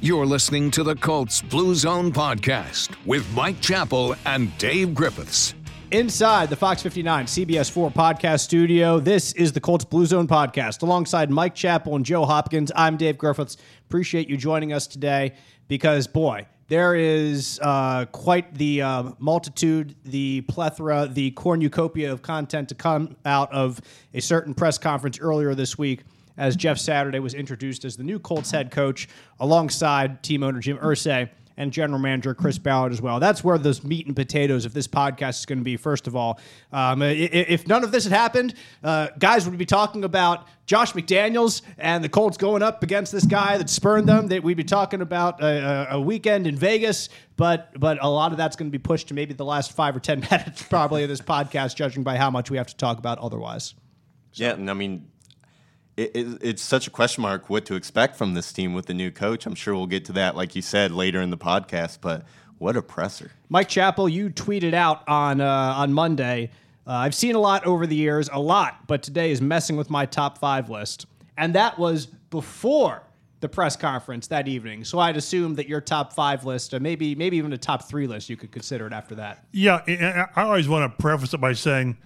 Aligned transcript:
You're 0.00 0.26
listening 0.26 0.70
to 0.72 0.84
the 0.84 0.94
Colts 0.94 1.42
Blue 1.42 1.74
Zone 1.74 2.12
podcast 2.12 2.94
with 3.04 3.28
Mike 3.34 3.60
Chappell 3.60 4.14
and 4.26 4.56
Dave 4.56 4.94
Griffiths. 4.94 5.56
Inside 5.90 6.50
the 6.50 6.54
Fox 6.54 6.80
59 6.82 7.26
CBS 7.26 7.68
4 7.68 7.90
podcast 7.90 8.42
studio, 8.42 9.00
this 9.00 9.32
is 9.32 9.50
the 9.50 9.60
Colts 9.60 9.84
Blue 9.84 10.06
Zone 10.06 10.28
podcast. 10.28 10.82
Alongside 10.82 11.30
Mike 11.30 11.56
Chappell 11.56 11.96
and 11.96 12.06
Joe 12.06 12.24
Hopkins, 12.24 12.70
I'm 12.76 12.96
Dave 12.96 13.18
Griffiths. 13.18 13.56
Appreciate 13.88 14.28
you 14.28 14.36
joining 14.36 14.72
us 14.72 14.86
today 14.86 15.34
because, 15.66 16.06
boy, 16.06 16.46
there 16.68 16.94
is 16.94 17.58
uh, 17.60 18.04
quite 18.12 18.54
the 18.54 18.82
uh, 18.82 19.02
multitude, 19.18 19.96
the 20.04 20.42
plethora, 20.42 21.08
the 21.10 21.32
cornucopia 21.32 22.12
of 22.12 22.22
content 22.22 22.68
to 22.68 22.76
come 22.76 23.16
out 23.24 23.52
of 23.52 23.80
a 24.14 24.20
certain 24.20 24.54
press 24.54 24.78
conference 24.78 25.18
earlier 25.18 25.56
this 25.56 25.76
week 25.76 26.04
as 26.38 26.56
Jeff 26.56 26.78
Saturday 26.78 27.18
was 27.18 27.34
introduced 27.34 27.84
as 27.84 27.96
the 27.96 28.04
new 28.04 28.18
Colts 28.18 28.50
head 28.50 28.70
coach 28.70 29.08
alongside 29.40 30.22
team 30.22 30.42
owner 30.42 30.60
Jim 30.60 30.78
Irsay 30.78 31.28
and 31.58 31.72
general 31.72 31.98
manager 31.98 32.34
Chris 32.34 32.56
Ballard 32.56 32.92
as 32.92 33.02
well. 33.02 33.18
That's 33.18 33.42
where 33.42 33.58
those 33.58 33.82
meat 33.82 34.06
and 34.06 34.14
potatoes 34.14 34.64
of 34.64 34.72
this 34.72 34.86
podcast 34.86 35.40
is 35.40 35.46
going 35.46 35.58
to 35.58 35.64
be. 35.64 35.76
First 35.76 36.06
of 36.06 36.14
all, 36.14 36.38
um, 36.72 37.02
if 37.02 37.66
none 37.66 37.82
of 37.82 37.90
this 37.90 38.04
had 38.04 38.12
happened, 38.12 38.54
uh, 38.84 39.08
guys 39.18 39.46
would 39.46 39.58
be 39.58 39.66
talking 39.66 40.04
about 40.04 40.46
Josh 40.66 40.92
McDaniels 40.92 41.62
and 41.76 42.02
the 42.02 42.08
Colts 42.08 42.36
going 42.36 42.62
up 42.62 42.84
against 42.84 43.10
this 43.10 43.26
guy 43.26 43.58
that 43.58 43.68
spurned 43.68 44.08
them. 44.08 44.28
That 44.28 44.44
we'd 44.44 44.56
be 44.56 44.64
talking 44.64 45.02
about 45.02 45.42
a, 45.42 45.94
a, 45.94 46.00
weekend 46.00 46.46
in 46.46 46.56
Vegas, 46.56 47.08
but 47.36 47.72
but 47.78 47.98
a 48.00 48.08
lot 48.08 48.30
of 48.30 48.38
that's 48.38 48.54
going 48.54 48.70
to 48.70 48.78
be 48.78 48.80
pushed 48.80 49.08
to 49.08 49.14
maybe 49.14 49.34
the 49.34 49.44
last 49.44 49.72
five 49.72 49.96
or 49.96 50.00
ten 50.00 50.20
minutes 50.30 50.62
probably 50.62 51.02
of 51.02 51.08
this 51.08 51.20
podcast, 51.20 51.74
judging 51.74 52.04
by 52.04 52.16
how 52.16 52.30
much 52.30 52.50
we 52.50 52.56
have 52.56 52.68
to 52.68 52.76
talk 52.76 52.98
about 52.98 53.18
otherwise. 53.18 53.74
So. 54.32 54.44
Yeah, 54.44 54.52
and 54.52 54.70
I 54.70 54.74
mean 54.74 55.08
it, 55.98 56.12
it, 56.14 56.38
it's 56.40 56.62
such 56.62 56.86
a 56.86 56.90
question 56.90 57.22
mark 57.22 57.50
what 57.50 57.66
to 57.66 57.74
expect 57.74 58.16
from 58.16 58.34
this 58.34 58.52
team 58.52 58.72
with 58.72 58.86
the 58.86 58.94
new 58.94 59.10
coach. 59.10 59.46
I'm 59.46 59.56
sure 59.56 59.74
we'll 59.74 59.86
get 59.86 60.04
to 60.06 60.12
that, 60.12 60.36
like 60.36 60.54
you 60.54 60.62
said, 60.62 60.92
later 60.92 61.20
in 61.20 61.30
the 61.30 61.36
podcast. 61.36 61.98
But 62.00 62.24
what 62.58 62.76
a 62.76 62.82
presser! 62.82 63.32
Mike 63.48 63.68
Chappell, 63.68 64.08
you 64.08 64.30
tweeted 64.30 64.74
out 64.74 65.06
on 65.08 65.40
uh, 65.40 65.74
on 65.76 65.92
Monday. 65.92 66.50
Uh, 66.86 66.92
I've 66.92 67.14
seen 67.14 67.34
a 67.34 67.40
lot 67.40 67.66
over 67.66 67.86
the 67.86 67.96
years, 67.96 68.30
a 68.32 68.40
lot, 68.40 68.86
but 68.86 69.02
today 69.02 69.30
is 69.30 69.42
messing 69.42 69.76
with 69.76 69.90
my 69.90 70.06
top 70.06 70.38
five 70.38 70.70
list, 70.70 71.06
and 71.36 71.54
that 71.54 71.78
was 71.78 72.06
before 72.06 73.02
the 73.40 73.48
press 73.48 73.76
conference 73.76 74.28
that 74.28 74.48
evening. 74.48 74.84
So 74.84 74.98
I'd 74.98 75.16
assume 75.16 75.54
that 75.56 75.68
your 75.68 75.80
top 75.80 76.12
five 76.12 76.44
list, 76.44 76.72
or 76.74 76.80
maybe 76.80 77.16
maybe 77.16 77.36
even 77.36 77.52
a 77.52 77.58
top 77.58 77.88
three 77.88 78.06
list, 78.06 78.30
you 78.30 78.36
could 78.36 78.52
consider 78.52 78.86
it 78.86 78.92
after 78.92 79.16
that. 79.16 79.44
Yeah, 79.52 80.26
I 80.36 80.42
always 80.42 80.68
want 80.68 80.90
to 80.90 81.02
preface 81.02 81.34
it 81.34 81.40
by 81.40 81.54
saying 81.54 81.98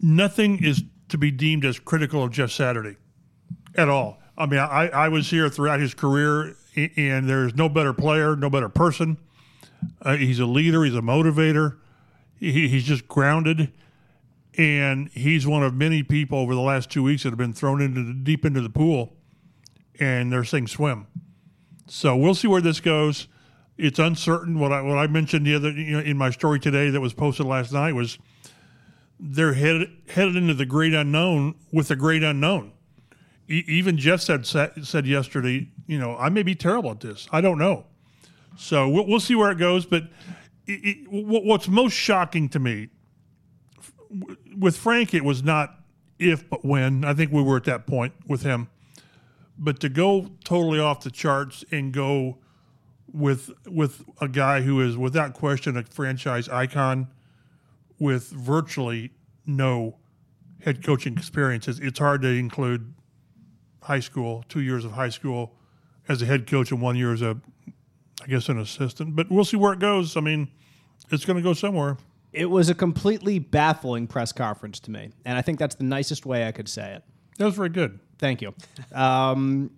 nothing 0.00 0.62
is 0.64 0.82
to 1.08 1.18
be 1.18 1.30
deemed 1.30 1.64
as 1.64 1.78
critical 1.78 2.22
of 2.22 2.30
Jeff 2.30 2.50
Saturday 2.50 2.96
at 3.74 3.88
all. 3.88 4.18
I 4.36 4.46
mean, 4.46 4.60
I, 4.60 4.88
I 4.88 5.08
was 5.08 5.30
here 5.30 5.48
throughout 5.48 5.80
his 5.80 5.94
career, 5.94 6.56
and 6.76 7.28
there's 7.28 7.54
no 7.54 7.68
better 7.68 7.92
player, 7.92 8.36
no 8.36 8.48
better 8.48 8.68
person. 8.68 9.18
Uh, 10.02 10.16
he's 10.16 10.38
a 10.38 10.46
leader, 10.46 10.84
he's 10.84 10.94
a 10.94 11.00
motivator, 11.00 11.78
he, 12.38 12.68
he's 12.68 12.84
just 12.84 13.08
grounded. 13.08 13.72
And 14.56 15.08
he's 15.10 15.46
one 15.46 15.62
of 15.62 15.72
many 15.74 16.02
people 16.02 16.38
over 16.38 16.52
the 16.52 16.60
last 16.60 16.90
two 16.90 17.04
weeks 17.04 17.22
that 17.22 17.30
have 17.30 17.38
been 17.38 17.52
thrown 17.52 17.80
into 17.80 18.02
the, 18.02 18.12
deep 18.12 18.44
into 18.44 18.60
the 18.60 18.70
pool, 18.70 19.14
and 20.00 20.32
they're 20.32 20.42
saying 20.42 20.66
swim. 20.66 21.06
So 21.86 22.16
we'll 22.16 22.34
see 22.34 22.48
where 22.48 22.60
this 22.60 22.80
goes. 22.80 23.28
It's 23.76 24.00
uncertain. 24.00 24.58
What 24.58 24.72
I 24.72 24.82
what 24.82 24.98
I 24.98 25.06
mentioned 25.06 25.46
the 25.46 25.54
other 25.54 25.70
you 25.70 25.92
know, 25.92 26.00
in 26.00 26.18
my 26.18 26.30
story 26.30 26.58
today 26.58 26.90
that 26.90 27.00
was 27.00 27.14
posted 27.14 27.46
last 27.46 27.72
night 27.72 27.94
was 27.94 28.18
they're 29.20 29.54
headed 29.54 29.90
headed 30.08 30.36
into 30.36 30.54
the 30.54 30.66
great 30.66 30.94
unknown 30.94 31.54
with 31.72 31.88
the 31.88 31.96
great 31.96 32.22
unknown. 32.22 32.72
E- 33.48 33.64
even 33.66 33.96
Jeff 33.96 34.20
said 34.20 34.46
said 34.46 35.06
yesterday, 35.06 35.68
you 35.86 35.98
know, 35.98 36.16
I 36.16 36.28
may 36.28 36.42
be 36.42 36.54
terrible 36.54 36.90
at 36.90 37.00
this. 37.00 37.28
I 37.32 37.40
don't 37.40 37.58
know. 37.58 37.86
So 38.56 38.88
we'll, 38.88 39.06
we'll 39.06 39.20
see 39.20 39.34
where 39.34 39.50
it 39.50 39.58
goes. 39.58 39.86
But 39.86 40.04
it, 40.66 40.80
it, 40.84 41.06
what's 41.10 41.68
most 41.68 41.92
shocking 41.92 42.48
to 42.50 42.58
me 42.58 42.88
with 44.56 44.76
Frank, 44.76 45.14
it 45.14 45.24
was 45.24 45.42
not 45.42 45.80
if 46.18 46.48
but 46.48 46.64
when. 46.64 47.04
I 47.04 47.14
think 47.14 47.32
we 47.32 47.42
were 47.42 47.56
at 47.56 47.64
that 47.64 47.86
point 47.86 48.14
with 48.26 48.42
him. 48.42 48.68
But 49.58 49.80
to 49.80 49.88
go 49.88 50.30
totally 50.44 50.78
off 50.78 51.02
the 51.02 51.10
charts 51.10 51.64
and 51.70 51.92
go 51.92 52.38
with 53.12 53.50
with 53.66 54.04
a 54.20 54.28
guy 54.28 54.60
who 54.60 54.80
is 54.80 54.96
without 54.96 55.34
question 55.34 55.76
a 55.76 55.82
franchise 55.82 56.48
icon 56.48 57.08
with 57.98 58.28
virtually 58.28 59.10
no 59.48 59.96
head 60.60 60.84
coaching 60.84 61.14
experiences, 61.14 61.80
it's 61.80 61.98
hard 61.98 62.22
to 62.22 62.28
include 62.28 62.94
high 63.82 64.00
school, 64.00 64.44
two 64.48 64.60
years 64.60 64.84
of 64.84 64.92
high 64.92 65.08
school 65.08 65.54
as 66.08 66.22
a 66.22 66.26
head 66.26 66.46
coach 66.46 66.70
and 66.70 66.80
one 66.80 66.96
year 66.96 67.12
as 67.12 67.22
a, 67.22 67.36
I 68.22 68.26
guess, 68.26 68.48
an 68.48 68.58
assistant. 68.58 69.16
But 69.16 69.30
we'll 69.30 69.44
see 69.44 69.56
where 69.56 69.72
it 69.72 69.78
goes. 69.78 70.16
I 70.16 70.20
mean, 70.20 70.48
it's 71.10 71.24
going 71.24 71.36
to 71.36 71.42
go 71.42 71.52
somewhere. 71.54 71.96
It 72.32 72.46
was 72.50 72.68
a 72.68 72.74
completely 72.74 73.38
baffling 73.38 74.06
press 74.06 74.32
conference 74.32 74.80
to 74.80 74.90
me, 74.90 75.10
and 75.24 75.38
I 75.38 75.42
think 75.42 75.58
that's 75.58 75.76
the 75.76 75.84
nicest 75.84 76.26
way 76.26 76.46
I 76.46 76.52
could 76.52 76.68
say 76.68 76.94
it. 76.94 77.02
That 77.38 77.46
was 77.46 77.54
very 77.54 77.70
good. 77.70 78.00
Thank 78.18 78.42
you. 78.42 78.54
Um, 78.92 79.70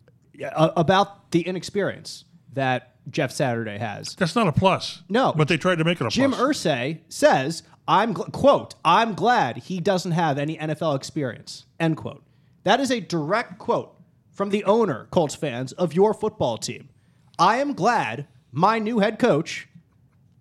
about 0.56 1.30
the 1.30 1.42
inexperience 1.42 2.24
that 2.54 2.96
Jeff 3.08 3.30
Saturday 3.30 3.78
has. 3.78 4.14
That's 4.16 4.34
not 4.34 4.48
a 4.48 4.52
plus. 4.52 5.02
No, 5.08 5.32
but 5.32 5.46
they 5.46 5.56
tried 5.56 5.76
to 5.78 5.84
make 5.84 6.00
it 6.00 6.06
a 6.06 6.10
Jim 6.10 6.32
plus. 6.32 6.62
Jim 6.62 6.72
Irsay 6.72 7.00
says 7.08 7.62
I'm 7.90 8.14
gl- 8.14 8.30
quote, 8.30 8.76
I'm 8.84 9.14
glad 9.14 9.56
he 9.56 9.80
doesn't 9.80 10.12
have 10.12 10.38
any 10.38 10.56
NFL 10.56 10.94
experience. 10.94 11.64
End 11.80 11.96
quote. 11.96 12.22
That 12.62 12.78
is 12.78 12.92
a 12.92 13.00
direct 13.00 13.58
quote 13.58 13.92
from 14.30 14.50
the 14.50 14.62
owner, 14.62 15.08
Colts 15.10 15.34
fans, 15.34 15.72
of 15.72 15.92
your 15.92 16.14
football 16.14 16.56
team. 16.56 16.88
I 17.36 17.56
am 17.56 17.72
glad 17.72 18.28
my 18.52 18.78
new 18.78 19.00
head 19.00 19.18
coach 19.18 19.68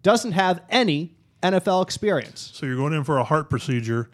doesn't 0.03 0.33
have 0.33 0.61
any 0.69 1.15
NFL 1.41 1.81
experience. 1.81 2.51
So 2.53 2.67
you're 2.67 2.75
going 2.75 2.93
in 2.93 3.03
for 3.03 3.17
a 3.17 3.23
heart 3.23 3.49
procedure, 3.49 4.11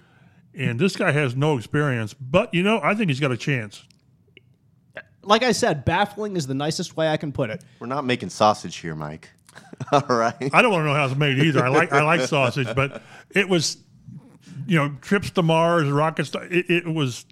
and 0.54 0.80
this 0.80 0.96
guy 0.96 1.12
has 1.12 1.36
no 1.36 1.58
experience, 1.58 2.14
but 2.14 2.54
you 2.54 2.64
know, 2.64 2.80
I 2.82 2.96
think 2.96 3.10
he's 3.10 3.20
got 3.20 3.34
a 3.34 3.38
chance. 3.38 3.84
Like 5.24 5.44
I 5.44 5.52
said, 5.52 5.84
baffling 5.84 6.38
is 6.38 6.48
the 6.48 6.54
nicest 6.54 6.96
way 6.96 7.10
I 7.10 7.18
can 7.18 7.34
put 7.34 7.50
it. 7.50 7.62
We're 7.80 7.88
not 7.88 8.06
making 8.06 8.30
sausage 8.30 8.78
here, 8.78 8.96
Mike. 8.96 9.32
All 9.92 10.02
right. 10.08 10.50
I 10.54 10.62
don't 10.62 10.72
want 10.72 10.84
to 10.84 10.88
know 10.88 10.94
how 10.94 11.06
it's 11.06 11.16
made 11.16 11.40
either. 11.40 11.64
I 11.64 11.70
like 11.70 11.92
I 11.92 12.04
like 12.04 12.22
sausage, 12.22 12.74
but 12.76 13.02
it 13.32 13.48
was, 13.48 13.78
you 14.68 14.78
know, 14.78 14.96
trips 15.02 15.30
to 15.32 15.44
Mars, 15.44 15.90
rockets. 15.90 16.32
It, 16.34 16.70
it 16.70 16.86
was, 16.86 17.26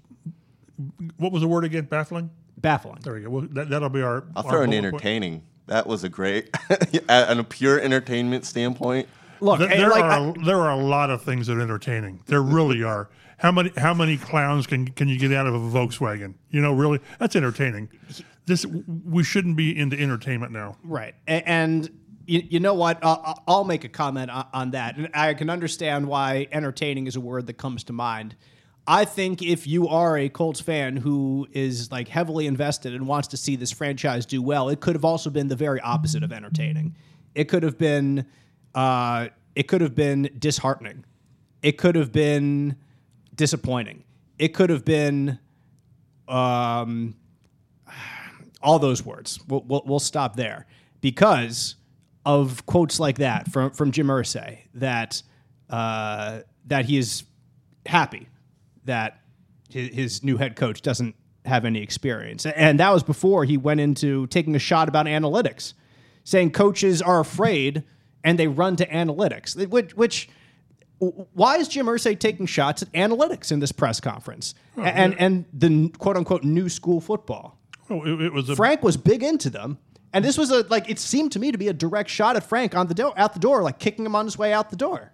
what 1.16 1.32
was 1.32 1.42
the 1.42 1.48
word 1.48 1.64
again? 1.64 1.84
Baffling. 1.84 2.30
Baffling. 2.58 3.00
There 3.02 3.14
we 3.14 3.20
go. 3.22 3.30
Well, 3.30 3.48
that, 3.52 3.80
will 3.80 3.88
be 3.88 4.02
our. 4.02 4.24
I'll 4.36 4.44
our 4.44 4.50
throw 4.50 4.62
an 4.62 4.72
entertaining. 4.72 5.32
Point. 5.32 5.44
That 5.66 5.86
was 5.86 6.04
a 6.04 6.08
great, 6.10 6.54
on 7.08 7.38
a 7.38 7.44
pure 7.44 7.80
entertainment 7.80 8.44
standpoint. 8.44 9.08
Look, 9.40 9.58
there, 9.58 9.68
there 9.68 9.90
like, 9.90 10.04
are 10.04 10.30
I, 10.30 10.34
there 10.44 10.58
are 10.58 10.70
a 10.70 10.76
lot 10.76 11.10
of 11.10 11.22
things 11.22 11.46
that 11.46 11.56
are 11.56 11.60
entertaining. 11.60 12.22
There 12.26 12.42
really 12.42 12.82
are. 12.82 13.08
How 13.38 13.50
many 13.50 13.72
how 13.76 13.94
many 13.94 14.16
clowns 14.16 14.66
can 14.66 14.88
can 14.88 15.08
you 15.08 15.18
get 15.18 15.32
out 15.32 15.46
of 15.46 15.54
a 15.54 15.58
Volkswagen? 15.58 16.34
You 16.50 16.60
know, 16.60 16.72
really, 16.72 17.00
that's 17.18 17.34
entertaining. 17.34 17.88
This 18.46 18.64
we 18.66 19.24
shouldn't 19.24 19.56
be 19.56 19.76
into 19.76 19.98
entertainment 20.00 20.52
now, 20.52 20.76
right? 20.84 21.14
And 21.26 21.90
you, 22.26 22.42
you 22.48 22.60
know 22.60 22.74
what? 22.74 22.98
Uh, 23.02 23.34
I'll 23.46 23.64
make 23.64 23.84
a 23.84 23.88
comment 23.88 24.30
on 24.30 24.70
that. 24.72 24.96
And 24.96 25.10
I 25.14 25.34
can 25.34 25.50
understand 25.50 26.06
why 26.06 26.48
entertaining 26.52 27.06
is 27.06 27.16
a 27.16 27.20
word 27.20 27.46
that 27.46 27.54
comes 27.54 27.84
to 27.84 27.92
mind. 27.92 28.36
I 28.86 29.06
think 29.06 29.40
if 29.42 29.66
you 29.66 29.88
are 29.88 30.18
a 30.18 30.28
Colts 30.28 30.60
fan 30.60 30.96
who 30.96 31.48
is 31.52 31.90
like 31.90 32.08
heavily 32.08 32.46
invested 32.46 32.94
and 32.94 33.06
wants 33.06 33.28
to 33.28 33.36
see 33.36 33.56
this 33.56 33.72
franchise 33.72 34.26
do 34.26 34.42
well, 34.42 34.68
it 34.68 34.80
could 34.80 34.94
have 34.94 35.04
also 35.04 35.30
been 35.30 35.48
the 35.48 35.56
very 35.56 35.80
opposite 35.80 36.22
of 36.22 36.32
entertaining. 36.32 36.94
It 37.34 37.44
could 37.44 37.62
have 37.62 37.78
been, 37.78 38.26
uh, 38.74 39.28
it 39.54 39.68
could 39.68 39.80
have 39.80 39.94
been 39.94 40.28
disheartening. 40.38 41.04
It 41.62 41.78
could 41.78 41.94
have 41.94 42.12
been 42.12 42.76
disappointing. 43.34 44.04
It 44.38 44.48
could 44.48 44.68
have 44.68 44.84
been, 44.84 45.38
um, 46.28 47.16
all 48.62 48.78
those 48.78 49.04
words. 49.04 49.40
We'll, 49.48 49.62
we'll, 49.62 49.82
we'll 49.86 49.98
stop 49.98 50.36
there 50.36 50.66
because 51.00 51.76
of 52.24 52.64
quotes 52.66 52.98
like 52.98 53.18
that 53.18 53.50
from 53.50 53.70
from 53.70 53.90
Jim 53.90 54.08
Irsay 54.08 54.58
that 54.74 55.22
uh, 55.70 56.40
that 56.66 56.84
he 56.86 56.98
is 56.98 57.24
happy 57.86 58.28
that 58.84 59.20
his, 59.70 59.94
his, 59.94 60.22
new 60.22 60.36
head 60.36 60.56
coach 60.56 60.82
doesn't 60.82 61.14
have 61.44 61.64
any 61.64 61.82
experience, 61.82 62.46
and 62.46 62.80
that 62.80 62.90
was 62.92 63.02
before 63.02 63.44
he 63.44 63.56
went 63.56 63.80
into 63.80 64.26
taking 64.28 64.54
a 64.54 64.58
shot 64.58 64.88
about 64.88 65.06
analytics, 65.06 65.74
saying 66.22 66.50
coaches 66.50 67.02
are 67.02 67.20
afraid 67.20 67.82
and 68.22 68.38
they 68.38 68.46
run 68.46 68.76
to 68.76 68.86
analytics, 68.86 69.56
which. 69.68 69.96
which 69.96 70.28
why 71.34 71.56
is 71.56 71.68
Jim 71.68 71.84
Irsay 71.86 72.18
taking 72.18 72.46
shots 72.46 72.80
at 72.80 72.90
analytics 72.92 73.52
in 73.52 73.58
this 73.58 73.72
press 73.72 74.00
conference 74.00 74.54
oh, 74.78 74.82
and 74.82 75.12
yeah. 75.12 75.24
and 75.24 75.44
the 75.52 75.90
quote 75.98 76.16
unquote 76.16 76.44
new 76.44 76.68
school 76.70 77.00
football? 77.00 77.58
Oh, 77.90 78.02
it, 78.04 78.20
it 78.22 78.32
was 78.32 78.48
Frank 78.50 78.82
was 78.82 78.96
big 78.96 79.22
into 79.22 79.50
them, 79.50 79.78
and 80.14 80.24
this 80.24 80.38
was 80.38 80.50
a 80.50 80.64
like 80.70 80.88
it 80.88 80.98
seemed 80.98 81.32
to 81.32 81.40
me 81.40 81.52
to 81.52 81.58
be 81.58 81.68
a 81.68 81.72
direct 81.72 82.08
shot 82.08 82.36
at 82.36 82.44
Frank 82.44 82.74
on 82.74 82.86
the 82.86 82.94
door 82.94 83.12
out 83.16 83.34
the 83.34 83.40
door, 83.40 83.62
like 83.62 83.78
kicking 83.78 84.06
him 84.06 84.14
on 84.14 84.24
his 84.24 84.38
way 84.38 84.52
out 84.52 84.70
the 84.70 84.76
door. 84.76 85.12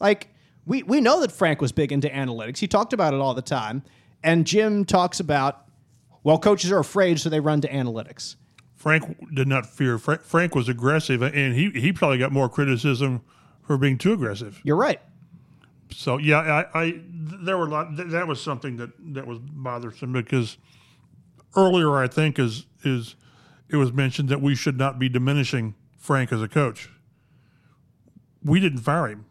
Like 0.00 0.28
we 0.64 0.84
we 0.84 1.00
know 1.00 1.20
that 1.20 1.32
Frank 1.32 1.60
was 1.60 1.72
big 1.72 1.90
into 1.92 2.08
analytics. 2.08 2.58
He 2.58 2.68
talked 2.68 2.92
about 2.92 3.12
it 3.12 3.20
all 3.20 3.34
the 3.34 3.42
time. 3.42 3.82
And 4.22 4.46
Jim 4.46 4.84
talks 4.84 5.20
about 5.20 5.66
well, 6.22 6.38
coaches 6.38 6.72
are 6.72 6.78
afraid, 6.78 7.20
so 7.20 7.28
they 7.28 7.40
run 7.40 7.60
to 7.60 7.68
analytics. 7.68 8.36
Frank 8.74 9.34
did 9.34 9.48
not 9.48 9.66
fear. 9.66 9.98
Frank, 9.98 10.22
Frank 10.22 10.54
was 10.54 10.68
aggressive, 10.68 11.22
and 11.22 11.54
he 11.54 11.70
he 11.70 11.92
probably 11.92 12.18
got 12.18 12.30
more 12.30 12.48
criticism 12.48 13.22
for 13.62 13.76
being 13.76 13.98
too 13.98 14.12
aggressive. 14.12 14.60
You're 14.62 14.76
right. 14.76 15.00
So 15.90 16.18
yeah, 16.18 16.66
I, 16.72 16.82
I 16.82 17.00
there 17.04 17.58
were 17.58 17.66
a 17.66 17.70
lot. 17.70 17.96
Th- 17.96 18.08
that 18.10 18.28
was 18.28 18.40
something 18.40 18.76
that 18.76 18.90
that 19.14 19.26
was 19.26 19.40
bothersome 19.40 20.12
because 20.12 20.56
earlier 21.56 21.96
I 21.96 22.06
think 22.06 22.38
is 22.38 22.66
is 22.84 23.16
it 23.68 23.76
was 23.76 23.92
mentioned 23.92 24.28
that 24.28 24.40
we 24.40 24.54
should 24.54 24.78
not 24.78 24.98
be 24.98 25.08
diminishing 25.08 25.74
Frank 25.98 26.32
as 26.32 26.42
a 26.42 26.48
coach. 26.48 26.88
We 28.44 28.60
didn't 28.60 28.78
fire 28.80 29.08
him. 29.08 29.26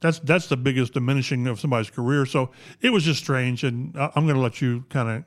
That's 0.00 0.18
that's 0.20 0.46
the 0.46 0.56
biggest 0.56 0.92
diminishing 0.94 1.46
of 1.46 1.58
somebody's 1.58 1.90
career. 1.90 2.24
So 2.26 2.50
it 2.80 2.90
was 2.90 3.02
just 3.04 3.20
strange, 3.20 3.64
and 3.64 3.96
I'm 3.96 4.24
going 4.24 4.36
to 4.36 4.40
let 4.40 4.60
you 4.60 4.84
kind 4.90 5.08
of 5.08 5.24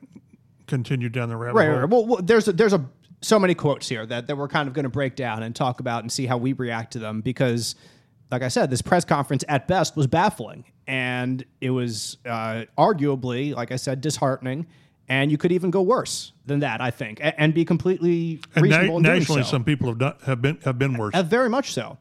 continue 0.66 1.08
down 1.10 1.28
the 1.28 1.36
rabbit 1.36 1.58
Right, 1.58 1.68
hole. 1.68 1.78
right. 1.80 1.88
Well, 1.90 2.06
well, 2.06 2.22
there's 2.22 2.48
a, 2.48 2.52
there's 2.52 2.72
a 2.72 2.84
so 3.20 3.38
many 3.38 3.54
quotes 3.54 3.88
here 3.88 4.06
that, 4.06 4.26
that 4.28 4.36
we're 4.36 4.48
kind 4.48 4.66
of 4.66 4.74
going 4.74 4.84
to 4.84 4.88
break 4.88 5.14
down 5.14 5.42
and 5.42 5.54
talk 5.54 5.80
about 5.80 6.02
and 6.02 6.10
see 6.10 6.26
how 6.26 6.36
we 6.38 6.54
react 6.54 6.92
to 6.94 6.98
them 6.98 7.20
because, 7.20 7.74
like 8.30 8.42
I 8.42 8.48
said, 8.48 8.70
this 8.70 8.82
press 8.82 9.04
conference 9.04 9.44
at 9.48 9.68
best 9.68 9.94
was 9.96 10.06
baffling 10.08 10.64
and 10.88 11.44
it 11.60 11.70
was 11.70 12.16
uh, 12.26 12.64
arguably, 12.78 13.54
like 13.54 13.70
I 13.70 13.76
said, 13.76 14.00
disheartening. 14.00 14.66
And 15.08 15.30
you 15.30 15.36
could 15.38 15.52
even 15.52 15.70
go 15.70 15.82
worse 15.82 16.32
than 16.46 16.60
that, 16.60 16.80
I 16.80 16.90
think, 16.90 17.18
and, 17.20 17.34
and 17.36 17.54
be 17.54 17.64
completely 17.64 18.40
And 18.54 18.56
na- 18.56 18.62
reasonable 18.62 19.00
doing 19.00 19.18
nationally, 19.18 19.42
so. 19.42 19.50
some 19.50 19.64
people 19.64 19.88
have 19.88 19.98
done, 19.98 20.14
have 20.24 20.40
been 20.40 20.58
have 20.64 20.78
been 20.78 20.96
worse. 20.96 21.14
Uh, 21.14 21.22
very 21.22 21.48
much 21.48 21.72
so. 21.72 21.98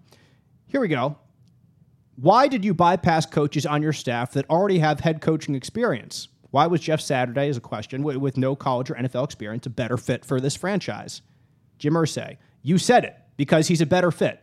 Here 0.67 0.79
we 0.79 0.87
go. 0.87 1.17
Why 2.15 2.47
did 2.47 2.63
you 2.63 2.73
bypass 2.73 3.25
coaches 3.25 3.65
on 3.65 3.81
your 3.81 3.93
staff 3.93 4.33
that 4.33 4.49
already 4.49 4.79
have 4.79 4.99
head 4.99 5.21
coaching 5.21 5.55
experience? 5.55 6.27
Why 6.51 6.67
was 6.67 6.81
Jeff 6.81 7.01
Saturday, 7.01 7.47
is 7.47 7.57
a 7.57 7.61
question, 7.61 8.03
with, 8.03 8.17
with 8.17 8.37
no 8.37 8.55
college 8.55 8.91
or 8.91 8.95
NFL 8.95 9.23
experience, 9.23 9.65
a 9.65 9.69
better 9.69 9.97
fit 9.97 10.23
for 10.23 10.39
this 10.39 10.55
franchise? 10.55 11.21
Jim 11.79 11.93
Irsay, 11.93 12.37
you 12.61 12.77
said 12.77 13.05
it 13.05 13.15
because 13.37 13.67
he's 13.67 13.81
a 13.81 13.85
better 13.85 14.11
fit. 14.11 14.39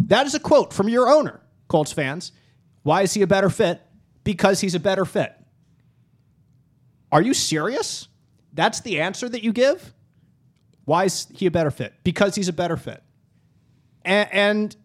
That 0.00 0.26
is 0.26 0.34
a 0.34 0.40
quote 0.40 0.72
from 0.72 0.88
your 0.88 1.08
owner, 1.08 1.40
Colts 1.68 1.92
fans. 1.92 2.32
Why 2.82 3.02
is 3.02 3.14
he 3.14 3.22
a 3.22 3.26
better 3.26 3.50
fit? 3.50 3.80
Because 4.24 4.60
he's 4.60 4.74
a 4.74 4.80
better 4.80 5.04
fit. 5.04 5.34
Are 7.10 7.22
you 7.22 7.34
serious? 7.34 8.08
That's 8.52 8.80
the 8.80 9.00
answer 9.00 9.28
that 9.28 9.42
you 9.42 9.52
give? 9.52 9.94
Why 10.84 11.04
is 11.04 11.26
he 11.34 11.46
a 11.46 11.50
better 11.50 11.70
fit? 11.70 11.94
Because 12.02 12.34
he's 12.34 12.48
a 12.48 12.52
better 12.52 12.76
fit 12.76 13.02
and, 14.08 14.28
and 14.32 14.76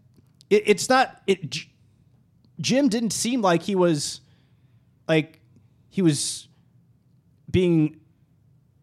it, 0.50 0.64
it's 0.66 0.90
not 0.90 1.22
it 1.26 1.58
jim 2.60 2.90
didn't 2.90 3.12
seem 3.12 3.42
like 3.42 3.64
he 3.64 3.74
was 3.76 4.22
like 5.08 5.40
he 5.90 6.02
was 6.02 6.48
being 7.50 8.00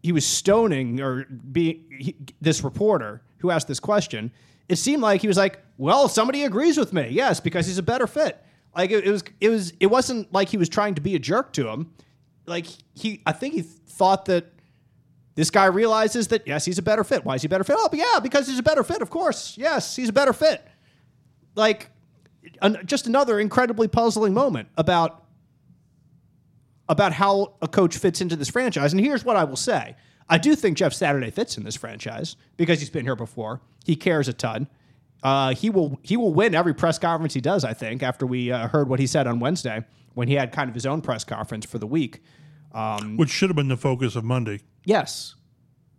he 0.02 0.12
was 0.12 0.26
stoning 0.26 1.00
or 1.00 1.24
being 1.24 1.84
he, 1.90 2.16
this 2.40 2.64
reporter 2.64 3.22
who 3.38 3.50
asked 3.50 3.68
this 3.68 3.80
question 3.80 4.32
it 4.68 4.76
seemed 4.76 5.02
like 5.02 5.20
he 5.20 5.28
was 5.28 5.36
like 5.36 5.60
well 5.76 6.08
somebody 6.08 6.44
agrees 6.44 6.78
with 6.78 6.92
me 6.92 7.08
yes 7.10 7.38
because 7.38 7.66
he's 7.66 7.78
a 7.78 7.82
better 7.82 8.06
fit 8.06 8.42
like 8.74 8.90
it, 8.90 9.04
it 9.04 9.10
was 9.10 9.22
it 9.40 9.48
was 9.50 9.72
it 9.78 9.86
wasn't 9.86 10.32
like 10.32 10.48
he 10.48 10.56
was 10.56 10.68
trying 10.68 10.94
to 10.94 11.00
be 11.00 11.14
a 11.14 11.18
jerk 11.18 11.52
to 11.52 11.68
him 11.68 11.92
like 12.46 12.66
he 12.94 13.22
i 13.26 13.32
think 13.32 13.54
he 13.54 13.62
thought 13.62 14.24
that 14.26 14.52
this 15.34 15.50
guy 15.50 15.66
realizes 15.66 16.28
that 16.28 16.46
yes, 16.46 16.64
he's 16.64 16.78
a 16.78 16.82
better 16.82 17.04
fit. 17.04 17.24
Why 17.24 17.34
is 17.36 17.42
he 17.42 17.46
a 17.46 17.48
better 17.48 17.64
fit? 17.64 17.76
Oh, 17.78 17.88
yeah, 17.92 18.20
because 18.20 18.46
he's 18.46 18.58
a 18.58 18.62
better 18.62 18.82
fit. 18.82 19.00
Of 19.00 19.10
course, 19.10 19.56
yes, 19.56 19.96
he's 19.96 20.08
a 20.08 20.12
better 20.12 20.32
fit. 20.32 20.62
Like, 21.54 21.90
an, 22.60 22.78
just 22.84 23.06
another 23.06 23.40
incredibly 23.40 23.88
puzzling 23.88 24.34
moment 24.34 24.68
about 24.76 25.24
about 26.88 27.12
how 27.12 27.54
a 27.62 27.68
coach 27.68 27.96
fits 27.96 28.20
into 28.20 28.34
this 28.34 28.50
franchise. 28.50 28.92
And 28.92 29.00
here's 29.00 29.24
what 29.24 29.36
I 29.36 29.44
will 29.44 29.56
say: 29.56 29.96
I 30.28 30.38
do 30.38 30.54
think 30.54 30.76
Jeff 30.76 30.92
Saturday 30.92 31.30
fits 31.30 31.56
in 31.56 31.64
this 31.64 31.76
franchise 31.76 32.36
because 32.56 32.80
he's 32.80 32.90
been 32.90 33.04
here 33.04 33.16
before. 33.16 33.60
He 33.84 33.96
cares 33.96 34.28
a 34.28 34.32
ton. 34.32 34.68
Uh, 35.22 35.54
he 35.54 35.70
will 35.70 35.98
he 36.02 36.16
will 36.16 36.34
win 36.34 36.54
every 36.54 36.74
press 36.74 36.98
conference 36.98 37.34
he 37.34 37.40
does. 37.40 37.64
I 37.64 37.72
think 37.72 38.02
after 38.02 38.26
we 38.26 38.50
uh, 38.50 38.68
heard 38.68 38.88
what 38.88 38.98
he 38.98 39.06
said 39.06 39.26
on 39.26 39.38
Wednesday 39.38 39.84
when 40.14 40.28
he 40.28 40.34
had 40.34 40.52
kind 40.52 40.68
of 40.68 40.74
his 40.74 40.86
own 40.86 41.00
press 41.00 41.24
conference 41.24 41.64
for 41.66 41.78
the 41.78 41.86
week. 41.86 42.22
which 43.16 43.30
should 43.30 43.48
have 43.50 43.56
been 43.56 43.68
the 43.68 43.76
focus 43.76 44.16
of 44.16 44.24
Monday. 44.24 44.60
Yes, 44.84 45.34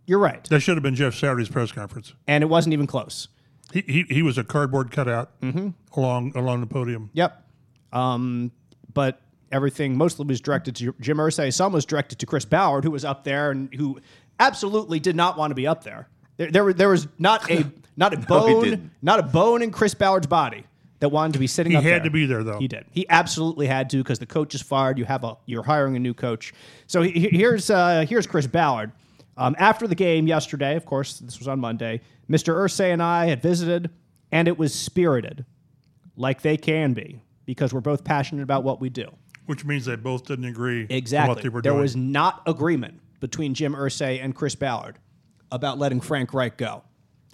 you're 0.06 0.18
right, 0.18 0.42
That 0.48 0.60
should 0.60 0.76
have 0.76 0.82
been 0.82 0.94
Jeff 0.94 1.14
Saturday's 1.14 1.48
press 1.48 1.70
conference. 1.72 2.14
and 2.26 2.42
it 2.42 2.48
wasn't 2.48 2.72
even 2.72 2.86
close. 2.86 3.28
He 3.72 3.82
he, 3.86 4.02
he 4.08 4.22
was 4.22 4.36
a 4.38 4.44
cardboard 4.44 4.90
cutout 4.90 5.40
Mm-hmm. 5.40 5.68
along 5.98 6.32
along 6.36 6.60
the 6.60 6.66
podium. 6.66 7.10
Yep. 7.14 7.46
Um, 7.92 8.52
but 8.92 9.20
everything 9.50 9.96
mostly 9.96 10.26
was 10.26 10.40
directed 10.40 10.76
to 10.76 10.94
Jim 11.00 11.18
Irsay. 11.18 11.52
Some 11.52 11.72
was 11.72 11.84
directed 11.86 12.18
to 12.18 12.26
Chris 12.26 12.44
Ballard, 12.44 12.84
who 12.84 12.90
was 12.90 13.04
up 13.04 13.24
there 13.24 13.50
and 13.50 13.72
who 13.74 14.00
absolutely 14.40 14.98
did 15.00 15.14
not 15.16 15.38
want 15.38 15.50
to 15.50 15.54
be 15.54 15.66
up 15.66 15.84
there. 15.84 16.08
There, 16.36 16.50
there, 16.50 16.72
there 16.72 16.88
was 16.88 17.06
not 17.18 17.50
a 17.50 17.70
not 17.96 18.12
a 18.14 18.16
bone, 18.18 18.64
didn't. 18.64 18.90
not 19.02 19.20
a 19.20 19.22
bone 19.22 19.62
in 19.62 19.70
Chris 19.70 19.94
Ballard's 19.94 20.26
body 20.26 20.64
that 21.02 21.08
wanted 21.08 21.32
to 21.32 21.40
be 21.40 21.48
sitting. 21.48 21.72
There. 21.72 21.82
He 21.82 21.88
had 21.88 22.02
there. 22.02 22.04
to 22.04 22.10
be 22.12 22.26
there, 22.26 22.44
though. 22.44 22.60
He 22.60 22.68
did. 22.68 22.86
He 22.92 23.04
absolutely 23.08 23.66
had 23.66 23.90
to 23.90 23.96
because 23.96 24.20
the 24.20 24.26
coach 24.26 24.54
is 24.54 24.62
fired. 24.62 24.98
You 24.98 25.04
have 25.04 25.24
a 25.24 25.36
you're 25.46 25.64
hiring 25.64 25.96
a 25.96 25.98
new 25.98 26.14
coach. 26.14 26.54
So 26.86 27.02
he, 27.02 27.10
he- 27.10 27.36
here's 27.36 27.70
uh, 27.70 28.06
here's 28.08 28.24
Chris 28.28 28.46
Ballard. 28.46 28.92
Um, 29.36 29.56
after 29.58 29.88
the 29.88 29.96
game 29.96 30.28
yesterday, 30.28 30.76
of 30.76 30.86
course, 30.86 31.18
this 31.18 31.40
was 31.40 31.48
on 31.48 31.58
Monday. 31.58 32.02
Mr. 32.30 32.54
Irsay 32.54 32.92
and 32.92 33.02
I 33.02 33.26
had 33.26 33.42
visited, 33.42 33.90
and 34.30 34.46
it 34.46 34.56
was 34.56 34.72
spirited, 34.72 35.44
like 36.16 36.42
they 36.42 36.56
can 36.56 36.92
be, 36.92 37.20
because 37.46 37.74
we're 37.74 37.80
both 37.80 38.04
passionate 38.04 38.42
about 38.44 38.62
what 38.62 38.80
we 38.80 38.88
do. 38.88 39.10
Which 39.46 39.64
means 39.64 39.86
they 39.86 39.96
both 39.96 40.24
didn't 40.26 40.44
agree 40.44 40.86
Exactly. 40.88 41.34
what 41.34 41.42
they 41.42 41.48
were 41.48 41.62
there 41.62 41.72
doing. 41.72 41.82
was 41.82 41.96
not 41.96 42.42
agreement 42.46 43.00
between 43.18 43.54
Jim 43.54 43.74
Irsay 43.74 44.22
and 44.22 44.36
Chris 44.36 44.54
Ballard 44.54 45.00
about 45.50 45.78
letting 45.78 46.00
Frank 46.00 46.32
Reich 46.32 46.56
go, 46.56 46.84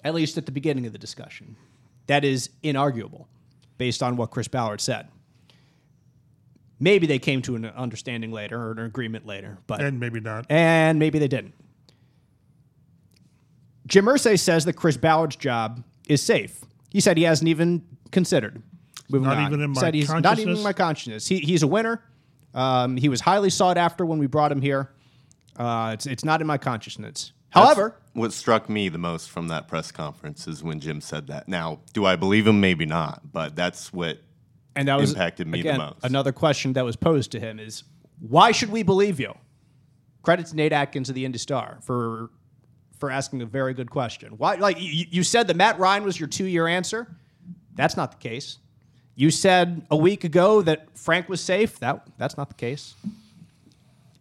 at 0.02 0.14
least 0.14 0.38
at 0.38 0.46
the 0.46 0.52
beginning 0.52 0.86
of 0.86 0.92
the 0.92 0.98
discussion. 0.98 1.54
That 2.06 2.24
is 2.24 2.48
inarguable 2.64 3.26
based 3.78 4.02
on 4.02 4.16
what 4.16 4.30
Chris 4.30 4.48
Ballard 4.48 4.80
said. 4.80 5.08
Maybe 6.80 7.06
they 7.06 7.18
came 7.18 7.42
to 7.42 7.56
an 7.56 7.64
understanding 7.64 8.30
later 8.30 8.60
or 8.60 8.72
an 8.72 8.78
agreement 8.80 9.26
later, 9.26 9.58
but 9.66 9.80
and 9.80 9.98
maybe 9.98 10.20
not. 10.20 10.46
and 10.48 10.98
maybe 10.98 11.18
they 11.18 11.26
didn't. 11.26 11.54
Jim 13.86 14.04
Irsay 14.04 14.38
says 14.38 14.64
that 14.66 14.74
Chris 14.74 14.96
Ballard's 14.96 15.36
job 15.36 15.82
is 16.08 16.22
safe. 16.22 16.64
He 16.90 17.00
said 17.00 17.16
he 17.16 17.22
hasn't 17.24 17.48
even 17.48 17.82
considered. 18.12 18.62
Moving 19.10 19.28
Not 19.28 19.38
on. 19.38 19.46
even 19.46 19.62
in 19.62 19.70
my 19.70 19.80
said 19.80 19.94
he's 19.94 20.10
not 20.10 20.38
even 20.38 20.56
in 20.56 20.62
my 20.62 20.74
consciousness. 20.74 21.26
He, 21.26 21.38
he's 21.38 21.62
a 21.62 21.66
winner. 21.66 22.02
Um, 22.54 22.96
he 22.96 23.08
was 23.08 23.20
highly 23.20 23.50
sought 23.50 23.78
after 23.78 24.04
when 24.04 24.18
we 24.18 24.26
brought 24.26 24.52
him 24.52 24.60
here. 24.60 24.90
Uh, 25.56 25.92
it's, 25.94 26.06
it's 26.06 26.24
not 26.24 26.40
in 26.40 26.46
my 26.46 26.58
consciousness. 26.58 27.32
However, 27.50 27.96
what 28.18 28.32
struck 28.32 28.68
me 28.68 28.88
the 28.88 28.98
most 28.98 29.30
from 29.30 29.48
that 29.48 29.68
press 29.68 29.90
conference 29.90 30.46
is 30.46 30.62
when 30.62 30.80
Jim 30.80 31.00
said 31.00 31.28
that. 31.28 31.48
Now, 31.48 31.80
do 31.92 32.04
I 32.04 32.16
believe 32.16 32.46
him? 32.46 32.60
Maybe 32.60 32.86
not, 32.86 33.32
but 33.32 33.56
that's 33.56 33.92
what 33.92 34.18
and 34.76 34.88
that 34.88 34.98
was 34.98 35.12
impacted 35.12 35.46
me 35.46 35.62
the 35.62 35.74
most. 35.74 36.04
Another 36.04 36.32
question 36.32 36.74
that 36.74 36.84
was 36.84 36.96
posed 36.96 37.32
to 37.32 37.40
him 37.40 37.58
is, 37.58 37.84
why 38.20 38.52
should 38.52 38.70
we 38.70 38.82
believe 38.82 39.18
you? 39.18 39.34
Credit 40.22 40.46
to 40.46 40.56
Nate 40.56 40.72
Atkins 40.72 41.08
of 41.08 41.14
the 41.14 41.24
Indy 41.24 41.38
Star 41.38 41.78
for 41.82 42.30
for 42.98 43.10
asking 43.10 43.42
a 43.42 43.46
very 43.46 43.74
good 43.74 43.90
question. 43.90 44.32
Why, 44.38 44.56
like 44.56 44.80
you, 44.80 45.06
you 45.08 45.22
said 45.22 45.46
that 45.46 45.56
Matt 45.56 45.78
Ryan 45.78 46.04
was 46.04 46.18
your 46.18 46.28
two 46.28 46.46
year 46.46 46.66
answer. 46.66 47.06
That's 47.74 47.96
not 47.96 48.10
the 48.10 48.28
case. 48.28 48.58
You 49.14 49.30
said 49.30 49.86
a 49.90 49.96
week 49.96 50.24
ago 50.24 50.62
that 50.62 50.96
Frank 50.96 51.28
was 51.28 51.40
safe. 51.40 51.78
That 51.80 52.06
that's 52.18 52.36
not 52.36 52.48
the 52.48 52.54
case. 52.54 52.94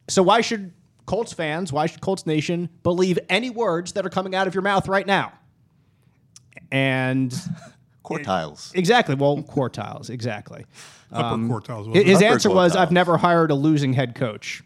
So 0.07 0.23
why 0.23 0.41
should 0.41 0.71
Colts 1.07 1.33
fans, 1.33 1.73
why 1.73 1.87
should 1.87 2.01
Colts 2.01 2.27
Nation 2.27 2.69
believe 2.83 3.17
any 3.29 3.49
words 3.49 3.93
that 3.93 4.05
are 4.05 4.09
coming 4.09 4.35
out 4.35 4.45
of 4.45 4.53
your 4.53 4.61
mouth 4.61 4.87
right 4.87 5.07
now? 5.07 5.33
And 6.71 7.31
quartiles. 8.05 8.75
exactly, 8.75 9.15
well, 9.15 9.37
quartiles, 9.41 10.09
exactly. 10.11 10.65
Upper 11.11 11.33
Um, 11.33 11.49
quartiles. 11.49 11.95
His, 11.95 12.17
Upper 12.17 12.25
answer 12.25 12.49
was, 12.49 12.75
"I've 12.75 12.91
never 12.91 13.17
hired 13.17 13.49
a 13.51 13.55
losing 13.55 13.93
head 13.93 14.13
coach. 14.15 14.61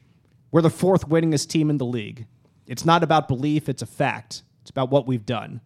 We're 0.51 0.63
the 0.63 0.69
fourth 0.71 1.07
winningest 1.07 1.47
team 1.47 1.69
in 1.69 1.77
the 1.77 1.85
league. 1.85 2.25
It's 2.67 2.83
not 2.85 3.03
about 3.03 3.27
belief; 3.27 3.69
it's 3.69 3.83
a 3.83 3.85
fact. 3.85 4.41
It's 4.63 4.71
about 4.71 4.89
what 4.89 5.05
we've 5.07 5.25
done. 5.25 5.61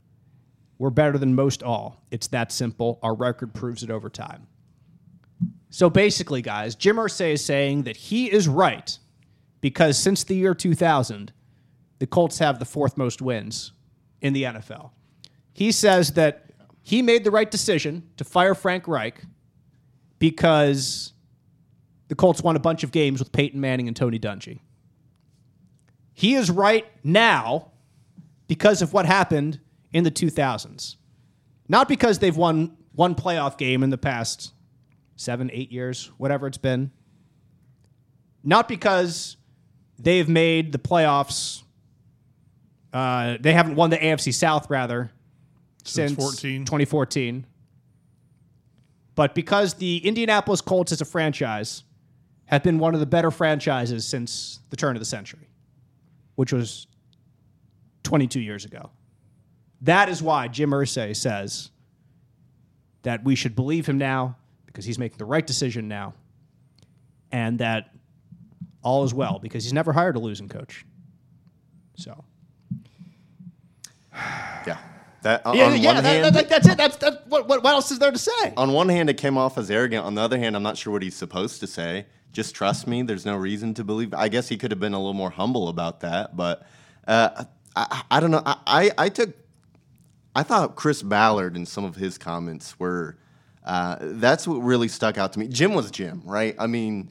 We're 0.78 0.90
better 0.90 1.18
than 1.18 1.34
most 1.36 1.64
all. 1.64 2.04
It's 2.12 2.28
that 2.28 2.52
simple. 2.52 3.00
Our 3.02 3.16
record 3.16 3.54
proves 3.54 3.82
it 3.82 3.90
over 3.90 4.10
time." 4.10 4.48
So 5.70 5.90
basically, 5.90 6.42
guys, 6.42 6.76
Jim 6.76 6.98
Irsay 6.98 7.32
is 7.34 7.44
saying 7.46 7.84
that 7.84 7.96
he 7.96 8.30
is 8.30 8.48
right 8.50 8.98
because 9.66 9.98
since 9.98 10.24
the 10.24 10.36
year 10.36 10.54
2000, 10.54 11.34
the 11.98 12.06
Colts 12.06 12.38
have 12.38 12.60
the 12.60 12.66
fourth 12.66 12.98
most 12.98 13.20
wins 13.20 13.72
in 14.22 14.32
the 14.32 14.44
NFL. 14.44 14.92
He 15.54 15.72
says 15.72 16.12
that 16.12 16.52
he 16.84 17.02
made 17.02 17.24
the 17.24 17.32
right 17.32 17.50
decision 17.50 18.08
to 18.18 18.24
fire 18.24 18.54
Frank 18.54 18.88
Reich 18.88 19.24
because 20.20 21.14
the 22.10 22.14
Colts 22.14 22.44
won 22.44 22.56
a 22.56 22.60
bunch 22.60 22.84
of 22.84 22.92
games 22.92 23.18
with 23.18 23.32
Peyton 23.32 23.60
Manning 23.60 23.88
and 23.88 23.98
Tony 23.98 24.20
Dungy. 24.20 24.60
He 26.14 26.36
is 26.36 26.52
right 26.52 26.86
now 27.04 27.72
because 28.46 28.84
of 28.84 28.94
what 28.94 29.08
happened 29.08 29.60
in 29.92 30.04
the 30.04 30.12
2000s. 30.12 30.98
Not 31.68 31.88
because 31.88 32.20
they've 32.20 32.38
won 32.38 32.78
one 32.94 33.16
playoff 33.16 33.58
game 33.58 33.82
in 33.82 33.90
the 33.90 33.98
past 33.98 34.54
seven, 35.16 35.50
eight 35.52 35.72
years, 35.72 36.12
whatever 36.18 36.46
it's 36.46 36.60
been. 36.60 36.92
Not 38.44 38.68
because 38.68 39.38
they've 40.00 40.30
made 40.30 40.72
the 40.72 40.80
playoffs 40.80 41.62
Uh, 42.94 43.38
they 43.42 43.52
haven't 43.52 43.76
won 43.76 43.90
the 43.90 43.98
AFC 43.98 44.34
South 44.34 44.70
rather 44.70 45.12
since, 45.84 46.14
14. 46.14 46.64
2014. 46.64 47.46
But 49.16 49.36
because 49.36 49.74
the 49.76 49.98
Indianapolis 49.98 50.62
Colts 50.62 50.92
as 50.94 51.02
a 51.02 51.06
franchise 51.06 51.84
have 52.46 52.64
been 52.64 52.80
one 52.80 52.94
of 52.94 53.00
the 53.00 53.06
better 53.06 53.32
franchises 53.32 54.08
since 54.08 54.60
the 54.70 54.76
turn 54.76 54.96
of 54.96 55.00
the 55.00 55.06
century, 55.06 55.50
which 56.36 56.54
was 56.54 56.88
22 58.04 58.40
years 58.40 58.66
ago. 58.66 58.92
That 59.82 60.10
is 60.10 60.22
why 60.22 60.48
Jim 60.48 60.72
Irsay 60.72 61.16
says 61.16 61.72
that 63.04 63.24
we 63.24 63.36
should 63.36 63.56
believe 63.56 63.86
him 63.88 63.98
now 63.98 64.38
because 64.66 64.86
he's 64.86 65.00
making 65.00 65.18
the 65.18 65.26
right 65.26 65.46
decision 65.46 65.88
now 65.88 66.14
and 67.32 67.60
that 67.60 67.95
all 68.86 69.04
is 69.04 69.14
well 69.14 69.40
because 69.40 69.64
he's 69.66 69.74
never 69.74 69.92
hired 69.92 70.16
a 70.16 70.20
losing 70.20 70.48
coach. 70.48 70.86
So, 71.98 72.24
Yeah. 74.14 74.78
That, 75.24 75.44
on 75.44 75.56
yeah, 75.58 75.68
one 75.70 75.82
yeah 75.82 75.94
that, 76.02 76.04
hand, 76.24 76.36
that- 76.36 76.50
that's 76.50 76.68
it. 76.68 76.78
That's, 76.78 76.98
what, 77.28 77.48
what, 77.48 77.64
what 77.64 77.74
else 77.74 77.90
is 77.90 77.98
there 77.98 78.12
to 78.12 78.18
say? 78.18 78.54
on 78.56 78.72
one 78.74 78.90
hand, 78.90 79.10
it 79.10 79.16
came 79.18 79.38
off 79.40 79.58
as 79.58 79.72
arrogant. 79.72 80.06
On 80.06 80.14
the 80.14 80.22
other 80.22 80.38
hand, 80.38 80.56
I'm 80.56 80.62
not 80.64 80.78
sure 80.78 80.94
what 80.94 81.02
he's 81.02 81.16
supposed 81.16 81.60
to 81.62 81.68
say. 81.68 82.06
Just 82.32 82.54
trust 82.54 82.86
me. 82.86 83.02
There's 83.02 83.26
no 83.26 83.36
reason 83.36 83.74
to 83.76 83.84
believe. 83.84 84.14
I 84.14 84.28
guess 84.30 84.48
he 84.50 84.56
could 84.58 84.70
have 84.72 84.80
been 84.80 84.94
a 84.94 85.00
little 85.00 85.14
more 85.16 85.32
humble 85.32 85.68
about 85.70 86.02
that, 86.02 86.36
but 86.38 86.68
uh, 87.08 87.46
I, 87.76 88.04
I 88.12 88.20
don't 88.20 88.30
know. 88.30 88.44
I, 88.46 88.58
I, 88.68 88.92
I 89.06 89.10
took. 89.10 89.34
I 90.36 90.44
thought 90.44 90.76
Chris 90.76 91.02
Ballard 91.02 91.56
and 91.56 91.66
some 91.68 91.86
of 91.86 91.96
his 91.96 92.18
comments 92.18 92.78
were. 92.80 93.18
Uh, 93.64 93.96
that's 94.00 94.48
what 94.48 94.58
really 94.58 94.90
stuck 94.90 95.18
out 95.18 95.34
to 95.34 95.40
me. 95.40 95.48
Jim 95.48 95.74
was 95.74 95.90
Jim, 95.90 96.22
right? 96.26 96.56
I 96.60 96.68
mean, 96.68 97.10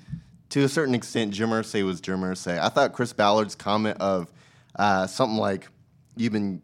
to 0.54 0.62
a 0.62 0.68
certain 0.68 0.94
extent, 0.94 1.32
Jim 1.32 1.50
Irsay 1.50 1.84
was 1.84 2.00
Jim 2.00 2.20
Irsay. 2.20 2.60
I 2.60 2.68
thought 2.68 2.92
Chris 2.92 3.12
Ballard's 3.12 3.56
comment 3.56 3.96
of 3.98 4.32
uh, 4.76 5.04
something 5.08 5.36
like, 5.36 5.66
"You've 6.16 6.32
been 6.32 6.62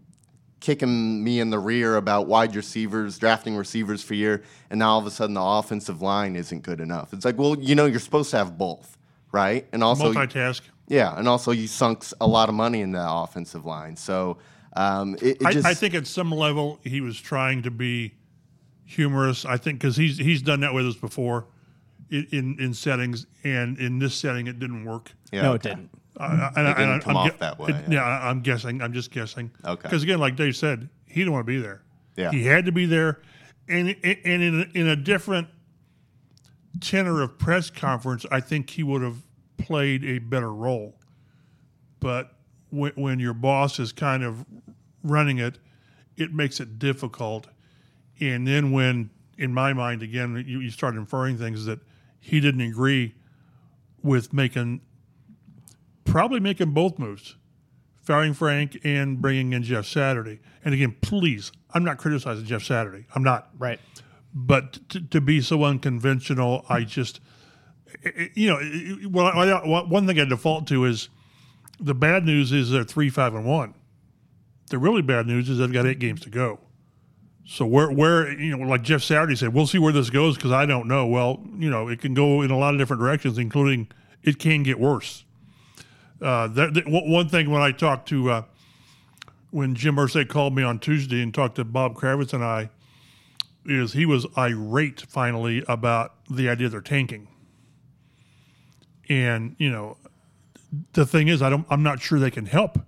kicking 0.60 1.24
me 1.24 1.40
in 1.40 1.50
the 1.50 1.58
rear 1.58 1.96
about 1.96 2.28
wide 2.28 2.54
receivers, 2.54 3.18
drafting 3.18 3.56
receivers 3.56 4.00
for 4.00 4.14
year, 4.14 4.44
and 4.70 4.78
now 4.78 4.90
all 4.90 5.00
of 5.00 5.06
a 5.06 5.10
sudden 5.10 5.34
the 5.34 5.42
offensive 5.42 6.02
line 6.02 6.36
isn't 6.36 6.62
good 6.62 6.80
enough. 6.80 7.12
It's 7.12 7.24
like, 7.24 7.36
well, 7.36 7.58
you 7.58 7.74
know, 7.74 7.86
you're 7.86 7.98
supposed 7.98 8.30
to 8.30 8.36
have 8.36 8.56
both, 8.56 8.96
right? 9.32 9.66
And 9.72 9.82
also, 9.82 10.12
Multitask. 10.12 10.60
yeah, 10.86 11.18
and 11.18 11.26
also 11.26 11.50
you 11.50 11.66
sunk 11.66 12.04
a 12.20 12.28
lot 12.28 12.48
of 12.48 12.54
money 12.54 12.82
in 12.82 12.92
the 12.92 13.04
offensive 13.04 13.64
line. 13.64 13.96
So 13.96 14.38
um, 14.76 15.16
it, 15.16 15.40
it 15.40 15.46
I, 15.46 15.52
just, 15.52 15.66
I 15.66 15.74
think 15.74 15.94
at 15.94 16.06
some 16.06 16.30
level 16.30 16.78
he 16.84 17.00
was 17.00 17.20
trying 17.20 17.62
to 17.62 17.72
be 17.72 18.14
humorous. 18.84 19.44
I 19.44 19.56
think 19.56 19.80
because 19.80 19.96
he's 19.96 20.16
he's 20.16 20.42
done 20.42 20.60
that 20.60 20.74
with 20.74 20.86
us 20.86 20.94
before 20.94 21.48
in, 22.10 22.26
in 22.32 22.56
in 22.60 22.74
settings, 22.74 23.26
and 23.44 23.78
in 23.78 23.98
this 23.98 24.14
setting 24.14 24.46
it 24.46 24.58
didn't 24.58 24.84
work. 24.84 25.12
yeah, 25.32 25.42
no, 25.42 25.52
okay. 25.54 25.70
it 25.70 25.76
didn't. 25.76 25.90
I- 26.18 26.24
I- 26.24 26.52
and 26.56 26.68
I- 26.68 26.74
didn't 26.74 26.90
and 26.94 27.02
come 27.02 27.10
I'm 27.16 27.16
off 27.16 27.30
gu- 27.32 27.38
that 27.38 27.58
way, 27.58 27.70
it- 27.70 27.74
yeah. 27.88 27.94
yeah, 27.94 28.02
I- 28.02 28.28
I'm 28.30 28.40
guessing. 28.42 28.82
I'm 28.82 28.92
just 28.92 29.10
guessing. 29.10 29.50
Okay. 29.64 29.82
Because 29.82 30.02
again, 30.02 30.18
like 30.18 30.36
Dave 30.36 30.56
said, 30.56 30.88
he 31.06 31.20
didn't 31.20 31.32
want 31.32 31.46
to 31.46 31.52
be 31.52 31.58
there. 31.60 31.82
Yeah. 32.16 32.30
He 32.30 32.44
had 32.44 32.66
to 32.66 32.72
be 32.72 32.84
there, 32.86 33.20
and 33.68 33.88
and 34.04 34.42
in 34.42 34.60
a, 34.74 34.78
in 34.78 34.86
a 34.88 34.96
different 34.96 35.48
tenor 36.80 37.22
of 37.22 37.38
press 37.38 37.70
conference, 37.70 38.24
I 38.30 38.40
think 38.40 38.70
he 38.70 38.82
would 38.82 39.02
have 39.02 39.16
played 39.58 40.04
a 40.04 40.18
better 40.18 40.52
role. 40.52 40.96
But 42.00 42.34
when, 42.70 42.92
when 42.94 43.18
your 43.20 43.34
boss 43.34 43.78
is 43.78 43.92
kind 43.92 44.22
of 44.22 44.44
running 45.02 45.38
it, 45.38 45.58
it 46.16 46.32
makes 46.32 46.60
it 46.60 46.78
difficult. 46.78 47.48
And 48.20 48.46
then 48.46 48.70
when, 48.72 49.10
in 49.38 49.52
my 49.52 49.72
mind, 49.72 50.02
again, 50.02 50.42
you, 50.46 50.60
you 50.60 50.70
start 50.70 50.94
inferring 50.94 51.36
things 51.38 51.64
that 51.66 51.80
he 52.20 52.38
didn't 52.40 52.60
agree 52.60 53.14
with 54.02 54.32
making, 54.32 54.80
probably 56.04 56.40
making 56.40 56.72
both 56.72 56.98
moves, 56.98 57.36
firing 58.02 58.34
Frank 58.34 58.78
and 58.84 59.20
bringing 59.20 59.52
in 59.52 59.62
Jeff 59.62 59.86
Saturday. 59.86 60.40
And 60.64 60.74
again, 60.74 60.96
please, 61.00 61.52
I'm 61.72 61.84
not 61.84 61.98
criticizing 61.98 62.44
Jeff 62.46 62.62
Saturday. 62.62 63.06
I'm 63.14 63.22
not 63.22 63.48
Right. 63.58 63.80
but 64.34 64.88
to, 64.90 65.00
to 65.00 65.20
be 65.20 65.40
so 65.40 65.64
unconventional, 65.64 66.64
I 66.68 66.84
just, 66.84 67.20
you 68.34 68.48
know, 68.48 69.08
well, 69.10 69.26
I, 69.26 69.46
I- 69.50 69.66
one 69.88 70.06
thing 70.06 70.18
I 70.20 70.24
default 70.24 70.66
to 70.68 70.84
is 70.84 71.08
the 71.78 71.94
bad 71.94 72.24
news 72.24 72.52
is 72.52 72.70
they're 72.70 72.84
three, 72.84 73.08
five, 73.10 73.34
and 73.34 73.44
one. 73.46 73.74
The 74.68 74.78
really 74.78 75.02
bad 75.02 75.26
news 75.26 75.48
is 75.48 75.58
they've 75.58 75.72
got 75.72 75.86
eight 75.86 75.98
games 75.98 76.20
to 76.22 76.30
go. 76.30 76.60
So 77.52 77.66
where, 77.66 77.90
where 77.90 78.30
you 78.40 78.56
know, 78.56 78.64
like 78.64 78.82
Jeff 78.82 79.02
Saturday 79.02 79.34
said, 79.34 79.52
we'll 79.52 79.66
see 79.66 79.78
where 79.78 79.92
this 79.92 80.08
goes 80.08 80.36
because 80.36 80.52
I 80.52 80.66
don't 80.66 80.86
know. 80.86 81.08
Well, 81.08 81.40
you 81.58 81.68
know, 81.68 81.88
it 81.88 82.00
can 82.00 82.14
go 82.14 82.42
in 82.42 82.52
a 82.52 82.56
lot 82.56 82.74
of 82.74 82.78
different 82.78 83.00
directions, 83.02 83.38
including 83.38 83.88
it 84.22 84.38
can 84.38 84.62
get 84.62 84.78
worse. 84.78 85.24
Uh, 86.22 86.46
that, 86.46 86.74
that- 86.74 86.84
one 86.86 87.28
thing 87.28 87.50
when 87.50 87.60
I 87.60 87.72
talked 87.72 88.08
to 88.10 88.30
uh, 88.30 88.42
when 89.50 89.74
Jim 89.74 89.96
Irsay 89.96 90.28
called 90.28 90.54
me 90.54 90.62
on 90.62 90.78
Tuesday 90.78 91.20
and 91.24 91.34
talked 91.34 91.56
to 91.56 91.64
Bob 91.64 91.96
Kravitz 91.96 92.32
and 92.32 92.44
I, 92.44 92.70
is 93.66 93.94
he 93.94 94.06
was 94.06 94.28
irate 94.38 95.00
finally 95.08 95.64
about 95.66 96.14
the 96.30 96.48
idea 96.48 96.68
they're 96.68 96.80
tanking. 96.80 97.26
And, 99.08 99.56
you 99.58 99.70
know, 99.70 99.96
the 100.92 101.04
thing 101.04 101.26
is 101.26 101.42
I 101.42 101.50
don't 101.50 101.66
I'm 101.68 101.82
not 101.82 102.00
sure 102.00 102.20
they 102.20 102.30
can 102.30 102.46
help 102.46 102.78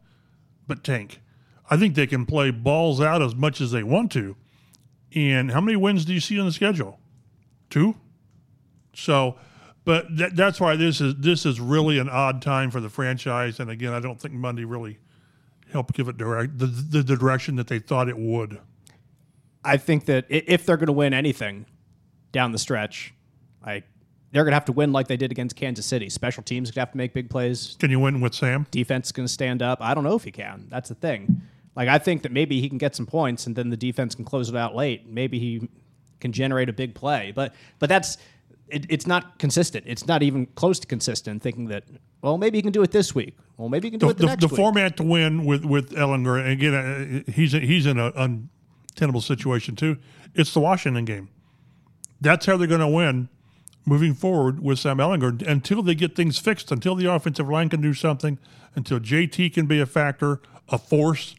but 0.69 0.85
tank. 0.85 1.21
I 1.69 1.77
think 1.77 1.97
they 1.97 2.07
can 2.07 2.27
play 2.27 2.53
balls 2.53 3.01
out 3.01 3.23
as 3.23 3.35
much 3.35 3.61
as 3.61 3.73
they 3.73 3.83
want 3.83 4.13
to. 4.13 4.37
And 5.15 5.51
how 5.51 5.61
many 5.61 5.77
wins 5.77 6.05
do 6.05 6.13
you 6.13 6.21
see 6.21 6.39
on 6.39 6.47
the 6.47 6.53
schedule? 6.53 6.99
Two? 7.71 7.97
So 8.95 9.37
but 9.85 10.17
that, 10.17 10.37
that's 10.37 10.61
why 10.61 10.77
this 10.77 11.01
is 11.01 11.17
this 11.17 11.45
is 11.45 11.61
really 11.61 11.99
an 11.99 12.09
odd 12.09 12.41
time 12.41 12.71
for 12.71 12.81
the 12.81 12.89
franchise 12.89 13.59
and 13.59 13.71
again 13.71 13.93
I 13.93 14.01
don't 14.01 14.21
think 14.21 14.35
Monday 14.35 14.65
really 14.65 14.99
helped 15.73 15.95
give 15.95 16.09
it 16.09 16.17
direct 16.17 16.59
the, 16.59 16.67
the, 16.67 17.03
the 17.03 17.17
direction 17.17 17.57
that 17.57 17.67
they 17.67 17.79
thought 17.79 18.09
it 18.09 18.19
would. 18.19 18.61
I 19.65 19.77
think 19.77 20.07
that 20.07 20.27
if 20.29 20.67
they're 20.67 20.77
going 20.77 20.89
to 20.89 20.93
win 20.93 21.15
anything 21.15 21.67
down 22.33 22.53
the 22.53 22.59
stretch, 22.59 23.15
like 23.65 23.85
they're 24.33 24.45
going 24.45 24.51
to 24.51 24.57
have 24.57 24.65
to 24.67 24.73
win 24.73 24.93
like 24.93 25.09
they 25.09 25.17
did 25.17 25.31
against 25.31 25.57
Kansas 25.57 25.87
City. 25.87 26.11
Special 26.11 26.43
teams 26.43 26.71
going 26.71 26.75
to 26.75 26.81
have 26.81 26.93
to 26.93 26.99
make 26.99 27.15
big 27.15 27.31
plays. 27.31 27.77
Can 27.79 27.91
you 27.91 28.01
win 28.01 28.21
with 28.21 28.35
Sam? 28.35 28.67
Defense 28.71 29.09
is 29.09 29.13
going 29.13 29.27
to 29.27 29.33
stand 29.33 29.63
up. 29.63 29.79
I 29.81 29.95
don't 29.95 30.05
know 30.05 30.17
if 30.17 30.25
he 30.25 30.33
can. 30.33 30.67
That's 30.69 30.89
the 30.89 30.95
thing. 30.95 31.43
Like 31.75 31.89
I 31.89 31.99
think 31.99 32.23
that 32.23 32.33
maybe 32.33 32.61
he 32.61 32.69
can 32.69 32.79
get 32.79 32.95
some 32.95 33.07
points 33.07 33.47
and 33.47 33.57
then 33.57 33.71
the 33.71 33.77
defense 33.77 34.15
can 34.15 34.25
close 34.25 34.49
it 34.49 34.57
out 34.57 34.75
late. 34.75 35.09
Maybe 35.09 35.39
he 35.39 35.69
can 36.21 36.33
generate 36.33 36.69
a 36.69 36.73
big 36.73 36.95
play. 36.95 37.33
But 37.35 37.55
but 37.79 37.89
that's 37.89 38.19
it, 38.69 38.87
it's 38.89 39.07
not 39.07 39.39
consistent. 39.39 39.85
It's 39.87 40.07
not 40.07 40.23
even 40.23 40.47
close 40.47 40.79
to 40.81 40.87
consistent. 40.87 41.43
Thinking 41.43 41.67
that 41.67 41.85
well 42.21 42.39
maybe 42.39 42.59
he 42.59 42.63
can 42.63 42.73
do 42.73 42.83
it 42.83 42.91
this 42.91 43.15
week. 43.15 43.37
Well 43.57 43.69
maybe 43.69 43.89
he 43.89 43.91
can 43.93 44.01
do 44.01 44.07
the, 44.07 44.11
it 44.11 44.17
the, 44.17 44.21
the, 44.21 44.27
next 44.27 44.41
the 44.41 44.49
week. 44.49 44.57
format 44.57 44.97
to 44.99 45.03
win 45.03 45.45
with 45.45 45.65
with 45.65 45.91
Ehlinger, 45.93 46.41
and 46.41 46.49
again, 46.51 46.75
uh, 46.75 47.33
he's 47.33 47.53
he's 47.53 47.87
in 47.87 47.99
an 47.99 48.13
untenable 48.17 49.21
situation 49.21 49.77
too. 49.77 49.97
It's 50.35 50.53
the 50.55 50.61
Washington 50.61 51.05
game. 51.05 51.29
That's 52.21 52.47
how 52.47 52.57
they're 52.57 52.69
going 52.69 52.81
to 52.81 52.89
win 52.89 53.29
moving 53.85 54.15
forward 54.15 54.61
with 54.61 54.79
Sam 54.79 54.99
Ehlinger 54.99 55.47
until 55.47 55.83
they 55.83 55.95
get 55.95 56.15
things 56.15 56.39
fixed, 56.39 56.71
until 56.71 56.95
the 56.95 57.07
offensive 57.07 57.49
line 57.49 57.69
can 57.69 57.81
do 57.81 57.95
something, 57.95 58.39
until 58.75 59.01
JT 59.01 59.53
can 59.53 59.67
be 59.67 59.81
a 59.81 59.87
factor, 59.87 60.41
a 60.69 60.79
force. 60.79 61.35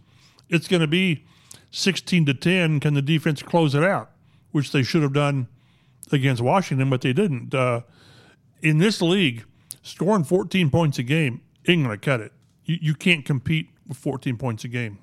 It's 0.53 0.67
going 0.67 0.81
to 0.81 0.88
be 0.88 1.25
sixteen 1.72 2.25
to 2.25 2.33
ten. 2.33 2.79
Can 2.79 2.93
the 2.93 3.01
defense 3.01 3.41
close 3.41 3.75
it 3.75 3.83
out, 3.83 4.12
which 4.51 4.72
they 4.72 4.83
should 4.83 5.01
have 5.01 5.13
done 5.13 5.48
against 6.12 6.41
Washington, 6.41 6.89
but 6.89 7.01
they 7.01 7.13
didn't. 7.13 7.53
Uh, 7.53 7.81
in 8.62 8.77
this 8.77 9.01
league, 9.01 9.43
scoring 9.81 10.24
14 10.24 10.69
points 10.69 10.98
a 10.98 11.03
game 11.03 11.41
ain't 11.67 11.83
going 11.83 11.98
to 11.98 12.03
cut 12.03 12.22
it. 12.22 12.31
You, 12.65 12.77
you 12.81 12.95
can't 12.95 13.25
compete 13.25 13.69
with 13.88 13.98
14 13.98 14.38
points 14.38 14.63
a 14.63 14.67
game. 14.67 15.00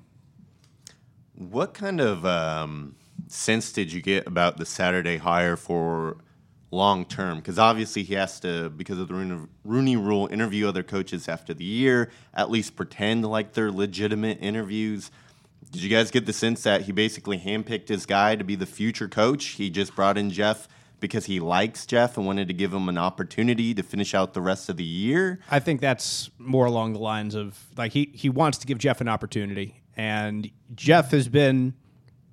What 1.33 1.73
kind 1.73 2.01
of 2.01 2.25
um, 2.25 2.95
sense 3.27 3.71
did 3.71 3.91
you 3.91 4.01
get 4.01 4.27
about 4.27 4.57
the 4.57 4.65
Saturday 4.65 5.17
hire 5.17 5.55
for 5.55 6.17
long 6.71 7.05
term? 7.05 7.37
Because 7.37 7.57
obviously 7.57 8.03
he 8.03 8.13
has 8.15 8.39
to, 8.41 8.69
because 8.69 8.99
of 8.99 9.07
the 9.07 9.13
Rooney, 9.13 9.47
Rooney 9.63 9.97
Rule, 9.97 10.27
interview 10.31 10.67
other 10.67 10.83
coaches 10.83 11.27
after 11.27 11.53
the 11.53 11.63
year, 11.63 12.11
at 12.33 12.51
least 12.51 12.75
pretend 12.75 13.25
like 13.25 13.53
they're 13.53 13.71
legitimate 13.71 14.39
interviews. 14.41 15.11
Did 15.71 15.83
you 15.83 15.89
guys 15.89 16.11
get 16.11 16.25
the 16.25 16.33
sense 16.33 16.63
that 16.63 16.81
he 16.81 16.91
basically 16.91 17.39
handpicked 17.39 17.87
his 17.87 18.05
guy 18.05 18.35
to 18.35 18.43
be 18.43 18.55
the 18.55 18.65
future 18.65 19.07
coach? 19.07 19.45
He 19.45 19.69
just 19.69 19.95
brought 19.95 20.17
in 20.17 20.29
Jeff 20.29 20.67
because 20.99 21.25
he 21.25 21.39
likes 21.39 21.85
Jeff 21.85 22.15
and 22.15 22.25
wanted 22.25 22.47
to 22.47 22.53
give 22.53 22.73
him 22.73 22.87
an 22.87 22.97
opportunity 22.97 23.73
to 23.73 23.83
finish 23.83 24.13
out 24.13 24.33
the 24.33 24.41
rest 24.41 24.69
of 24.69 24.77
the 24.77 24.83
year? 24.83 25.39
I 25.49 25.59
think 25.59 25.81
that's 25.81 26.29
more 26.37 26.65
along 26.65 26.93
the 26.93 26.99
lines 26.99 27.35
of 27.35 27.59
like 27.77 27.91
he 27.91 28.11
he 28.13 28.29
wants 28.29 28.57
to 28.59 28.67
give 28.67 28.77
Jeff 28.77 29.01
an 29.01 29.09
opportunity, 29.09 29.81
and 29.97 30.49
Jeff 30.75 31.11
has 31.11 31.27
been 31.27 31.73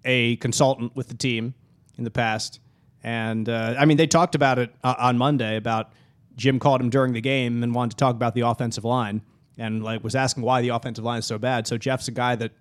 a 0.05 0.37
consultant 0.37 0.95
with 0.95 1.09
the 1.09 1.15
team 1.15 1.55
in 1.97 2.05
the 2.05 2.11
past, 2.11 2.61
and 3.03 3.49
uh, 3.49 3.75
I 3.79 3.85
mean 3.85 3.97
they 3.97 4.07
talked 4.07 4.35
about 4.35 4.59
it 4.59 4.73
uh, 4.85 4.95
on 4.99 5.19
Monday 5.19 5.57
about 5.57 5.93
Jim 6.37 6.61
called 6.61 6.81
him 6.81 6.91
during 6.91 7.15
the 7.15 7.21
game 7.21 7.63
and 7.63 7.75
wanted 7.75 7.91
to 7.91 7.97
talk 7.97 8.15
about 8.15 8.35
the 8.35 8.43
offensive 8.43 8.85
line 8.85 9.23
and 9.57 9.83
like 9.83 10.05
was 10.05 10.15
asking 10.15 10.45
why 10.45 10.61
the 10.61 10.69
offensive 10.69 11.05
line 11.05 11.19
is 11.19 11.27
so 11.27 11.39
bad. 11.39 11.67
So 11.67 11.77
Jeff's 11.77 12.07
a 12.07 12.13
guy 12.13 12.37
that 12.37 12.53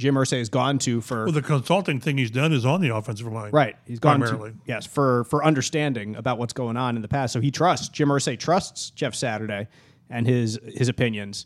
Jim 0.00 0.14
Irsay 0.14 0.38
has 0.38 0.48
gone 0.48 0.78
to 0.78 1.02
for 1.02 1.24
Well, 1.24 1.32
the 1.32 1.42
consulting 1.42 2.00
thing 2.00 2.16
he's 2.16 2.30
done 2.30 2.54
is 2.54 2.64
on 2.64 2.80
the 2.80 2.88
offensive 2.88 3.26
line. 3.26 3.50
Right. 3.52 3.76
He's 3.84 3.98
gone 4.00 4.20
primarily. 4.20 4.52
to 4.52 4.56
yes 4.64 4.86
for 4.86 5.24
for 5.24 5.44
understanding 5.44 6.16
about 6.16 6.38
what's 6.38 6.54
going 6.54 6.78
on 6.78 6.96
in 6.96 7.02
the 7.02 7.08
past. 7.08 7.34
So 7.34 7.40
he 7.40 7.50
trusts 7.50 7.90
Jim 7.90 8.08
Irsay 8.08 8.38
trusts 8.38 8.90
Jeff 8.90 9.14
Saturday 9.14 9.68
and 10.08 10.26
his 10.26 10.58
his 10.64 10.88
opinions. 10.88 11.44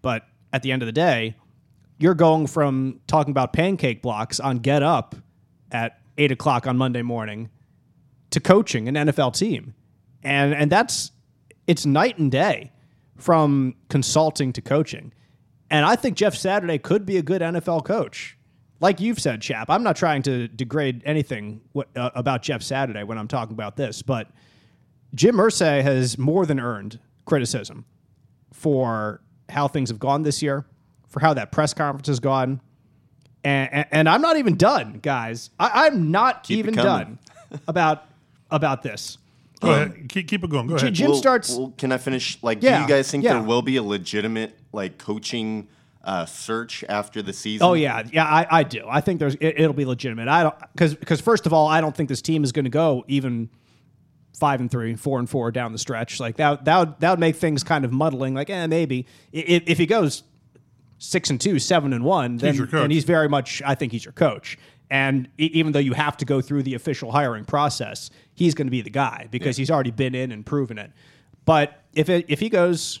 But 0.00 0.24
at 0.50 0.62
the 0.62 0.72
end 0.72 0.80
of 0.80 0.86
the 0.86 0.92
day, 0.92 1.36
you're 1.98 2.14
going 2.14 2.46
from 2.46 3.00
talking 3.06 3.32
about 3.32 3.52
pancake 3.52 4.00
blocks 4.00 4.40
on 4.40 4.58
Get 4.58 4.82
Up 4.82 5.14
at 5.70 6.00
eight 6.16 6.32
o'clock 6.32 6.66
on 6.66 6.78
Monday 6.78 7.02
morning 7.02 7.50
to 8.30 8.40
coaching 8.40 8.88
an 8.88 8.94
NFL 8.94 9.36
team, 9.36 9.74
and 10.22 10.54
and 10.54 10.72
that's 10.72 11.12
it's 11.66 11.84
night 11.84 12.16
and 12.16 12.32
day 12.32 12.72
from 13.18 13.74
consulting 13.90 14.54
to 14.54 14.62
coaching. 14.62 15.12
And 15.70 15.86
I 15.86 15.96
think 15.96 16.16
Jeff 16.16 16.34
Saturday 16.34 16.78
could 16.78 17.06
be 17.06 17.16
a 17.16 17.22
good 17.22 17.42
NFL 17.42 17.84
coach. 17.84 18.36
Like 18.80 18.98
you've 19.00 19.20
said, 19.20 19.42
Chap, 19.42 19.68
I'm 19.70 19.82
not 19.82 19.94
trying 19.96 20.22
to 20.22 20.48
degrade 20.48 21.02
anything 21.04 21.60
w- 21.74 21.88
uh, 21.94 22.10
about 22.14 22.42
Jeff 22.42 22.62
Saturday 22.62 23.04
when 23.04 23.18
I'm 23.18 23.28
talking 23.28 23.52
about 23.52 23.76
this, 23.76 24.02
but 24.02 24.28
Jim 25.14 25.36
Irsay 25.36 25.82
has 25.82 26.18
more 26.18 26.46
than 26.46 26.58
earned 26.58 26.98
criticism 27.26 27.84
for 28.52 29.20
how 29.48 29.68
things 29.68 29.90
have 29.90 29.98
gone 29.98 30.22
this 30.22 30.42
year, 30.42 30.64
for 31.08 31.20
how 31.20 31.34
that 31.34 31.52
press 31.52 31.74
conference 31.74 32.08
has 32.08 32.20
gone. 32.20 32.60
And, 33.44 33.72
and, 33.72 33.86
and 33.90 34.08
I'm 34.08 34.22
not 34.22 34.38
even 34.38 34.56
done, 34.56 34.98
guys. 35.02 35.50
I, 35.58 35.86
I'm 35.86 36.10
not 36.10 36.44
Keep 36.44 36.58
even 36.58 36.74
done 36.74 37.18
about 37.68 38.06
about 38.50 38.82
this. 38.82 39.18
Go 39.60 39.70
ahead. 39.72 40.08
Keep, 40.08 40.28
keep 40.28 40.44
it 40.44 40.50
going. 40.50 40.66
Go 40.66 40.76
ahead. 40.76 40.94
Jim 40.94 41.10
Well- 41.10 41.18
starts. 41.18 41.54
well, 41.56 41.74
can 41.76 41.92
I 41.92 41.98
finish? 41.98 42.38
Like, 42.42 42.62
Yeah, 42.62 42.76
do 42.78 42.82
you 42.82 42.88
guys 42.88 43.10
think 43.10 43.24
yeah. 43.24 43.34
there 43.34 43.42
will 43.42 43.62
be 43.62 43.76
a 43.76 43.82
legitimate 43.82 44.58
like 44.72 44.98
coaching 44.98 45.68
uh, 46.02 46.24
search 46.26 46.82
after 46.88 47.20
the 47.22 47.32
season? 47.32 47.66
Oh 47.66 47.74
yeah, 47.74 48.02
yeah, 48.10 48.24
I, 48.24 48.46
I 48.50 48.62
do. 48.62 48.84
I 48.88 49.00
think 49.02 49.20
there's 49.20 49.34
it, 49.34 49.60
it'll 49.60 49.72
be 49.74 49.84
legitimate. 49.84 50.28
I 50.28 50.42
don't 50.44 50.54
because 50.72 50.94
because 50.94 51.20
first 51.20 51.44
of 51.46 51.52
all, 51.52 51.66
I 51.66 51.80
don't 51.82 51.94
think 51.94 52.08
this 52.08 52.22
team 52.22 52.42
is 52.42 52.52
going 52.52 52.64
to 52.64 52.70
go 52.70 53.04
even 53.06 53.50
five 54.38 54.60
and 54.60 54.70
three, 54.70 54.94
four 54.94 55.18
and 55.18 55.28
four 55.28 55.50
down 55.50 55.72
the 55.72 55.78
stretch. 55.78 56.18
Like 56.20 56.36
that 56.36 56.64
that 56.64 56.78
would, 56.78 57.00
that 57.00 57.10
would 57.10 57.20
make 57.20 57.36
things 57.36 57.62
kind 57.62 57.84
of 57.84 57.92
muddling. 57.92 58.32
Like 58.34 58.48
eh, 58.48 58.66
maybe 58.66 59.06
if, 59.32 59.64
if 59.66 59.76
he 59.78 59.84
goes 59.84 60.22
six 60.96 61.28
and 61.28 61.38
two, 61.40 61.58
seven 61.58 61.92
and 61.92 62.04
one, 62.04 62.38
then, 62.38 62.54
your 62.54 62.66
coach. 62.66 62.80
then 62.80 62.90
he's 62.90 63.04
very 63.04 63.28
much. 63.28 63.60
I 63.66 63.74
think 63.74 63.92
he's 63.92 64.04
your 64.04 64.12
coach. 64.12 64.56
And 64.90 65.28
e- 65.38 65.50
even 65.52 65.72
though 65.72 65.78
you 65.78 65.92
have 65.92 66.16
to 66.18 66.24
go 66.24 66.40
through 66.40 66.62
the 66.64 66.74
official 66.74 67.12
hiring 67.12 67.44
process, 67.44 68.10
he's 68.40 68.54
going 68.54 68.66
to 68.66 68.70
be 68.70 68.80
the 68.80 68.88
guy 68.90 69.28
because 69.30 69.58
he's 69.58 69.70
already 69.70 69.90
been 69.90 70.14
in 70.14 70.32
and 70.32 70.46
proven 70.46 70.78
it. 70.78 70.90
But 71.44 71.82
if 71.92 72.08
it, 72.08 72.24
if 72.28 72.40
he 72.40 72.48
goes 72.48 73.00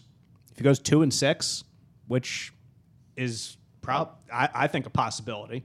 if 0.52 0.58
he 0.58 0.62
goes 0.62 0.78
two 0.78 1.00
and 1.00 1.12
six, 1.12 1.64
which 2.08 2.52
is 3.16 3.56
prob 3.80 4.10
I, 4.30 4.48
I 4.54 4.66
think 4.66 4.84
a 4.84 4.90
possibility 4.90 5.64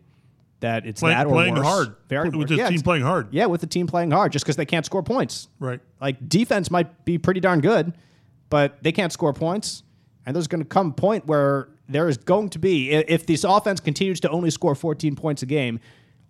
that 0.61 0.85
it's 0.85 1.01
Play- 1.01 1.11
that 1.11 1.27
or 1.27 1.33
playing 1.33 1.55
worse. 1.55 1.67
hard. 1.67 1.95
Very 2.07 2.29
with 2.29 2.35
worse. 2.39 2.49
this 2.51 2.57
yeah, 2.57 2.69
team 2.69 2.79
playing 2.81 3.03
hard. 3.03 3.27
yeah, 3.31 3.47
with 3.47 3.59
the 3.59 3.67
team 3.67 3.85
playing 3.85 4.11
hard, 4.11 4.31
just 4.31 4.45
because 4.45 4.55
they 4.55 4.65
can't 4.65 4.85
score 4.85 5.03
points. 5.03 5.49
Right. 5.59 5.81
Like 5.99 6.27
defense 6.29 6.71
might 6.71 7.03
be 7.03 7.17
pretty 7.17 7.41
darn 7.41 7.59
good, 7.59 7.93
but 8.49 8.81
they 8.81 8.93
can't 8.93 9.11
score 9.11 9.33
points. 9.33 9.83
And 10.25 10.33
there's 10.33 10.47
going 10.47 10.63
to 10.63 10.67
come 10.67 10.87
a 10.87 10.93
point 10.93 11.27
where 11.27 11.67
there 11.89 12.07
is 12.07 12.17
going 12.17 12.49
to 12.51 12.59
be, 12.59 12.91
if 12.91 13.27
this 13.27 13.43
offense 13.43 13.79
continues 13.81 14.21
to 14.21 14.29
only 14.29 14.49
score 14.49 14.73
14 14.73 15.15
points 15.17 15.43
a 15.43 15.45
game, 15.45 15.79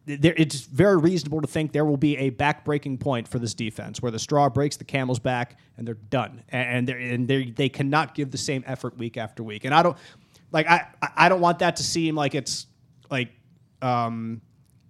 there, 0.05 0.33
it's 0.37 0.61
very 0.61 0.97
reasonable 0.97 1.41
to 1.41 1.47
think 1.47 1.71
there 1.71 1.85
will 1.85 1.97
be 1.97 2.17
a 2.17 2.29
back-breaking 2.29 2.97
point 2.99 3.27
for 3.27 3.39
this 3.39 3.53
defense 3.53 4.01
where 4.01 4.11
the 4.11 4.19
straw 4.19 4.49
breaks 4.49 4.77
the 4.77 4.83
camel's 4.83 5.19
back 5.19 5.57
and 5.77 5.87
they're 5.87 5.95
done. 5.95 6.43
And, 6.49 6.87
they're, 6.87 6.97
and 6.97 7.27
they're, 7.27 7.45
they 7.45 7.69
cannot 7.69 8.13
give 8.15 8.31
the 8.31 8.37
same 8.37 8.63
effort 8.67 8.97
week 8.97 9.17
after 9.17 9.43
week. 9.43 9.65
And 9.65 9.73
I 9.73 9.81
don't, 9.83 9.97
like, 10.51 10.67
I, 10.69 10.87
I- 11.01 11.09
I 11.17 11.29
don't 11.29 11.41
want 11.41 11.59
that 11.59 11.75
to 11.77 11.83
seem 11.83 12.13
like 12.15 12.35
it's 12.35 12.67
like, 13.09 13.29
um, 13.81 14.41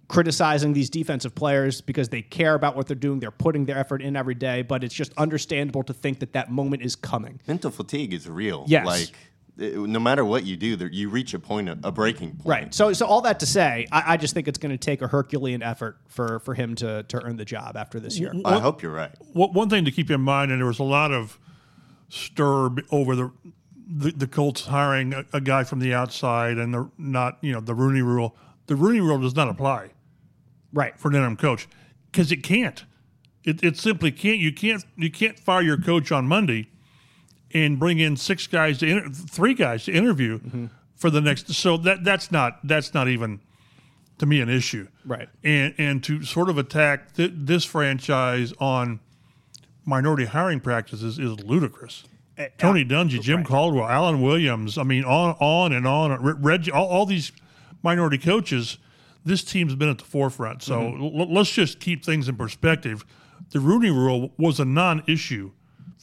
criticizing 0.08 0.72
these 0.72 0.88
defensive 0.88 1.34
players 1.34 1.80
because 1.80 2.08
they 2.08 2.22
care 2.22 2.54
about 2.54 2.76
what 2.76 2.86
they're 2.86 2.94
doing. 2.94 3.18
They're 3.18 3.32
putting 3.32 3.64
their 3.64 3.76
effort 3.76 4.02
in 4.02 4.14
every 4.16 4.34
day, 4.36 4.62
but 4.62 4.84
it's 4.84 4.94
just 4.94 5.12
understandable 5.16 5.82
to 5.82 5.92
think 5.92 6.20
that 6.20 6.32
that 6.34 6.50
moment 6.50 6.82
is 6.82 6.94
coming. 6.94 7.40
mental 7.48 7.70
fatigue 7.72 8.12
is 8.12 8.28
real. 8.28 8.64
Yes. 8.68 8.86
Like, 8.86 9.12
it- 9.58 9.76
no 9.78 9.98
matter 9.98 10.24
what 10.24 10.44
you 10.44 10.56
do, 10.56 10.76
there, 10.76 10.88
you 10.90 11.08
reach 11.08 11.32
a 11.34 11.38
point, 11.38 11.68
of, 11.68 11.78
a 11.84 11.90
breaking 11.92 12.30
point. 12.36 12.46
Right. 12.46 12.74
So, 12.74 12.92
so 12.92 13.06
all 13.06 13.20
that 13.22 13.40
to 13.40 13.46
say, 13.46 13.86
I, 13.90 14.14
I 14.14 14.16
just 14.16 14.34
think 14.34 14.48
it's 14.48 14.58
going 14.58 14.72
to 14.72 14.78
take 14.78 15.00
a 15.02 15.08
Herculean 15.08 15.62
effort 15.62 15.98
for 16.08 16.40
for 16.40 16.54
him 16.54 16.74
to 16.76 17.02
to 17.04 17.22
earn 17.24 17.36
the 17.36 17.44
job 17.44 17.76
after 17.76 17.98
this 18.00 18.18
year. 18.18 18.32
I 18.44 18.58
hope 18.58 18.82
you're 18.82 18.92
right. 18.92 19.10
One 19.32 19.52
one 19.52 19.68
thing 19.70 19.84
to 19.86 19.90
keep 19.90 20.10
in 20.10 20.20
mind, 20.20 20.50
and 20.52 20.60
there 20.60 20.66
was 20.66 20.78
a 20.78 20.84
lot 20.84 21.12
of 21.12 21.38
stir 22.08 22.70
over 22.90 23.16
the 23.16 23.30
the, 23.88 24.10
the 24.10 24.26
Colts 24.26 24.66
hiring 24.66 25.12
a, 25.14 25.24
a 25.32 25.40
guy 25.40 25.62
from 25.64 25.78
the 25.78 25.94
outside 25.94 26.58
and 26.58 26.74
the 26.74 26.90
not 26.98 27.38
you 27.40 27.52
know 27.52 27.60
the 27.60 27.74
Rooney 27.74 28.02
Rule. 28.02 28.36
The 28.66 28.74
Rooney 28.76 29.00
Rule 29.00 29.18
does 29.20 29.36
not 29.36 29.48
apply 29.48 29.90
Right. 30.72 30.98
for 30.98 31.08
an 31.08 31.14
interim 31.14 31.36
coach 31.36 31.68
because 32.10 32.32
it 32.32 32.42
can't. 32.42 32.84
It, 33.44 33.62
it 33.62 33.76
simply 33.78 34.10
can't. 34.10 34.38
You 34.38 34.52
can't. 34.52 34.84
You 34.96 35.08
can't 35.10 35.38
fire 35.38 35.62
your 35.62 35.78
coach 35.80 36.10
on 36.10 36.26
Monday 36.26 36.68
and 37.54 37.78
bring 37.78 37.98
in 37.98 38.16
six 38.16 38.46
guys 38.46 38.78
to 38.78 38.86
inter- 38.86 39.08
three 39.10 39.54
guys 39.54 39.84
to 39.84 39.92
interview 39.92 40.38
Mm-hmm. 40.38 40.66
for 40.94 41.10
the 41.10 41.20
next. 41.20 41.52
So 41.54 41.76
that 41.78 42.04
that's 42.04 42.30
not 42.32 42.58
that's 42.66 42.92
not 42.94 43.08
even 43.08 43.40
to 44.18 44.26
me 44.26 44.40
an 44.40 44.48
issue. 44.48 44.88
Right. 45.04 45.28
And 45.44 45.74
and 45.78 46.02
to 46.04 46.22
sort 46.24 46.48
of 46.48 46.58
attack 46.58 47.14
th- 47.14 47.32
this 47.34 47.64
franchise 47.64 48.52
on 48.58 49.00
minority 49.84 50.24
hiring 50.24 50.60
practices 50.60 51.18
is 51.18 51.38
ludicrous. 51.40 52.04
Eh, 52.38 52.48
Tony 52.58 52.84
Dungy, 52.84 53.20
Jim 53.20 53.44
Caldwell, 53.44 53.86
Alan 53.88 54.20
Williams. 54.20 54.76
I 54.78 54.82
mean, 54.82 55.04
on 55.04 55.36
on 55.40 55.72
and 55.72 55.86
on. 55.86 56.22
Re- 56.22 56.34
Reggie, 56.38 56.70
all, 56.70 56.86
all 56.88 57.06
these 57.06 57.32
minority 57.82 58.18
coaches. 58.18 58.78
This 59.24 59.42
team's 59.42 59.74
been 59.74 59.88
at 59.88 59.98
the 59.98 60.04
forefront. 60.04 60.62
So 60.62 60.80
Mm-hmm. 60.80 61.20
l- 61.20 61.34
let's 61.34 61.50
just 61.50 61.80
keep 61.80 62.04
things 62.04 62.28
in 62.28 62.36
perspective. 62.36 63.04
The 63.50 63.60
Rooney 63.60 63.90
Rule 63.90 64.32
was 64.38 64.60
a 64.60 64.64
non-issue 64.64 65.52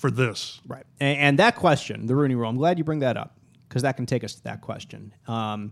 for 0.03 0.11
this. 0.11 0.59
Right. 0.67 0.85
And, 0.99 1.17
and 1.17 1.39
that 1.39 1.55
question, 1.55 2.07
the 2.07 2.13
Rooney 2.13 2.35
Rule, 2.35 2.49
I'm 2.49 2.57
glad 2.57 2.77
you 2.77 2.83
bring 2.83 2.99
that 2.99 3.15
up 3.15 3.37
because 3.69 3.83
that 3.83 3.95
can 3.95 4.05
take 4.05 4.25
us 4.25 4.35
to 4.35 4.43
that 4.43 4.59
question. 4.59 5.13
Um, 5.29 5.71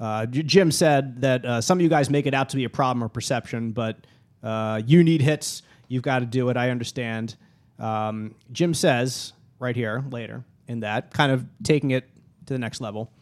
uh, 0.00 0.24
Jim 0.24 0.72
said 0.72 1.20
that 1.20 1.44
uh, 1.44 1.60
some 1.60 1.76
of 1.76 1.82
you 1.82 1.90
guys 1.90 2.08
make 2.08 2.24
it 2.24 2.32
out 2.32 2.48
to 2.48 2.56
be 2.56 2.64
a 2.64 2.70
problem 2.70 3.04
or 3.04 3.10
perception, 3.10 3.72
but 3.72 3.98
uh, 4.42 4.80
you 4.86 5.04
need 5.04 5.20
hits. 5.20 5.60
You've 5.88 6.02
got 6.02 6.20
to 6.20 6.24
do 6.24 6.48
it. 6.48 6.56
I 6.56 6.70
understand. 6.70 7.36
Um, 7.78 8.34
Jim 8.50 8.72
says 8.72 9.34
right 9.58 9.76
here 9.76 10.02
later 10.10 10.42
in 10.68 10.80
that, 10.80 11.12
kind 11.12 11.30
of 11.30 11.44
taking 11.62 11.90
it 11.90 12.08
to 12.46 12.54
the 12.54 12.58
next 12.58 12.80
level. 12.80 13.12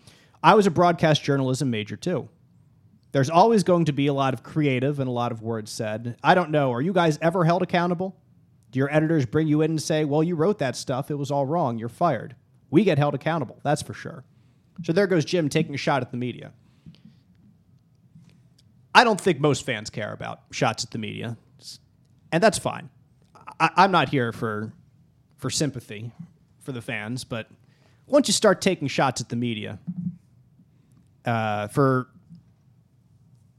I 0.41 0.55
was 0.55 0.69
a 0.69 0.71
broadcast 0.71 1.25
journalism 1.25 1.69
major 1.69 1.97
too. 1.97 2.29
There's 3.11 3.29
always 3.29 3.65
going 3.65 3.87
to 3.87 3.93
be 3.93 4.07
a 4.07 4.15
lot 4.15 4.35
of 4.35 4.45
creative 4.45 5.01
and 5.01 5.09
a 5.09 5.13
lot 5.13 5.33
of 5.33 5.43
words 5.43 5.73
said. 5.73 6.17
I 6.23 6.37
don't 6.37 6.51
know. 6.51 6.73
Are 6.73 6.81
you 6.81 6.93
guys 6.93 7.19
ever 7.21 7.45
held 7.45 7.65
accountable? 7.65 8.15
Do 8.75 8.79
your 8.79 8.93
editors 8.93 9.25
bring 9.25 9.47
you 9.47 9.63
in 9.63 9.71
and 9.71 9.81
say, 9.81 10.05
well, 10.05 10.21
you 10.21 10.35
wrote 10.35 10.59
that 10.59 10.75
stuff. 10.75 11.09
It 11.09 11.15
was 11.15 11.31
all 11.31 11.47
wrong. 11.47 11.79
You're 11.79 11.89
fired. 11.89 12.35
We 12.71 12.83
get 12.83 12.99
held 12.99 13.15
accountable. 13.15 13.61
That's 13.63 13.83
for 13.83 13.95
sure. 13.95 14.25
So 14.83 14.93
there 14.93 15.07
goes 15.07 15.25
Jim 15.25 15.49
taking 15.49 15.77
a 15.77 15.79
shot 15.79 16.03
at 16.03 16.11
the 16.11 16.17
media. 16.17 16.53
I 18.93 19.05
don't 19.05 19.21
think 19.21 19.39
most 19.39 19.65
fans 19.65 19.91
care 19.91 20.13
about 20.13 20.41
shots 20.51 20.83
at 20.83 20.91
the 20.91 20.99
media, 20.99 21.37
and 22.33 22.43
that's 22.43 22.59
fine. 22.59 22.91
I, 23.61 23.71
I'm 23.77 23.93
not 23.93 24.09
here 24.09 24.33
for 24.33 24.73
for 25.37 25.51
sympathy 25.51 26.11
for 26.63 26.73
the 26.73 26.83
fans, 26.83 27.23
but 27.23 27.49
once 28.09 28.27
you 28.27 28.35
start 28.35 28.61
taking 28.61 28.89
shots 28.89 29.21
at 29.21 29.29
the 29.29 29.37
media 29.37 29.79
uh, 31.25 31.69
for 31.69 32.09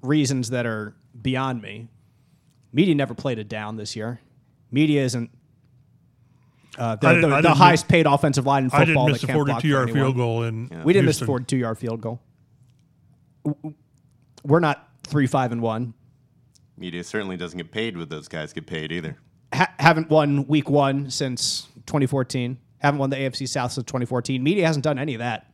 reasons 0.01 0.49
that 0.49 0.65
are 0.65 0.93
beyond 1.21 1.61
me, 1.61 1.87
media 2.73 2.95
never 2.95 3.13
played 3.13 3.39
it 3.39 3.47
down 3.47 3.77
this 3.77 3.95
year. 3.95 4.19
Media 4.71 5.03
isn't 5.03 5.29
uh, 6.77 6.95
the, 6.97 7.13
the, 7.21 7.41
the 7.41 7.53
highest 7.53 7.87
paid 7.87 8.05
offensive 8.05 8.45
line 8.45 8.65
in 8.65 8.71
I 8.73 8.85
football. 8.85 9.05
didn't 9.07 9.13
miss 9.13 9.21
that 9.21 9.29
a 9.29 9.33
42 9.33 9.67
yard 9.67 9.91
field 9.91 10.15
goal 10.15 10.43
in. 10.43 10.69
We 10.83 10.93
didn't 10.93 11.05
miss 11.05 11.17
a 11.17 11.19
Houston. 11.19 11.27
42 11.27 11.57
yard 11.57 11.77
field 11.77 12.01
goal. 12.01 12.21
We're 14.43 14.59
not 14.59 14.89
three, 15.03 15.27
five, 15.27 15.51
and 15.51 15.61
one. 15.61 15.93
Media 16.77 17.03
certainly 17.03 17.37
doesn't 17.37 17.57
get 17.57 17.71
paid 17.71 17.97
what 17.97 18.09
those 18.09 18.27
guys 18.27 18.51
get 18.53 18.67
paid 18.67 18.91
either. 18.91 19.17
Ha- 19.53 19.73
haven't 19.79 20.09
won 20.09 20.45
week 20.47 20.69
one 20.69 21.09
since 21.09 21.67
2014. 21.85 22.57
Haven't 22.79 22.99
won 22.99 23.09
the 23.09 23.15
AFC 23.15 23.47
South 23.47 23.71
since 23.71 23.85
2014. 23.85 24.43
Media 24.43 24.65
hasn't 24.67 24.83
done 24.83 24.99
any 24.99 25.13
of 25.13 25.19
that. 25.19 25.51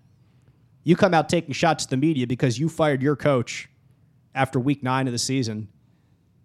You 0.84 0.95
come 0.95 1.13
out 1.13 1.30
taking 1.30 1.54
shots 1.54 1.84
at 1.84 1.89
the 1.91 1.97
media 1.97 2.26
because 2.26 2.58
you 2.58 2.67
fired 2.67 3.04
your 3.04 3.15
coach 3.15 3.69
after 4.34 4.60
week 4.60 4.82
nine 4.82 5.08
of 5.08 5.13
the 5.13 5.19
season, 5.19 5.67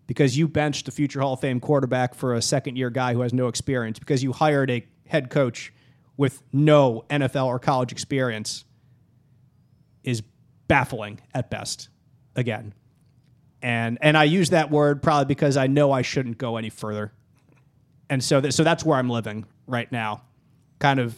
because 0.06 0.36
you 0.36 0.46
benched 0.48 0.88
a 0.88 0.90
future 0.90 1.20
Hall 1.20 1.34
of 1.34 1.40
Fame 1.40 1.60
quarterback 1.60 2.14
for 2.14 2.34
a 2.34 2.42
second 2.42 2.76
year 2.76 2.90
guy 2.90 3.12
who 3.12 3.20
has 3.20 3.32
no 3.32 3.48
experience, 3.48 3.98
because 3.98 4.22
you 4.22 4.32
hired 4.32 4.70
a 4.70 4.86
head 5.06 5.30
coach 5.30 5.72
with 6.16 6.42
no 6.52 7.04
NFL 7.10 7.46
or 7.46 7.58
college 7.58 7.92
experience 7.92 8.64
is 10.04 10.22
baffling 10.68 11.20
at 11.34 11.50
best. 11.50 11.88
Again. 12.34 12.74
And 13.62 13.98
and 14.02 14.16
I 14.16 14.24
use 14.24 14.50
that 14.50 14.70
word 14.70 15.02
probably 15.02 15.24
because 15.24 15.56
I 15.56 15.66
know 15.66 15.90
I 15.90 16.02
shouldn't 16.02 16.38
go 16.38 16.56
any 16.56 16.68
further. 16.70 17.12
And 18.10 18.22
so 18.22 18.40
th- 18.40 18.52
so 18.54 18.62
that's 18.62 18.84
where 18.84 18.98
I'm 18.98 19.08
living 19.08 19.46
right 19.66 19.90
now. 19.90 20.22
Kind 20.78 21.00
of 21.00 21.16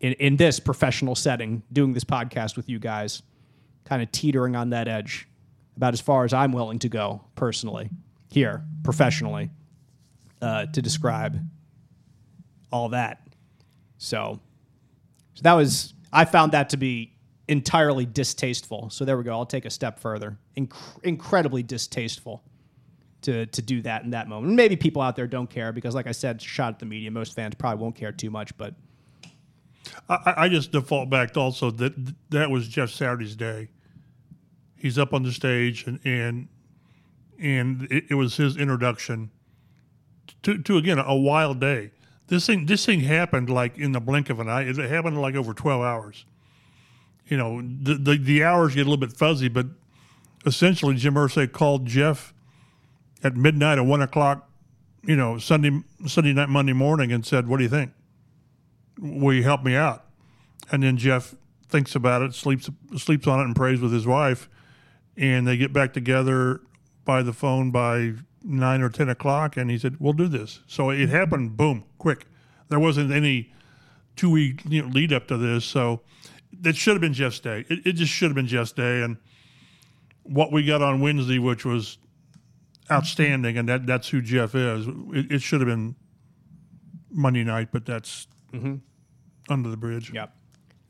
in, 0.00 0.12
in 0.14 0.36
this 0.36 0.60
professional 0.60 1.14
setting, 1.14 1.62
doing 1.72 1.94
this 1.94 2.04
podcast 2.04 2.56
with 2.56 2.68
you 2.68 2.78
guys, 2.78 3.22
kind 3.84 4.02
of 4.02 4.12
teetering 4.12 4.54
on 4.54 4.70
that 4.70 4.88
edge 4.88 5.26
about 5.76 5.92
as 5.92 6.00
far 6.00 6.24
as 6.24 6.32
I'm 6.32 6.52
willing 6.52 6.78
to 6.80 6.88
go 6.88 7.24
personally 7.34 7.90
here, 8.28 8.64
professionally, 8.82 9.50
uh, 10.42 10.66
to 10.66 10.82
describe 10.82 11.38
all 12.72 12.90
that. 12.90 13.26
So, 13.98 14.40
so 15.34 15.42
that 15.42 15.52
was 15.52 15.94
I 16.12 16.24
found 16.24 16.52
that 16.52 16.70
to 16.70 16.76
be 16.76 17.12
entirely 17.48 18.06
distasteful. 18.06 18.90
So 18.90 19.04
there 19.04 19.16
we 19.16 19.24
go. 19.24 19.32
I'll 19.32 19.46
take 19.46 19.64
a 19.64 19.70
step 19.70 19.98
further. 19.98 20.38
Inc- 20.56 20.74
incredibly 21.02 21.62
distasteful 21.62 22.42
to 23.22 23.46
to 23.46 23.62
do 23.62 23.82
that 23.82 24.04
in 24.04 24.10
that 24.10 24.28
moment. 24.28 24.54
Maybe 24.54 24.76
people 24.76 25.02
out 25.02 25.16
there 25.16 25.26
don't 25.26 25.48
care 25.48 25.72
because, 25.72 25.94
like 25.94 26.06
I 26.06 26.12
said, 26.12 26.40
shot 26.40 26.74
at 26.74 26.78
the 26.78 26.86
media. 26.86 27.10
Most 27.10 27.34
fans 27.34 27.54
probably 27.54 27.82
won't 27.82 27.96
care 27.96 28.12
too 28.12 28.30
much, 28.30 28.56
but 28.56 28.74
I, 30.08 30.34
I 30.36 30.48
just 30.48 30.72
default 30.72 31.10
back 31.10 31.36
also 31.36 31.70
that 31.70 32.14
that 32.30 32.50
was 32.50 32.68
Jeff 32.68 32.90
Saturday's 32.90 33.36
day. 33.36 33.68
He's 34.76 34.98
up 34.98 35.12
on 35.12 35.22
the 35.22 35.32
stage 35.32 35.86
and 35.86 36.00
and 36.04 36.48
and 37.38 37.82
it, 37.90 38.04
it 38.10 38.14
was 38.14 38.36
his 38.36 38.56
introduction 38.56 39.30
to 40.42 40.58
to 40.58 40.76
again 40.76 40.98
a 40.98 41.14
wild 41.14 41.60
day. 41.60 41.92
This 42.28 42.46
thing 42.46 42.66
this 42.66 42.84
thing 42.86 43.00
happened 43.00 43.50
like 43.50 43.78
in 43.78 43.92
the 43.92 44.00
blink 44.00 44.30
of 44.30 44.40
an 44.40 44.48
eye. 44.48 44.62
It 44.62 44.76
happened 44.76 45.20
like 45.20 45.34
over 45.34 45.54
twelve 45.54 45.82
hours. 45.82 46.24
You 47.26 47.36
know 47.36 47.60
the 47.60 47.94
the, 47.94 48.18
the 48.18 48.44
hours 48.44 48.74
get 48.74 48.86
a 48.86 48.90
little 48.90 48.96
bit 48.96 49.12
fuzzy, 49.16 49.48
but 49.48 49.66
essentially 50.44 50.94
Jim 50.96 51.14
Irsay 51.14 51.50
called 51.50 51.86
Jeff 51.86 52.32
at 53.24 53.36
midnight 53.36 53.78
at 53.78 53.86
one 53.86 54.02
o'clock, 54.02 54.48
you 55.02 55.16
know 55.16 55.38
Sunday 55.38 55.82
Sunday 56.06 56.32
night 56.32 56.48
Monday 56.48 56.72
morning 56.72 57.12
and 57.12 57.24
said, 57.24 57.48
"What 57.48 57.58
do 57.58 57.64
you 57.64 57.70
think?" 57.70 57.92
will 58.98 59.34
you 59.34 59.42
help 59.42 59.62
me 59.62 59.74
out? 59.74 60.04
And 60.70 60.82
then 60.82 60.96
Jeff 60.96 61.34
thinks 61.68 61.94
about 61.94 62.22
it, 62.22 62.34
sleeps 62.34 62.70
sleeps 62.96 63.26
on 63.26 63.40
it, 63.40 63.44
and 63.44 63.56
prays 63.56 63.80
with 63.80 63.92
his 63.92 64.06
wife, 64.06 64.48
and 65.16 65.46
they 65.46 65.56
get 65.56 65.72
back 65.72 65.92
together 65.92 66.60
by 67.04 67.22
the 67.22 67.32
phone 67.32 67.70
by 67.70 68.14
nine 68.42 68.82
or 68.82 68.88
ten 68.88 69.08
o'clock, 69.08 69.56
and 69.56 69.70
he 69.70 69.78
said, 69.78 69.96
"We'll 69.98 70.12
do 70.12 70.28
this." 70.28 70.60
So 70.66 70.90
it 70.90 71.08
happened, 71.08 71.56
boom, 71.56 71.84
quick. 71.98 72.26
There 72.68 72.80
wasn't 72.80 73.12
any 73.12 73.52
two 74.16 74.30
week 74.30 74.62
you 74.68 74.82
know, 74.82 74.88
lead 74.88 75.12
up 75.12 75.28
to 75.28 75.36
this, 75.36 75.64
so 75.64 76.02
that 76.60 76.76
should 76.76 76.94
have 76.94 77.00
been 77.00 77.14
Jeff's 77.14 77.40
day. 77.40 77.64
It, 77.68 77.86
it 77.86 77.92
just 77.92 78.12
should 78.12 78.28
have 78.28 78.36
been 78.36 78.46
Jeff's 78.46 78.72
day, 78.72 79.02
and 79.02 79.16
what 80.22 80.52
we 80.52 80.64
got 80.64 80.82
on 80.82 81.00
Wednesday, 81.00 81.38
which 81.38 81.64
was 81.64 81.98
outstanding, 82.90 83.56
and 83.58 83.68
that 83.68 83.86
that's 83.86 84.08
who 84.08 84.20
Jeff 84.20 84.54
is. 84.54 84.86
It, 85.12 85.32
it 85.32 85.42
should 85.42 85.60
have 85.60 85.68
been 85.68 85.96
Monday 87.10 87.44
night, 87.44 87.68
but 87.72 87.86
that's 87.86 88.26
mm-hmm. 88.52 88.76
under 89.48 89.68
the 89.68 89.76
bridge. 89.76 90.12
Yep. 90.12 90.34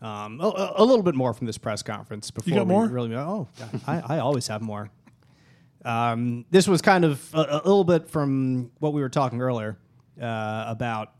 Um, 0.03 0.41
a, 0.41 0.75
a 0.77 0.85
little 0.85 1.03
bit 1.03 1.15
more 1.15 1.33
from 1.33 1.47
this 1.47 1.59
press 1.59 1.83
conference 1.83 2.31
before 2.31 2.55
got 2.55 2.67
we 2.67 2.73
more? 2.75 2.87
really. 2.87 3.15
Oh, 3.15 3.49
I, 3.87 4.03
I 4.07 4.19
always 4.19 4.47
have 4.49 4.63
more. 4.63 4.91
Um, 5.85 6.45
this 6.51 6.67
was 6.69 6.83
kind 6.83 7.05
of 7.05 7.33
a, 7.33 7.39
a 7.39 7.63
little 7.65 7.85
bit 7.85 8.11
from 8.11 8.71
what 8.81 8.93
we 8.93 9.01
were 9.01 9.09
talking 9.09 9.41
earlier 9.41 9.79
uh, 10.21 10.65
about. 10.67 11.13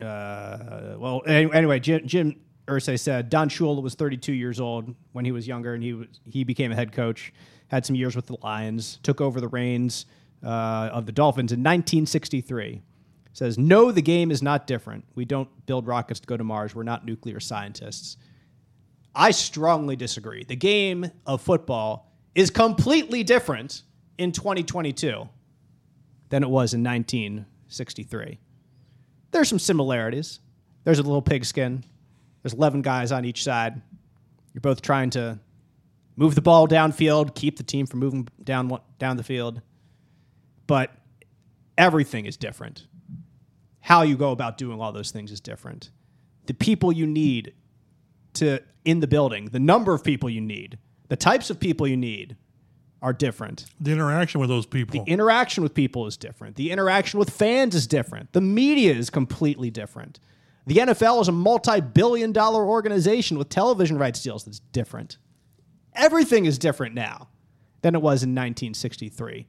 Uh, 0.00 0.96
well, 0.98 1.22
anyway, 1.26 1.78
Jim, 1.78 2.06
Jim 2.06 2.36
Irsay 2.66 2.98
said 2.98 3.28
Don 3.28 3.48
Shula 3.48 3.82
was 3.82 3.94
32 3.94 4.32
years 4.32 4.60
old 4.60 4.94
when 5.12 5.24
he 5.24 5.32
was 5.32 5.46
younger, 5.46 5.74
and 5.74 5.82
he 5.82 5.92
was, 5.92 6.08
he 6.24 6.44
became 6.44 6.72
a 6.72 6.74
head 6.74 6.92
coach. 6.92 7.32
Had 7.68 7.86
some 7.86 7.96
years 7.96 8.16
with 8.16 8.26
the 8.26 8.36
Lions, 8.42 8.98
took 9.02 9.20
over 9.20 9.40
the 9.40 9.48
reins 9.48 10.06
uh, 10.44 10.90
of 10.92 11.06
the 11.06 11.12
Dolphins 11.12 11.52
in 11.52 11.60
1963 11.60 12.82
says, 13.34 13.58
No, 13.58 13.92
the 13.92 14.00
game 14.00 14.30
is 14.30 14.42
not 14.42 14.66
different. 14.66 15.04
We 15.14 15.26
don't 15.26 15.48
build 15.66 15.86
rockets 15.86 16.20
to 16.20 16.26
go 16.26 16.36
to 16.36 16.44
Mars. 16.44 16.74
We're 16.74 16.84
not 16.84 17.04
nuclear 17.04 17.40
scientists. 17.40 18.16
I 19.14 19.32
strongly 19.32 19.96
disagree. 19.96 20.44
The 20.44 20.56
game 20.56 21.10
of 21.26 21.42
football 21.42 22.12
is 22.34 22.50
completely 22.50 23.22
different 23.22 23.82
in 24.18 24.32
2022 24.32 25.28
than 26.30 26.42
it 26.42 26.48
was 26.48 26.74
in 26.74 26.82
1963. 26.82 28.38
There's 29.30 29.48
some 29.48 29.58
similarities. 29.58 30.40
There's 30.84 30.98
a 30.98 31.02
little 31.02 31.22
pigskin. 31.22 31.84
There's 32.42 32.54
11 32.54 32.82
guys 32.82 33.12
on 33.12 33.24
each 33.24 33.42
side. 33.42 33.80
You're 34.52 34.60
both 34.60 34.82
trying 34.82 35.10
to 35.10 35.38
move 36.16 36.34
the 36.34 36.42
ball 36.42 36.68
downfield, 36.68 37.34
keep 37.34 37.56
the 37.56 37.62
team 37.64 37.86
from 37.86 38.00
moving 38.00 38.28
down 38.42 38.78
down 38.98 39.16
the 39.16 39.24
field. 39.24 39.60
But 40.66 40.92
everything 41.76 42.26
is 42.26 42.36
different 42.36 42.86
how 43.84 44.00
you 44.00 44.16
go 44.16 44.32
about 44.32 44.56
doing 44.56 44.80
all 44.80 44.92
those 44.92 45.10
things 45.10 45.30
is 45.30 45.42
different. 45.42 45.90
The 46.46 46.54
people 46.54 46.90
you 46.90 47.06
need 47.06 47.52
to 48.32 48.60
in 48.86 49.00
the 49.00 49.06
building, 49.06 49.50
the 49.52 49.60
number 49.60 49.92
of 49.92 50.02
people 50.02 50.30
you 50.30 50.40
need, 50.40 50.78
the 51.08 51.16
types 51.16 51.50
of 51.50 51.60
people 51.60 51.86
you 51.86 51.96
need 51.96 52.34
are 53.02 53.12
different. 53.12 53.66
The 53.78 53.92
interaction 53.92 54.40
with 54.40 54.48
those 54.48 54.64
people. 54.64 55.04
The 55.04 55.10
interaction 55.10 55.62
with 55.62 55.74
people 55.74 56.06
is 56.06 56.16
different. 56.16 56.56
The 56.56 56.70
interaction 56.70 57.18
with 57.18 57.28
fans 57.28 57.74
is 57.74 57.86
different. 57.86 58.32
The 58.32 58.40
media 58.40 58.94
is 58.94 59.10
completely 59.10 59.70
different. 59.70 60.18
The 60.66 60.76
NFL 60.76 61.20
is 61.20 61.28
a 61.28 61.32
multi-billion 61.32 62.32
dollar 62.32 62.64
organization 62.64 63.36
with 63.36 63.50
television 63.50 63.98
rights 63.98 64.22
deals 64.22 64.44
that's 64.44 64.60
different. 64.60 65.18
Everything 65.94 66.46
is 66.46 66.58
different 66.58 66.94
now 66.94 67.28
than 67.82 67.94
it 67.94 68.00
was 68.00 68.22
in 68.22 68.30
1963 68.30 69.46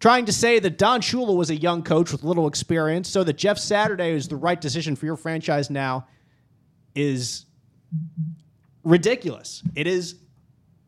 trying 0.00 0.26
to 0.26 0.32
say 0.32 0.58
that 0.58 0.78
Don 0.78 1.00
Shula 1.00 1.36
was 1.36 1.50
a 1.50 1.56
young 1.56 1.82
coach 1.82 2.12
with 2.12 2.22
little 2.24 2.46
experience, 2.46 3.08
so 3.08 3.24
that 3.24 3.34
Jeff 3.34 3.58
Saturday 3.58 4.12
is 4.12 4.28
the 4.28 4.36
right 4.36 4.60
decision 4.60 4.96
for 4.96 5.06
your 5.06 5.16
franchise 5.16 5.70
now 5.70 6.06
is 6.94 7.46
ridiculous. 8.84 9.62
It 9.74 9.86
is 9.86 10.14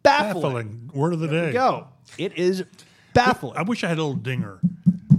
baffling. 0.02 0.42
baffling. 0.42 0.90
Word 0.94 1.12
of 1.12 1.20
the 1.20 1.28
day. 1.28 1.52
Go. 1.52 1.88
It 2.16 2.36
is 2.38 2.64
baffling. 3.14 3.56
I 3.56 3.62
wish 3.62 3.84
I 3.84 3.88
had 3.88 3.98
a 3.98 4.02
little 4.02 4.16
dinger 4.16 4.60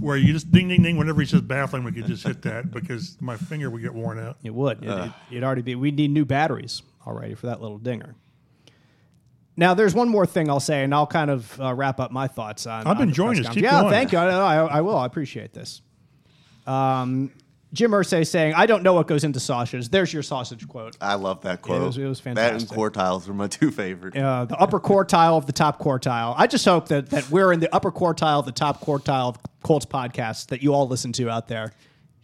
where 0.00 0.16
you 0.16 0.32
just 0.32 0.50
ding, 0.50 0.68
ding, 0.68 0.82
ding. 0.82 0.96
Whenever 0.96 1.20
he 1.20 1.26
says 1.26 1.42
baffling, 1.42 1.84
we 1.84 1.92
could 1.92 2.06
just 2.06 2.26
hit 2.26 2.42
that 2.42 2.70
because 2.70 3.16
my 3.20 3.36
finger 3.36 3.70
would 3.70 3.82
get 3.82 3.94
worn 3.94 4.18
out. 4.18 4.38
It 4.42 4.54
would. 4.54 4.82
It, 4.82 4.88
it, 4.88 5.12
it'd 5.30 5.44
already 5.44 5.62
be. 5.62 5.74
We 5.74 5.90
need 5.90 6.10
new 6.10 6.24
batteries 6.24 6.82
already 7.06 7.34
for 7.34 7.46
that 7.46 7.60
little 7.60 7.78
dinger. 7.78 8.14
Now, 9.60 9.74
there's 9.74 9.94
one 9.94 10.08
more 10.08 10.24
thing 10.24 10.48
I'll 10.48 10.58
say, 10.58 10.84
and 10.84 10.94
I'll 10.94 11.06
kind 11.06 11.30
of 11.30 11.60
uh, 11.60 11.74
wrap 11.74 12.00
up 12.00 12.10
my 12.10 12.28
thoughts 12.28 12.66
on. 12.66 12.86
I've 12.86 12.96
been 12.96 13.08
the 13.08 13.10
enjoying 13.10 13.42
this. 13.42 13.48
Keep 13.50 13.62
yeah, 13.62 13.82
going. 13.82 13.92
thank 13.92 14.10
you. 14.10 14.16
I, 14.16 14.54
I, 14.54 14.56
I 14.56 14.80
will. 14.80 14.96
I 14.96 15.04
appreciate 15.04 15.52
this. 15.52 15.82
Um, 16.66 17.30
Jim 17.74 17.90
Irsay 17.90 18.26
saying, 18.26 18.54
"I 18.54 18.64
don't 18.64 18.82
know 18.82 18.94
what 18.94 19.06
goes 19.06 19.22
into 19.22 19.38
sausages." 19.38 19.90
There's 19.90 20.14
your 20.14 20.22
sausage 20.22 20.66
quote. 20.66 20.96
I 20.98 21.14
love 21.16 21.42
that 21.42 21.60
quote. 21.60 21.82
was- 21.82 21.98
it 21.98 22.06
was 22.06 22.20
fantastic. 22.20 22.70
That 22.70 22.74
and 22.74 22.80
quartiles 22.94 23.28
are 23.28 23.34
my 23.34 23.48
two 23.48 23.70
favorite. 23.70 24.16
uh, 24.16 24.46
the 24.46 24.56
upper 24.56 24.80
quartile 24.80 25.36
of 25.36 25.44
the 25.44 25.52
top 25.52 25.78
quartile. 25.78 26.34
I 26.38 26.46
just 26.46 26.64
hope 26.64 26.88
that 26.88 27.10
that 27.10 27.30
we're 27.30 27.52
in 27.52 27.60
the 27.60 27.72
upper 27.74 27.92
quartile 27.92 28.38
of 28.38 28.46
the 28.46 28.52
top 28.52 28.80
quartile 28.80 29.28
of 29.28 29.38
Colts 29.62 29.84
podcasts 29.84 30.46
that 30.46 30.62
you 30.62 30.72
all 30.72 30.88
listen 30.88 31.12
to 31.12 31.28
out 31.28 31.48
there. 31.48 31.74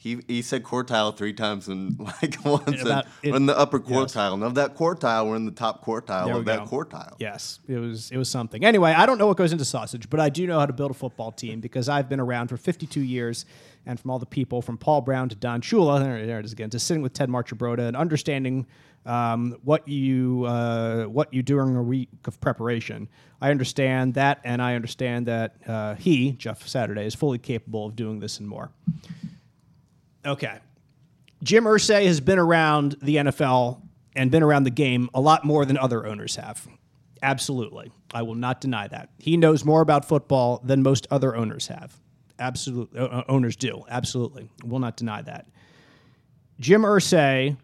He 0.07 0.19
he 0.29 0.41
said 0.43 0.63
quartile 0.63 1.17
three 1.17 1.33
times 1.33 1.67
and 1.67 1.99
like 2.23 2.37
once. 2.45 2.81
about- 2.81 3.07
and 3.25 3.33
it- 3.33 3.35
in 3.35 3.47
the 3.47 3.59
upper 3.59 3.83
yes. 3.85 3.89
quartile. 4.15 4.35
And 4.35 4.45
of 4.45 4.55
that 4.55 4.77
quartile, 4.77 5.27
we're 5.29 5.35
in 5.35 5.47
the 5.47 5.51
top 5.51 5.85
quartile 5.85 6.27
There 6.27 6.37
of 6.37 6.45
that 6.45 6.71
go. 6.71 6.85
quartile. 6.85 7.15
Yes, 7.19 7.59
it 7.67 7.79
was 7.79 8.13
it 8.13 8.17
was 8.17 8.29
something. 8.29 8.65
Anyway, 8.65 8.93
I 8.93 9.05
don't 9.05 9.19
know 9.19 9.27
what 9.27 9.37
goes 9.37 9.51
into 9.53 9.65
sausage, 9.65 10.09
but 10.09 10.21
I 10.21 10.29
do 10.29 10.47
know 10.47 10.61
how 10.61 10.67
to 10.67 10.73
build 10.73 10.93
a 10.93 10.95
football 10.95 11.33
team 11.33 11.61
because 11.61 11.89
I've 11.89 12.09
been 12.09 12.21
around 12.21 12.49
for 12.49 12.57
52 12.57 13.01
years, 13.01 13.47
and 13.85 13.99
from 13.99 14.13
all 14.13 14.21
the 14.21 14.27
people 14.27 14.63
from 14.63 14.79
Paul 14.79 15.01
Brown 15.01 15.29
to 15.29 15.35
Don 15.35 15.61
Shula, 15.61 15.99
there, 16.01 16.17
it 16.39 16.45
is 16.45 16.53
again, 16.53 16.71
to 16.71 16.79
sitting 16.79 17.03
with 17.03 17.13
Ted 17.13 17.29
Marchibroda 17.29 17.81
and 17.89 17.97
understanding 17.97 18.67
um, 19.07 19.57
what 19.65 19.89
you 19.89 20.45
uh, 20.47 21.07
what 21.07 21.35
you 21.35 21.43
do 21.43 21.55
during 21.57 21.75
a 21.75 21.83
week 21.83 22.11
of 22.27 22.41
preparation. 22.41 23.09
I 23.41 23.51
understand 23.51 24.15
that, 24.15 24.41
and 24.45 24.63
I 24.63 24.77
understand 24.77 25.27
that 25.27 25.57
uh, 25.67 25.95
he, 25.97 26.33
Jeff 26.33 26.67
Saturday, 26.69 27.07
is 27.07 27.15
fully 27.17 27.39
capable 27.39 27.87
of 27.87 27.97
doing 27.97 28.21
this 28.21 28.39
and 28.39 28.49
more. 28.49 28.71
Okay. 30.27 30.59
Jim 31.43 31.65
Irsay 31.65 32.07
has 32.07 32.21
been 32.21 32.39
around 32.39 32.97
the 33.03 33.17
NFL 33.17 33.81
and 34.15 34.31
been 34.31 34.43
around 34.43 34.65
the 34.65 34.71
game 34.71 35.09
a 35.15 35.21
lot 35.21 35.45
more 35.45 35.65
than 35.65 35.79
other 35.79 36.07
owners 36.07 36.37
have. 36.37 36.67
Absolutely. 37.23 37.93
I 38.13 38.23
will 38.23 38.35
not 38.35 38.61
deny 38.61 38.89
that. 38.89 39.11
He 39.19 39.37
knows 39.37 39.65
more 39.65 39.81
about 39.81 40.07
football 40.07 40.61
than 40.65 40.83
most 40.83 41.07
other 41.11 41.37
owners 41.37 41.69
have. 41.69 41.95
Absolutely. 42.39 42.99
Uh, 42.99 43.23
owners 43.29 43.57
do. 43.57 43.85
Absolutely. 43.89 44.49
Will 44.65 44.79
not 44.79 44.97
deny 44.97 45.23
that. 45.23 45.47
Jim 46.59 46.83
Irsay, 46.83 47.57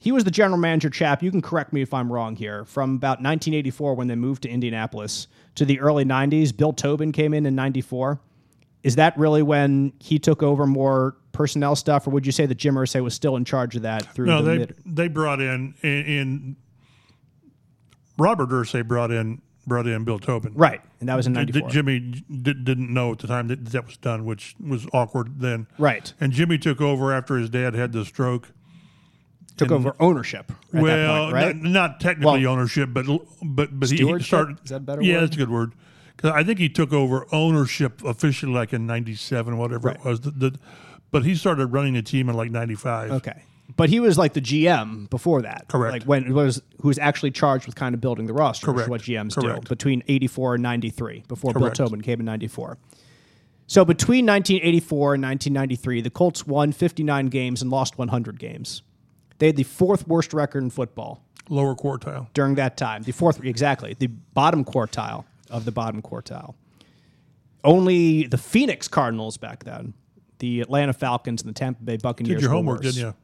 he 0.00 0.12
was 0.12 0.24
the 0.24 0.30
general 0.30 0.58
manager 0.58 0.90
chap. 0.90 1.22
You 1.22 1.30
can 1.30 1.42
correct 1.42 1.72
me 1.72 1.82
if 1.82 1.92
I'm 1.92 2.12
wrong 2.12 2.36
here. 2.36 2.64
From 2.64 2.94
about 2.94 3.18
1984 3.18 3.94
when 3.94 4.08
they 4.08 4.14
moved 4.14 4.42
to 4.42 4.48
Indianapolis 4.48 5.28
to 5.54 5.64
the 5.64 5.80
early 5.80 6.04
90s, 6.04 6.56
Bill 6.56 6.72
Tobin 6.72 7.12
came 7.12 7.34
in 7.34 7.46
in 7.46 7.54
94. 7.54 8.20
Is 8.82 8.96
that 8.96 9.18
really 9.18 9.42
when 9.42 9.92
he 9.98 10.18
took 10.18 10.42
over 10.42 10.66
more 10.66 11.16
personnel 11.38 11.76
stuff, 11.76 12.04
or 12.06 12.10
would 12.10 12.26
you 12.26 12.32
say 12.32 12.46
that 12.46 12.56
Jim 12.56 12.74
Irsay 12.74 13.00
was 13.00 13.14
still 13.14 13.36
in 13.36 13.44
charge 13.44 13.76
of 13.76 13.82
that 13.82 14.12
through 14.12 14.26
No, 14.26 14.42
the 14.42 14.50
they 14.50 14.58
mid? 14.58 14.74
they 14.84 15.06
brought 15.08 15.40
in 15.40 15.72
in, 15.84 16.56
Robert 18.18 18.48
Irsay 18.50 18.86
brought 18.86 19.12
in 19.12 19.40
brought 19.68 19.86
in 19.86 20.02
Bill 20.02 20.18
Tobin. 20.18 20.52
Right, 20.54 20.80
and 20.98 21.08
that 21.08 21.14
was 21.14 21.26
in 21.28 21.34
D- 21.34 21.44
d- 21.44 21.60
'94. 21.60 21.70
Jimmy 21.70 22.00
did, 22.42 22.64
didn't 22.64 22.92
know 22.92 23.12
at 23.12 23.18
the 23.20 23.28
time 23.28 23.46
that 23.48 23.66
that 23.66 23.86
was 23.86 23.96
done, 23.98 24.24
which 24.24 24.56
was 24.58 24.86
awkward 24.92 25.38
then. 25.40 25.66
Right, 25.78 26.12
And 26.20 26.32
Jimmy 26.32 26.58
took 26.58 26.80
over 26.80 27.12
after 27.12 27.36
his 27.36 27.48
dad 27.50 27.74
had 27.74 27.92
the 27.92 28.04
stroke. 28.04 28.48
took 29.56 29.70
over 29.70 29.94
ownership. 30.00 30.50
Well, 30.72 31.24
point, 31.24 31.34
right? 31.34 31.56
not, 31.56 31.70
not 31.70 32.00
technically 32.00 32.44
Well, 32.46 32.52
ownership, 32.54 32.90
but 32.92 33.06
but 33.42 33.78
but 33.78 33.90
he- 33.90 34.18
started. 34.20 34.58
Is 34.64 34.70
that 34.70 34.84
better 34.84 35.02
Yeah, 35.02 35.16
word? 35.16 35.22
that's 35.22 35.36
a 35.36 35.38
good 35.38 35.50
word. 35.50 35.72
I 36.24 36.42
think 36.42 36.58
he 36.58 36.68
took 36.68 36.92
over 36.92 37.26
ownership 37.30 38.02
officially 38.04 38.52
like 38.52 38.72
in 38.72 38.86
'97, 38.88 39.56
whatever 39.56 39.88
Right. 39.88 39.96
it 39.96 40.04
was. 40.04 40.20
The, 40.22 40.30
the, 40.32 40.58
but 41.10 41.24
he 41.24 41.34
started 41.34 41.66
running 41.68 41.94
the 41.94 42.02
team 42.02 42.28
in 42.28 42.36
like 42.36 42.50
'95. 42.50 43.10
okay, 43.12 43.42
but 43.76 43.88
he 43.90 44.00
was 44.00 44.18
like 44.18 44.32
the 44.34 44.40
GM 44.40 45.08
before 45.10 45.42
that. 45.42 45.66
Correct. 45.68 45.92
Like 45.92 46.02
when 46.04 46.24
it 46.24 46.32
was 46.32 46.62
who 46.80 46.88
was 46.88 46.98
actually 46.98 47.30
charged 47.30 47.66
with 47.66 47.74
kind 47.74 47.94
of 47.94 48.00
building 48.00 48.26
the 48.26 48.32
roster, 48.32 48.72
which 48.72 48.82
is 48.82 48.86
Correct. 48.86 48.90
what 48.90 49.00
GMs 49.02 49.34
Correct. 49.34 49.64
do 49.64 49.68
between 49.68 50.02
84 50.08 50.54
and 50.54 50.62
93 50.62 51.24
before 51.28 51.52
Correct. 51.52 51.76
Bill 51.76 51.86
Tobin 51.86 52.00
came 52.02 52.20
in 52.20 52.26
94. 52.26 52.78
So 53.66 53.84
between 53.84 54.24
1984 54.24 55.14
and 55.14 55.22
1993, 55.22 56.00
the 56.00 56.08
Colts 56.10 56.46
won 56.46 56.72
59 56.72 57.26
games 57.26 57.60
and 57.60 57.70
lost 57.70 57.98
100 57.98 58.38
games. 58.38 58.82
They 59.38 59.46
had 59.48 59.56
the 59.56 59.62
fourth 59.62 60.08
worst 60.08 60.32
record 60.32 60.62
in 60.62 60.70
football 60.70 61.22
Lower 61.50 61.74
quartile. 61.74 62.28
during 62.32 62.54
that 62.54 62.76
time. 62.78 63.02
The 63.02 63.12
fourth, 63.12 63.44
exactly, 63.44 63.94
the 63.98 64.06
bottom 64.06 64.64
quartile 64.64 65.24
of 65.50 65.66
the 65.66 65.70
bottom 65.72 66.00
quartile. 66.00 66.54
Only 67.64 68.26
the 68.26 68.38
Phoenix 68.38 68.88
Cardinals 68.88 69.36
back 69.36 69.64
then, 69.64 69.92
the 70.38 70.60
Atlanta 70.60 70.92
Falcons, 70.92 71.42
and 71.42 71.48
the 71.48 71.54
Tampa 71.54 71.82
Bay 71.82 71.96
Buccaneers. 71.96 72.36
Did 72.36 72.42
your 72.42 72.50
homework, 72.50 72.82
didn't 72.82 73.00
you? 73.00 73.14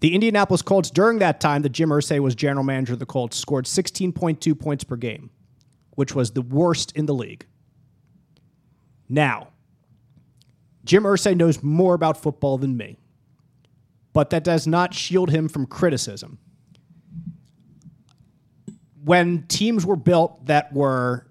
The 0.00 0.14
Indianapolis 0.14 0.62
Colts, 0.62 0.90
during 0.90 1.18
that 1.18 1.40
time 1.40 1.62
that 1.62 1.70
Jim 1.70 1.88
Irsay 1.88 2.20
was 2.20 2.34
general 2.34 2.64
manager 2.64 2.92
of 2.92 2.98
the 3.00 3.06
Colts, 3.06 3.36
scored 3.36 3.64
16.2 3.64 4.58
points 4.58 4.84
per 4.84 4.96
game, 4.96 5.30
which 5.96 6.14
was 6.14 6.30
the 6.30 6.42
worst 6.42 6.92
in 6.92 7.06
the 7.06 7.14
league. 7.14 7.46
Now, 9.08 9.48
Jim 10.84 11.02
Irsay 11.02 11.36
knows 11.36 11.62
more 11.62 11.94
about 11.94 12.22
football 12.22 12.58
than 12.58 12.76
me, 12.76 12.98
but 14.12 14.30
that 14.30 14.44
does 14.44 14.66
not 14.66 14.94
shield 14.94 15.30
him 15.30 15.48
from 15.48 15.66
criticism. 15.66 16.38
When 19.04 19.46
teams 19.48 19.84
were 19.84 19.96
built 19.96 20.46
that 20.46 20.72
were 20.72 21.26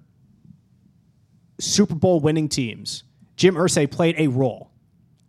Super 1.60 1.96
Bowl 1.96 2.20
winning 2.20 2.50
teams, 2.50 3.04
Jim 3.36 3.56
Irsay 3.56 3.90
played 3.90 4.16
a 4.18 4.28
role. 4.28 4.72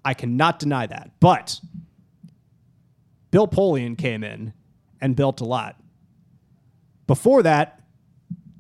I 0.09 0.15
cannot 0.15 0.59
deny 0.59 0.87
that. 0.87 1.11
But 1.21 1.61
Bill 3.31 3.47
Polian 3.47 3.99
came 3.99 4.25
in 4.25 4.55
and 5.03 5.15
built 5.15 5.43
a 5.43 5.45
lot. 5.45 5.77
Before 7.07 7.43
that, 7.43 7.83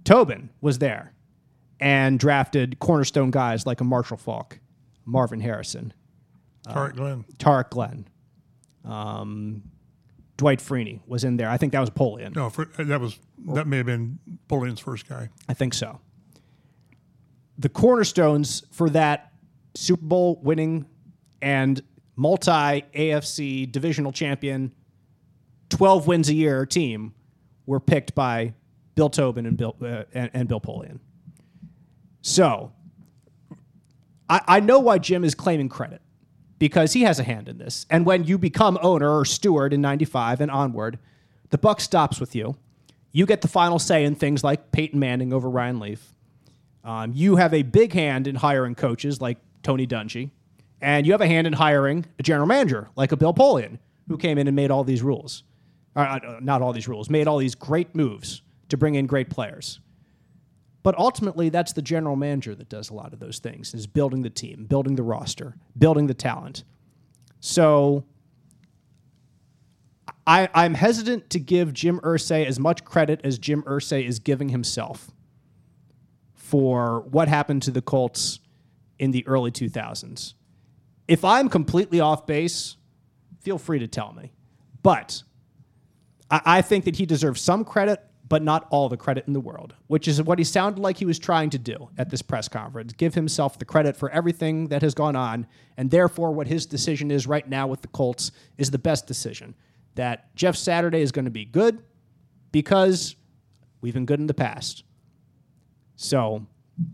Tobin 0.04 0.50
was 0.60 0.78
there 0.78 1.14
and 1.80 2.18
drafted 2.18 2.78
cornerstone 2.80 3.30
guys 3.30 3.64
like 3.64 3.80
a 3.80 3.84
Marshall 3.84 4.18
Faulk, 4.18 4.60
Marvin 5.06 5.40
Harrison, 5.40 5.94
Tarik 6.70 6.96
Glenn. 6.96 7.24
Tarik 7.38 7.70
Glenn, 7.70 8.06
um, 8.84 9.62
Dwight 10.36 10.58
Freeney 10.58 11.00
was 11.06 11.24
in 11.24 11.38
there. 11.38 11.48
I 11.48 11.56
think 11.56 11.72
that 11.72 11.80
was 11.80 11.88
Polian. 11.88 12.36
No, 12.36 12.50
for, 12.50 12.66
that 12.76 13.00
was 13.00 13.18
that 13.54 13.66
may 13.66 13.78
have 13.78 13.86
been 13.86 14.18
Polian's 14.50 14.80
first 14.80 15.08
guy. 15.08 15.30
I 15.48 15.54
think 15.54 15.72
so. 15.72 15.98
The 17.56 17.70
cornerstones 17.70 18.64
for 18.70 18.90
that 18.90 19.32
Super 19.74 20.04
Bowl 20.04 20.38
winning 20.42 20.84
and 21.40 21.82
multi 22.16 22.50
AFC 22.50 23.70
divisional 23.70 24.12
champion, 24.12 24.72
12 25.70 26.06
wins 26.06 26.28
a 26.28 26.34
year 26.34 26.66
team 26.66 27.14
were 27.66 27.80
picked 27.80 28.14
by 28.14 28.54
Bill 28.94 29.10
Tobin 29.10 29.46
and 29.46 29.56
Bill, 29.56 29.76
uh, 29.82 30.04
and, 30.12 30.30
and 30.34 30.48
Bill 30.48 30.60
Polian. 30.60 30.98
So 32.22 32.72
I, 34.28 34.40
I 34.46 34.60
know 34.60 34.78
why 34.80 34.98
Jim 34.98 35.24
is 35.24 35.34
claiming 35.34 35.68
credit 35.68 36.02
because 36.58 36.92
he 36.92 37.02
has 37.02 37.18
a 37.18 37.22
hand 37.22 37.48
in 37.48 37.58
this. 37.58 37.86
And 37.90 38.04
when 38.04 38.24
you 38.24 38.38
become 38.38 38.78
owner 38.82 39.10
or 39.18 39.24
steward 39.24 39.72
in 39.72 39.80
95 39.80 40.40
and 40.40 40.50
onward, 40.50 40.98
the 41.50 41.58
buck 41.58 41.80
stops 41.80 42.20
with 42.20 42.34
you. 42.34 42.56
You 43.12 43.26
get 43.26 43.40
the 43.40 43.48
final 43.48 43.78
say 43.78 44.04
in 44.04 44.14
things 44.14 44.44
like 44.44 44.72
Peyton 44.72 44.98
Manning 44.98 45.32
over 45.32 45.48
Ryan 45.48 45.80
Leaf. 45.80 46.14
Um, 46.84 47.12
you 47.14 47.36
have 47.36 47.54
a 47.54 47.62
big 47.62 47.92
hand 47.92 48.26
in 48.26 48.34
hiring 48.34 48.74
coaches 48.74 49.20
like 49.20 49.38
Tony 49.62 49.86
Dungy, 49.86 50.30
and 50.80 51.06
you 51.06 51.12
have 51.12 51.20
a 51.20 51.26
hand 51.26 51.46
in 51.46 51.52
hiring 51.52 52.06
a 52.18 52.22
general 52.22 52.46
manager 52.46 52.88
like 52.96 53.12
a 53.12 53.16
Bill 53.16 53.34
Polian, 53.34 53.78
who 54.08 54.16
came 54.16 54.38
in 54.38 54.46
and 54.46 54.56
made 54.56 54.70
all 54.70 54.84
these 54.84 55.02
rules. 55.02 55.44
Uh, 55.96 56.18
uh, 56.22 56.38
not 56.40 56.62
all 56.62 56.72
these 56.72 56.86
rules, 56.86 57.10
made 57.10 57.26
all 57.26 57.38
these 57.38 57.54
great 57.54 57.94
moves 57.94 58.42
to 58.68 58.76
bring 58.76 58.94
in 58.94 59.06
great 59.06 59.30
players. 59.30 59.80
But 60.82 60.96
ultimately, 60.96 61.48
that's 61.48 61.72
the 61.72 61.82
general 61.82 62.14
manager 62.14 62.54
that 62.54 62.68
does 62.68 62.90
a 62.90 62.94
lot 62.94 63.12
of 63.12 63.18
those 63.18 63.38
things: 63.38 63.74
is 63.74 63.86
building 63.86 64.22
the 64.22 64.30
team, 64.30 64.66
building 64.66 64.94
the 64.94 65.02
roster, 65.02 65.56
building 65.76 66.06
the 66.06 66.14
talent. 66.14 66.64
So 67.40 68.04
I, 70.26 70.48
I'm 70.54 70.74
hesitant 70.74 71.30
to 71.30 71.40
give 71.40 71.72
Jim 71.72 72.00
Irsay 72.00 72.46
as 72.46 72.60
much 72.60 72.84
credit 72.84 73.20
as 73.24 73.38
Jim 73.38 73.62
Irsay 73.62 74.06
is 74.06 74.18
giving 74.18 74.50
himself 74.50 75.10
for 76.34 77.00
what 77.10 77.28
happened 77.28 77.62
to 77.62 77.70
the 77.70 77.82
Colts 77.82 78.40
in 78.98 79.10
the 79.10 79.26
early 79.26 79.50
2000s. 79.50 80.34
If 81.08 81.24
I'm 81.24 81.48
completely 81.48 82.00
off 82.00 82.26
base, 82.26 82.76
feel 83.40 83.58
free 83.58 83.78
to 83.78 83.88
tell 83.88 84.12
me. 84.12 84.30
But 84.82 85.22
I, 86.30 86.40
I 86.44 86.62
think 86.62 86.84
that 86.84 86.96
he 86.96 87.06
deserves 87.06 87.40
some 87.40 87.64
credit, 87.64 88.04
but 88.28 88.42
not 88.42 88.68
all 88.70 88.90
the 88.90 88.96
credit 88.98 89.26
in 89.26 89.32
the 89.32 89.40
world, 89.40 89.74
which 89.86 90.06
is 90.06 90.22
what 90.22 90.38
he 90.38 90.44
sounded 90.44 90.80
like 90.80 90.98
he 90.98 91.06
was 91.06 91.18
trying 91.18 91.48
to 91.50 91.58
do 91.58 91.88
at 91.96 92.10
this 92.10 92.20
press 92.20 92.46
conference 92.46 92.92
give 92.92 93.14
himself 93.14 93.58
the 93.58 93.64
credit 93.64 93.96
for 93.96 94.10
everything 94.10 94.68
that 94.68 94.82
has 94.82 94.94
gone 94.94 95.16
on. 95.16 95.46
And 95.78 95.90
therefore, 95.90 96.32
what 96.32 96.46
his 96.46 96.66
decision 96.66 97.10
is 97.10 97.26
right 97.26 97.48
now 97.48 97.66
with 97.66 97.80
the 97.80 97.88
Colts 97.88 98.30
is 98.58 98.70
the 98.70 98.78
best 98.78 99.06
decision. 99.06 99.54
That 99.94 100.34
Jeff 100.36 100.56
Saturday 100.56 101.00
is 101.00 101.10
going 101.10 101.24
to 101.24 101.30
be 101.30 101.46
good 101.46 101.82
because 102.52 103.16
we've 103.80 103.94
been 103.94 104.06
good 104.06 104.20
in 104.20 104.26
the 104.26 104.34
past. 104.34 104.84
So, 105.96 106.46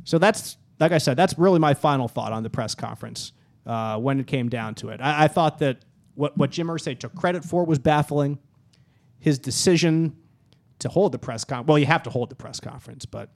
so 0.04 0.18
that's 0.18 0.56
like 0.80 0.92
I 0.92 0.98
said, 0.98 1.16
that's 1.16 1.38
really 1.38 1.58
my 1.58 1.74
final 1.74 2.08
thought 2.08 2.32
on 2.32 2.42
the 2.42 2.50
press 2.50 2.74
conference 2.74 3.32
uh, 3.66 3.98
when 3.98 4.20
it 4.20 4.26
came 4.26 4.48
down 4.48 4.74
to 4.76 4.88
it. 4.90 5.00
I, 5.00 5.24
I 5.24 5.28
thought 5.28 5.58
that 5.58 5.84
what 6.14 6.36
what 6.36 6.50
Jim 6.50 6.68
Irsay 6.68 6.98
took 6.98 7.14
credit 7.14 7.44
for 7.44 7.64
was 7.64 7.78
baffling. 7.78 8.38
His 9.18 9.38
decision 9.38 10.16
to 10.80 10.88
hold 10.88 11.12
the 11.12 11.18
press 11.18 11.44
con 11.44 11.66
well, 11.66 11.78
you 11.78 11.86
have 11.86 12.02
to 12.04 12.10
hold 12.10 12.30
the 12.30 12.34
press 12.34 12.60
conference, 12.60 13.06
but 13.06 13.30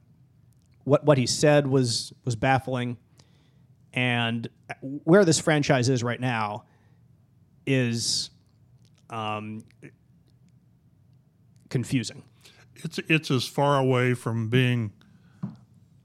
what 0.83 1.03
what 1.05 1.17
he 1.17 1.25
said 1.25 1.67
was 1.67 2.13
was 2.25 2.35
baffling. 2.35 2.97
And 3.91 4.47
where 4.81 5.25
this 5.25 5.39
franchise 5.39 5.89
is 5.89 6.03
right 6.03 6.19
now 6.19 6.65
is 7.65 8.29
um, 9.09 9.63
confusing. 11.69 12.23
It's 12.75 12.99
it's 13.09 13.31
as 13.31 13.45
far 13.45 13.79
away 13.79 14.13
from 14.13 14.49
being 14.49 14.91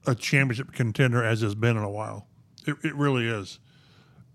a 0.07 0.15
championship 0.15 0.71
contender 0.71 1.23
as 1.23 1.43
it's 1.43 1.55
been 1.55 1.77
in 1.77 1.83
a 1.83 1.89
while. 1.89 2.27
It, 2.67 2.77
it 2.83 2.95
really 2.95 3.27
is, 3.27 3.59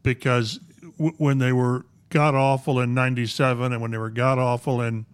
because 0.03 0.59
w- 0.99 1.15
when 1.19 1.39
they 1.39 1.53
were 1.53 1.87
god 2.09 2.35
awful 2.35 2.81
in 2.81 2.95
'97 2.95 3.73
and 3.73 3.81
when 3.81 3.91
they 3.91 3.99
were 3.99 4.11
god 4.11 4.39
awful 4.39 4.81
in 4.81 5.07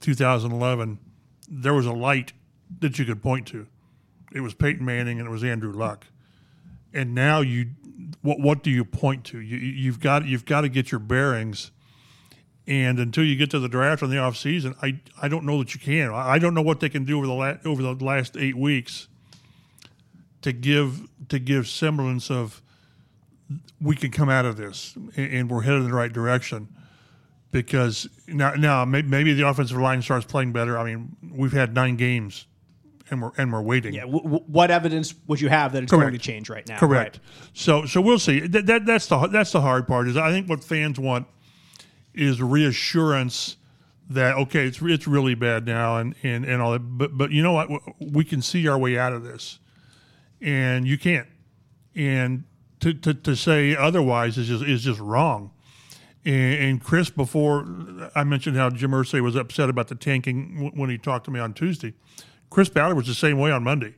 2011, 0.00 0.98
there 1.48 1.74
was 1.74 1.86
a 1.86 1.92
light 1.92 2.32
that 2.80 2.98
you 2.98 3.04
could 3.04 3.22
point 3.22 3.46
to. 3.48 3.66
It 4.32 4.40
was 4.40 4.54
Peyton 4.54 4.84
Manning 4.84 5.18
and 5.18 5.28
it 5.28 5.30
was 5.30 5.44
Andrew 5.44 5.72
Luck. 5.72 6.06
And 6.92 7.14
now 7.14 7.40
you, 7.40 7.70
what 8.22 8.40
what 8.40 8.62
do 8.62 8.70
you 8.70 8.84
point 8.84 9.24
to? 9.26 9.40
You 9.40 9.56
you've 9.56 10.00
got 10.00 10.26
you've 10.26 10.44
got 10.44 10.62
to 10.62 10.68
get 10.68 10.90
your 10.90 10.98
bearings. 10.98 11.70
And 12.68 12.98
until 12.98 13.22
you 13.24 13.36
get 13.36 13.50
to 13.52 13.60
the 13.60 13.68
draft 13.68 14.02
in 14.02 14.10
the 14.10 14.16
offseason, 14.16 14.74
I, 14.82 15.00
I 15.22 15.28
don't 15.28 15.44
know 15.44 15.58
that 15.58 15.72
you 15.72 15.80
can. 15.80 16.10
I 16.10 16.32
I 16.32 16.38
don't 16.38 16.54
know 16.54 16.62
what 16.62 16.80
they 16.80 16.88
can 16.88 17.04
do 17.04 17.18
over 17.18 17.26
the 17.26 17.32
la- 17.32 17.56
over 17.64 17.82
the 17.82 18.04
last 18.04 18.36
eight 18.36 18.56
weeks 18.56 19.08
to 20.42 20.52
give 20.52 21.08
to 21.28 21.38
give 21.38 21.68
semblance 21.68 22.30
of 22.30 22.62
we 23.80 23.96
can 23.96 24.10
come 24.10 24.28
out 24.28 24.44
of 24.44 24.56
this 24.56 24.96
and, 25.16 25.50
we're 25.50 25.62
headed 25.62 25.82
in 25.82 25.90
the 25.90 25.94
right 25.94 26.12
direction. 26.12 26.68
Because 27.52 28.08
now 28.26 28.54
now 28.54 28.84
may- 28.84 29.02
maybe 29.02 29.32
the 29.32 29.46
offensive 29.48 29.78
line 29.78 30.02
starts 30.02 30.26
playing 30.26 30.52
better. 30.52 30.76
I 30.76 30.84
mean, 30.84 31.16
we've 31.32 31.52
had 31.52 31.74
nine 31.74 31.96
games, 31.96 32.46
and 33.08 33.22
we're 33.22 33.30
and 33.38 33.52
we're 33.52 33.62
waiting. 33.62 33.94
Yeah, 33.94 34.02
w- 34.02 34.22
w- 34.22 34.44
what 34.46 34.70
evidence 34.70 35.14
would 35.26 35.40
you 35.40 35.48
have 35.48 35.72
that 35.72 35.84
it's 35.84 35.92
going 35.92 36.12
to 36.12 36.18
change 36.18 36.50
right 36.50 36.66
now? 36.68 36.78
Correct. 36.78 37.16
Right. 37.18 37.48
So 37.54 37.86
so 37.86 38.00
we'll 38.00 38.18
see. 38.18 38.40
That, 38.40 38.66
that 38.66 38.84
that's 38.84 39.06
the 39.06 39.28
that's 39.28 39.52
the 39.52 39.60
hard 39.62 39.86
part. 39.86 40.08
Is 40.08 40.16
I 40.16 40.32
think 40.32 40.48
what 40.48 40.64
fans 40.64 40.98
want 40.98 41.28
is 42.12 42.42
reassurance 42.42 43.56
that 44.10 44.36
okay, 44.36 44.66
it's 44.66 44.82
it's 44.82 45.06
really 45.06 45.34
bad 45.34 45.64
now 45.66 45.96
and 45.98 46.14
and 46.22 46.44
and 46.44 46.60
all 46.60 46.72
that. 46.72 46.80
But 46.80 47.16
but 47.16 47.30
you 47.30 47.42
know 47.42 47.52
what? 47.52 47.70
We 48.00 48.24
can 48.24 48.42
see 48.42 48.66
our 48.68 48.76
way 48.76 48.98
out 48.98 49.12
of 49.12 49.22
this, 49.22 49.60
and 50.42 50.86
you 50.86 50.98
can't. 50.98 51.28
And 51.94 52.44
to 52.94 53.12
to, 53.12 53.14
to 53.14 53.36
say 53.36 53.74
otherwise 53.76 54.38
is 54.38 54.48
just 54.48 54.64
is 54.64 54.82
just 54.82 55.00
wrong. 55.00 55.50
And, 56.24 56.54
and 56.54 56.82
Chris, 56.82 57.10
before 57.10 57.66
I 58.14 58.24
mentioned 58.24 58.56
how 58.56 58.70
Jim 58.70 58.90
Irsay 58.90 59.20
was 59.20 59.36
upset 59.36 59.70
about 59.70 59.88
the 59.88 59.94
tanking 59.94 60.72
when 60.74 60.90
he 60.90 60.98
talked 60.98 61.24
to 61.26 61.30
me 61.30 61.38
on 61.38 61.54
Tuesday, 61.54 61.94
Chris 62.50 62.68
Ballard 62.68 62.96
was 62.96 63.06
the 63.06 63.14
same 63.14 63.38
way 63.38 63.50
on 63.50 63.62
Monday 63.62 63.94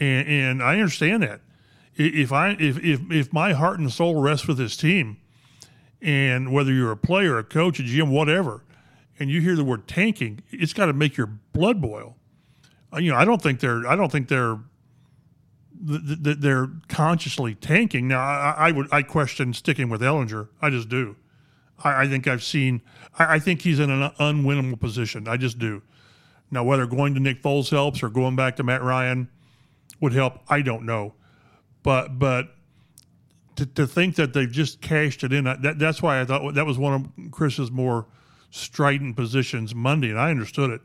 and, 0.00 0.26
and 0.26 0.62
I 0.62 0.74
understand 0.74 1.22
that. 1.22 1.42
If 1.94 2.32
I 2.32 2.56
if, 2.58 2.78
if 2.78 3.00
if 3.10 3.32
my 3.32 3.52
heart 3.52 3.78
and 3.78 3.92
soul 3.92 4.20
rests 4.20 4.48
with 4.48 4.56
this 4.56 4.76
team, 4.76 5.18
and 6.00 6.52
whether 6.52 6.72
you're 6.72 6.92
a 6.92 6.96
player, 6.96 7.36
a 7.38 7.44
coach, 7.44 7.78
a 7.78 7.82
GM, 7.82 8.10
whatever, 8.10 8.64
and 9.18 9.30
you 9.30 9.40
hear 9.42 9.54
the 9.54 9.64
word 9.64 9.86
tanking, 9.86 10.40
it's 10.50 10.72
got 10.72 10.86
to 10.86 10.94
make 10.94 11.16
your 11.16 11.26
blood 11.52 11.80
boil. 11.82 12.16
Uh, 12.92 12.98
You 12.98 13.10
know, 13.10 13.18
I 13.18 13.24
don't 13.26 13.42
think 13.42 13.60
they're 13.60 13.86
I 13.86 13.96
don't 13.96 14.10
think 14.10 14.28
they're 14.28 14.58
th- 15.86 16.22
th- 16.22 16.36
they're 16.38 16.68
consciously 16.88 17.54
tanking. 17.54 18.08
Now, 18.08 18.20
I, 18.20 18.68
I 18.68 18.72
would 18.72 18.88
I 18.92 19.02
question 19.02 19.52
sticking 19.54 19.88
with 19.88 20.00
Ehlinger. 20.00 20.48
I 20.60 20.70
just 20.70 20.88
do. 20.88 21.16
I, 21.82 22.02
I 22.02 22.08
think 22.08 22.26
I've 22.26 22.42
seen. 22.42 22.82
I, 23.18 23.34
I 23.34 23.38
think 23.38 23.62
he's 23.62 23.80
in 23.80 23.90
an 23.90 24.10
unwinnable 24.18 24.80
position. 24.80 25.28
I 25.28 25.36
just 25.36 25.58
do. 25.58 25.82
Now, 26.50 26.64
whether 26.64 26.86
going 26.86 27.14
to 27.14 27.20
Nick 27.20 27.42
Foles 27.42 27.70
helps 27.70 28.02
or 28.02 28.08
going 28.08 28.36
back 28.36 28.56
to 28.56 28.62
Matt 28.62 28.82
Ryan 28.82 29.28
would 30.00 30.12
help, 30.12 30.40
I 30.48 30.62
don't 30.62 30.84
know. 30.84 31.14
But 31.82 32.18
but 32.18 32.48
to, 33.56 33.66
to 33.66 33.86
think 33.86 34.16
that 34.16 34.32
they've 34.32 34.50
just 34.50 34.80
cashed 34.80 35.22
it 35.22 35.32
in, 35.32 35.44
that, 35.44 35.78
that's 35.78 36.02
why 36.02 36.20
I 36.20 36.24
thought 36.24 36.54
that 36.54 36.66
was 36.66 36.78
one 36.78 36.94
of 36.94 37.30
Chris's 37.30 37.70
more 37.70 38.06
strident 38.50 39.16
positions 39.16 39.74
Monday, 39.74 40.10
and 40.10 40.18
I 40.18 40.30
understood 40.30 40.70
it. 40.70 40.80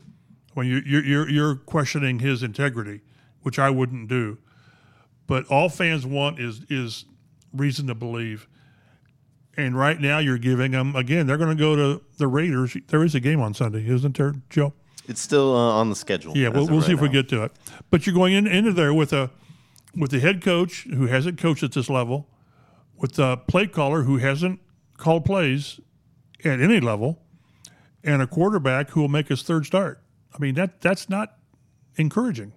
When 0.54 0.66
you, 0.66 0.80
you're, 0.86 1.28
you're 1.28 1.56
questioning 1.56 2.18
his 2.18 2.42
integrity, 2.42 3.02
which 3.42 3.58
I 3.58 3.68
wouldn't 3.68 4.08
do. 4.08 4.38
But 5.26 5.46
all 5.46 5.68
fans 5.68 6.06
want 6.06 6.38
is 6.38 6.62
is 6.68 7.04
reason 7.52 7.86
to 7.88 7.94
believe. 7.94 8.48
And 9.56 9.76
right 9.76 9.98
now, 9.98 10.18
you're 10.18 10.38
giving 10.38 10.72
them 10.72 10.94
again. 10.94 11.26
They're 11.26 11.38
going 11.38 11.56
to 11.56 11.60
go 11.60 11.74
to 11.74 12.02
the 12.18 12.28
Raiders. 12.28 12.76
There 12.88 13.02
is 13.02 13.14
a 13.14 13.20
game 13.20 13.40
on 13.40 13.54
Sunday, 13.54 13.88
isn't 13.88 14.16
there, 14.16 14.34
Joe? 14.50 14.74
It's 15.08 15.20
still 15.20 15.56
uh, 15.56 15.80
on 15.80 15.88
the 15.88 15.96
schedule. 15.96 16.36
Yeah, 16.36 16.48
we'll, 16.48 16.66
we'll 16.66 16.80
right 16.80 16.86
see 16.86 16.92
if 16.92 17.00
we 17.00 17.08
get 17.08 17.28
to 17.30 17.44
it. 17.44 17.52
But 17.90 18.06
you're 18.06 18.14
going 18.14 18.34
in, 18.34 18.46
into 18.46 18.72
there 18.72 18.92
with 18.92 19.12
a 19.12 19.30
with 19.96 20.10
the 20.10 20.20
head 20.20 20.42
coach 20.42 20.84
who 20.84 21.06
hasn't 21.06 21.38
coached 21.38 21.62
at 21.62 21.72
this 21.72 21.88
level, 21.88 22.28
with 22.96 23.18
a 23.18 23.38
play 23.48 23.66
caller 23.66 24.02
who 24.02 24.18
hasn't 24.18 24.60
called 24.98 25.24
plays 25.24 25.80
at 26.44 26.60
any 26.60 26.80
level, 26.80 27.22
and 28.04 28.20
a 28.20 28.26
quarterback 28.26 28.90
who 28.90 29.00
will 29.00 29.08
make 29.08 29.28
his 29.28 29.42
third 29.42 29.64
start. 29.64 30.02
I 30.34 30.38
mean 30.38 30.54
that 30.56 30.80
that's 30.80 31.08
not 31.08 31.36
encouraging. 31.96 32.52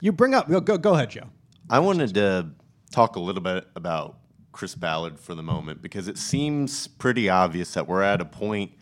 You 0.00 0.12
bring 0.12 0.34
up 0.34 0.48
go 0.48 0.60
go, 0.60 0.76
go 0.78 0.94
ahead, 0.94 1.10
Joe. 1.10 1.28
I 1.70 1.78
wanted 1.80 2.14
to 2.14 2.48
talk 2.90 3.16
a 3.16 3.20
little 3.20 3.42
bit 3.42 3.66
about 3.76 4.18
Chris 4.52 4.74
Ballard 4.74 5.20
for 5.20 5.34
the 5.34 5.42
moment 5.42 5.82
because 5.82 6.08
it 6.08 6.16
seems 6.18 6.88
pretty 6.88 7.28
obvious 7.28 7.74
that 7.74 7.86
we're 7.86 8.02
at 8.02 8.20
a 8.20 8.24
point 8.24 8.72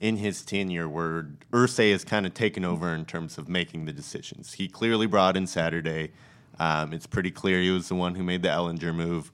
in 0.00 0.16
his 0.16 0.42
tenure 0.42 0.88
where 0.88 1.28
Irsay 1.52 1.92
has 1.92 2.04
kind 2.04 2.26
of 2.26 2.34
taken 2.34 2.64
over 2.64 2.94
in 2.94 3.04
terms 3.04 3.38
of 3.38 3.48
making 3.48 3.84
the 3.84 3.92
decisions. 3.92 4.54
He 4.54 4.68
clearly 4.68 5.06
brought 5.06 5.36
in 5.36 5.46
Saturday. 5.46 6.12
Um, 6.58 6.92
it's 6.92 7.06
pretty 7.06 7.30
clear 7.30 7.60
he 7.60 7.70
was 7.70 7.88
the 7.88 7.94
one 7.94 8.14
who 8.14 8.22
made 8.22 8.42
the 8.42 8.48
Ehlinger 8.48 8.94
move. 8.94 9.30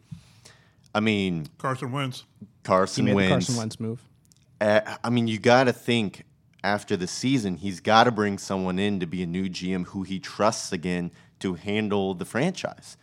I 0.94 1.00
mean, 1.00 1.46
Carson 1.58 1.92
Wentz. 1.92 2.24
Carson 2.64 3.06
He 3.06 3.12
made 3.12 3.16
wins. 3.16 3.28
the 3.28 3.34
Carson 3.52 3.56
Wentz 3.56 3.80
move. 3.80 4.02
Uh, 4.60 4.80
I 5.02 5.10
mean, 5.10 5.28
you 5.28 5.38
got 5.38 5.64
to 5.64 5.72
think 5.72 6.24
after 6.62 6.96
the 6.96 7.06
season, 7.06 7.56
he's 7.56 7.80
got 7.80 8.04
to 8.04 8.10
bring 8.10 8.36
someone 8.36 8.78
in 8.78 9.00
to 9.00 9.06
be 9.06 9.22
a 9.22 9.26
new 9.26 9.48
GM 9.48 9.86
who 9.86 10.02
he 10.02 10.18
trusts 10.18 10.72
again 10.72 11.10
to 11.40 11.54
handle 11.54 12.14
the 12.14 12.24
franchise. 12.24 12.96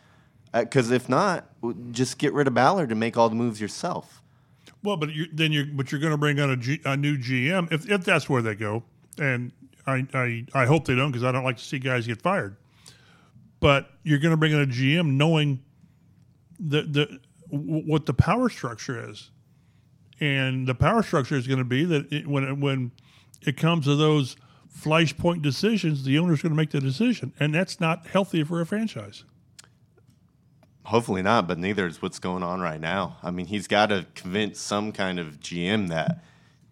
Uh, 0.52 0.62
because 0.62 0.90
if 0.90 1.08
not, 1.08 1.46
just 1.92 2.18
get 2.18 2.32
rid 2.32 2.46
of 2.46 2.54
Ballard 2.54 2.90
and 2.90 2.98
make 2.98 3.16
all 3.16 3.28
the 3.28 3.34
moves 3.34 3.60
yourself. 3.60 4.22
Well, 4.82 4.96
but 4.96 5.12
you, 5.12 5.26
then 5.32 5.52
you're 5.52 5.66
but 5.66 5.90
you're 5.90 6.00
going 6.00 6.12
to 6.12 6.18
bring 6.18 6.40
on 6.40 6.50
a, 6.50 6.56
G, 6.56 6.80
a 6.84 6.96
new 6.96 7.18
GM 7.18 7.70
if 7.72 7.90
if 7.90 8.04
that's 8.04 8.28
where 8.28 8.42
they 8.42 8.54
go, 8.54 8.84
and 9.18 9.52
I 9.86 10.06
I, 10.14 10.46
I 10.54 10.66
hope 10.66 10.84
they 10.84 10.94
don't 10.94 11.10
because 11.10 11.24
I 11.24 11.32
don't 11.32 11.44
like 11.44 11.56
to 11.58 11.64
see 11.64 11.78
guys 11.78 12.06
get 12.06 12.22
fired. 12.22 12.56
But 13.60 13.90
you're 14.04 14.20
going 14.20 14.30
to 14.30 14.36
bring 14.36 14.52
in 14.52 14.60
a 14.60 14.66
GM 14.66 15.16
knowing 15.16 15.60
the 16.60 16.82
the 16.82 17.20
what 17.50 18.06
the 18.06 18.14
power 18.14 18.48
structure 18.48 19.10
is, 19.10 19.30
and 20.20 20.66
the 20.66 20.74
power 20.74 21.02
structure 21.02 21.36
is 21.36 21.46
going 21.46 21.58
to 21.58 21.64
be 21.64 21.84
that 21.84 22.12
it, 22.12 22.26
when 22.26 22.60
when 22.60 22.92
it 23.42 23.56
comes 23.56 23.84
to 23.86 23.96
those 23.96 24.36
flashpoint 24.74 25.42
decisions, 25.42 26.04
the 26.04 26.18
owner's 26.18 26.42
going 26.42 26.52
to 26.52 26.56
make 26.56 26.70
the 26.70 26.80
decision, 26.80 27.32
and 27.40 27.54
that's 27.54 27.80
not 27.80 28.06
healthy 28.06 28.44
for 28.44 28.60
a 28.60 28.66
franchise. 28.66 29.24
Hopefully 30.84 31.22
not, 31.22 31.46
but 31.46 31.58
neither 31.58 31.86
is 31.86 32.00
what's 32.00 32.18
going 32.18 32.42
on 32.42 32.60
right 32.60 32.80
now. 32.80 33.18
I 33.22 33.30
mean, 33.30 33.46
he's 33.46 33.66
got 33.66 33.86
to 33.86 34.06
convince 34.14 34.58
some 34.58 34.92
kind 34.92 35.18
of 35.18 35.38
GM 35.40 35.88
that, 35.88 36.24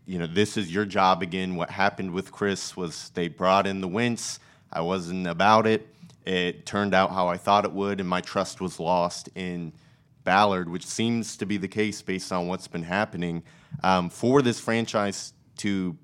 you 0.07 0.19
know, 0.19 0.27
this 0.27 0.57
is 0.57 0.73
your 0.73 0.87
job 0.87 1.23
again. 1.23 1.57
What 1.57 1.69
happened 1.69 2.13
with 2.13 2.33
Chris 2.33 2.77
was 2.77 3.11
they 3.11 3.29
brought 3.29 3.67
in 3.67 3.83
the 3.83 3.89
Wentz. 3.89 4.41
I 4.73 4.81
wasn't 4.81 5.27
about 5.27 5.67
it. 5.67 5.87
It 6.25 6.65
turned 6.65 6.95
out 6.95 7.11
how 7.11 7.29
I 7.29 7.37
thought 7.37 7.65
it 7.65 7.73
would, 7.73 8.01
and 8.01 8.09
my 8.09 8.21
trust 8.21 8.61
was 8.61 8.81
lost 8.81 9.29
in 9.35 9.73
Ballard, 10.25 10.69
which 10.69 10.87
seems 10.87 11.37
to 11.37 11.47
be 11.47 11.57
the 11.57 11.69
case 11.69 12.01
based 12.03 12.33
on 12.33 12.49
what's 12.49 12.69
been 12.69 12.83
happening. 12.83 13.43
Um, 13.83 14.09
for 14.09 14.41
this 14.41 14.59
franchise 14.59 15.35
to 15.59 15.97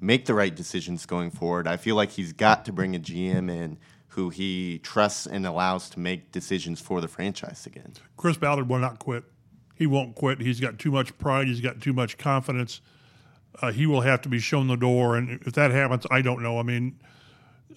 make 0.00 0.26
the 0.26 0.34
right 0.34 0.54
decisions 0.54 1.06
going 1.06 1.30
forward, 1.30 1.66
I 1.66 1.76
feel 1.76 1.96
like 1.96 2.10
he's 2.10 2.32
got 2.32 2.64
to 2.66 2.72
bring 2.72 2.94
a 2.94 3.00
GM 3.00 3.50
in 3.50 3.78
who 4.08 4.30
he 4.30 4.78
trusts 4.78 5.26
and 5.26 5.46
allows 5.46 5.90
to 5.90 6.00
make 6.00 6.32
decisions 6.32 6.80
for 6.80 7.00
the 7.00 7.08
franchise 7.08 7.66
again. 7.66 7.92
Chris 8.16 8.36
Ballard 8.36 8.68
will 8.68 8.78
not 8.78 8.98
quit. 8.98 9.24
He 9.74 9.86
won't 9.86 10.16
quit. 10.16 10.40
He's 10.40 10.60
got 10.60 10.78
too 10.78 10.90
much 10.90 11.16
pride. 11.18 11.46
He's 11.46 11.60
got 11.60 11.80
too 11.80 11.92
much 11.92 12.18
confidence. 12.18 12.80
Uh, 13.62 13.70
he 13.70 13.86
will 13.86 14.00
have 14.00 14.20
to 14.22 14.28
be 14.28 14.38
shown 14.38 14.66
the 14.66 14.76
door, 14.76 15.16
and 15.16 15.40
if 15.46 15.52
that 15.54 15.70
happens, 15.70 16.06
I 16.10 16.20
don't 16.22 16.42
know. 16.42 16.58
I 16.58 16.62
mean, 16.62 16.98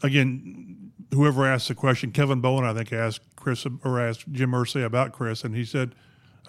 again, 0.03 0.91
whoever 1.13 1.45
asked 1.45 1.67
the 1.67 1.75
question, 1.75 2.11
Kevin 2.11 2.41
Bowen, 2.41 2.65
I 2.65 2.73
think 2.73 2.91
asked 2.91 3.21
Chris 3.35 3.65
or 3.83 3.99
asked 3.99 4.31
Jim 4.31 4.51
Irsay 4.51 4.83
about 4.83 5.11
Chris, 5.11 5.43
and 5.43 5.55
he 5.55 5.65
said, 5.65 5.95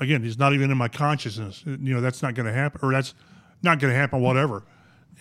again, 0.00 0.22
he's 0.22 0.38
not 0.38 0.52
even 0.52 0.70
in 0.70 0.78
my 0.78 0.88
consciousness. 0.88 1.62
You 1.66 1.76
know, 1.76 2.00
that's 2.00 2.22
not 2.22 2.34
going 2.34 2.46
to 2.46 2.52
happen, 2.52 2.80
or 2.82 2.92
that's 2.92 3.14
not 3.62 3.78
going 3.78 3.92
to 3.92 3.98
happen. 3.98 4.20
Whatever, 4.20 4.64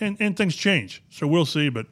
and 0.02 0.16
and 0.20 0.36
things 0.36 0.54
change, 0.54 1.02
so 1.08 1.26
we'll 1.26 1.46
see. 1.46 1.68
But 1.68 1.86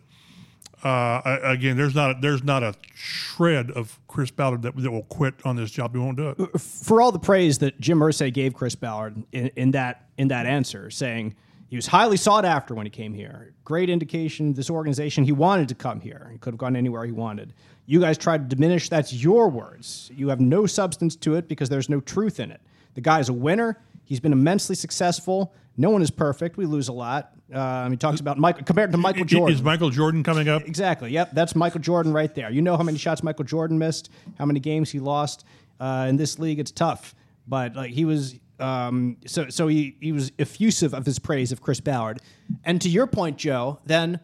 uh, 0.83 1.39
again, 1.43 1.77
there's 1.77 1.95
not 1.95 2.11
a, 2.11 2.21
there's 2.21 2.43
not 2.43 2.63
a 2.63 2.75
shred 2.95 3.71
of 3.71 3.99
Chris 4.09 4.31
Ballard 4.31 4.63
that, 4.63 4.77
that 4.77 4.91
will 4.91 5.05
quit 5.05 5.35
on 5.45 5.57
this 5.57 5.71
job. 5.71 5.93
He 5.93 5.99
won't 5.99 6.17
do 6.17 6.31
it. 6.31 6.61
for 6.61 7.03
all 7.03 7.13
the 7.13 7.19
praise 7.19 7.59
that 7.59 7.79
Jim 7.81 7.99
Irsay 8.01 8.33
gave 8.33 8.55
Chris 8.55 8.75
Ballard 8.75 9.23
in, 9.33 9.49
in 9.57 9.71
that 9.73 10.09
in 10.19 10.29
that 10.29 10.47
answer, 10.47 10.91
saying 10.91 11.35
he 11.69 11.77
was 11.77 11.87
highly 11.87 12.17
sought 12.17 12.45
after 12.45 12.75
when 12.75 12.87
he 12.87 12.91
came 12.91 13.15
here. 13.15 13.53
Great 13.65 13.89
indication 13.89 14.55
this 14.55 14.71
organization 14.71 15.25
he 15.25 15.33
wanted 15.33 15.69
to 15.69 15.75
come 15.75 16.01
here. 16.01 16.29
He 16.33 16.39
could 16.39 16.55
have 16.55 16.59
gone 16.59 16.77
anywhere 16.77 17.05
he 17.05 17.13
wanted. 17.13 17.55
You 17.87 18.01
guys 18.01 18.17
tried 18.19 18.49
to 18.49 18.57
diminish. 18.57 18.89
That's 18.89 19.13
your 19.13 19.49
words. 19.49 20.11
You 20.15 20.29
have 20.29 20.41
no 20.41 20.67
substance 20.67 21.15
to 21.17 21.35
it 21.35 21.49
because 21.49 21.69
there's 21.69 21.89
no 21.89 22.01
truth 22.01 22.41
in 22.41 22.51
it. 22.51 22.61
The 22.95 23.01
guy's 23.01 23.29
a 23.29 23.33
winner. 23.33 23.81
He's 24.05 24.21
been 24.21 24.33
immensely 24.33 24.75
successful. 24.75 25.53
No 25.81 25.89
one 25.89 26.03
is 26.03 26.11
perfect. 26.11 26.59
We 26.59 26.67
lose 26.67 26.89
a 26.89 26.93
lot. 26.93 27.33
Um, 27.51 27.91
he 27.91 27.97
talks 27.97 28.21
about 28.21 28.37
Michael 28.37 28.65
compared 28.65 28.93
to 28.93 28.99
Michael 28.99 29.25
Jordan. 29.25 29.57
Is 29.57 29.63
Michael 29.63 29.89
Jordan 29.89 30.23
coming 30.23 30.47
up? 30.47 30.67
Exactly. 30.67 31.11
Yep. 31.11 31.31
That's 31.33 31.57
Michael 31.57 31.81
Jordan 31.81 32.13
right 32.13 32.35
there. 32.35 32.51
You 32.51 32.61
know 32.61 32.77
how 32.77 32.83
many 32.83 32.99
shots 32.99 33.23
Michael 33.23 33.47
Jordan 33.47 33.79
missed, 33.79 34.11
how 34.39 34.45
many 34.45 34.61
games 34.61 34.91
he 34.91 35.01
lost. 35.01 35.47
Uh, 35.81 36.05
in 36.07 36.17
this 36.17 36.39
league, 36.39 36.59
it's 36.59 36.71
tough. 36.71 37.15
But 37.49 37.77
like 37.77 37.93
he 37.93 38.05
was, 38.05 38.39
um, 38.59 39.17
so 39.27 39.49
so 39.49 39.69
he 39.69 39.97
he 40.03 40.13
was 40.13 40.33
effusive 40.39 40.93
of 40.93 41.07
his 41.07 41.19
praise 41.19 41.51
of 41.51 41.63
Chris 41.63 41.81
Ballard. 41.81 42.21
And 42.63 42.79
to 42.83 42.91
your 42.91 43.07
point, 43.07 43.39
Joe, 43.39 43.79
then 43.87 44.21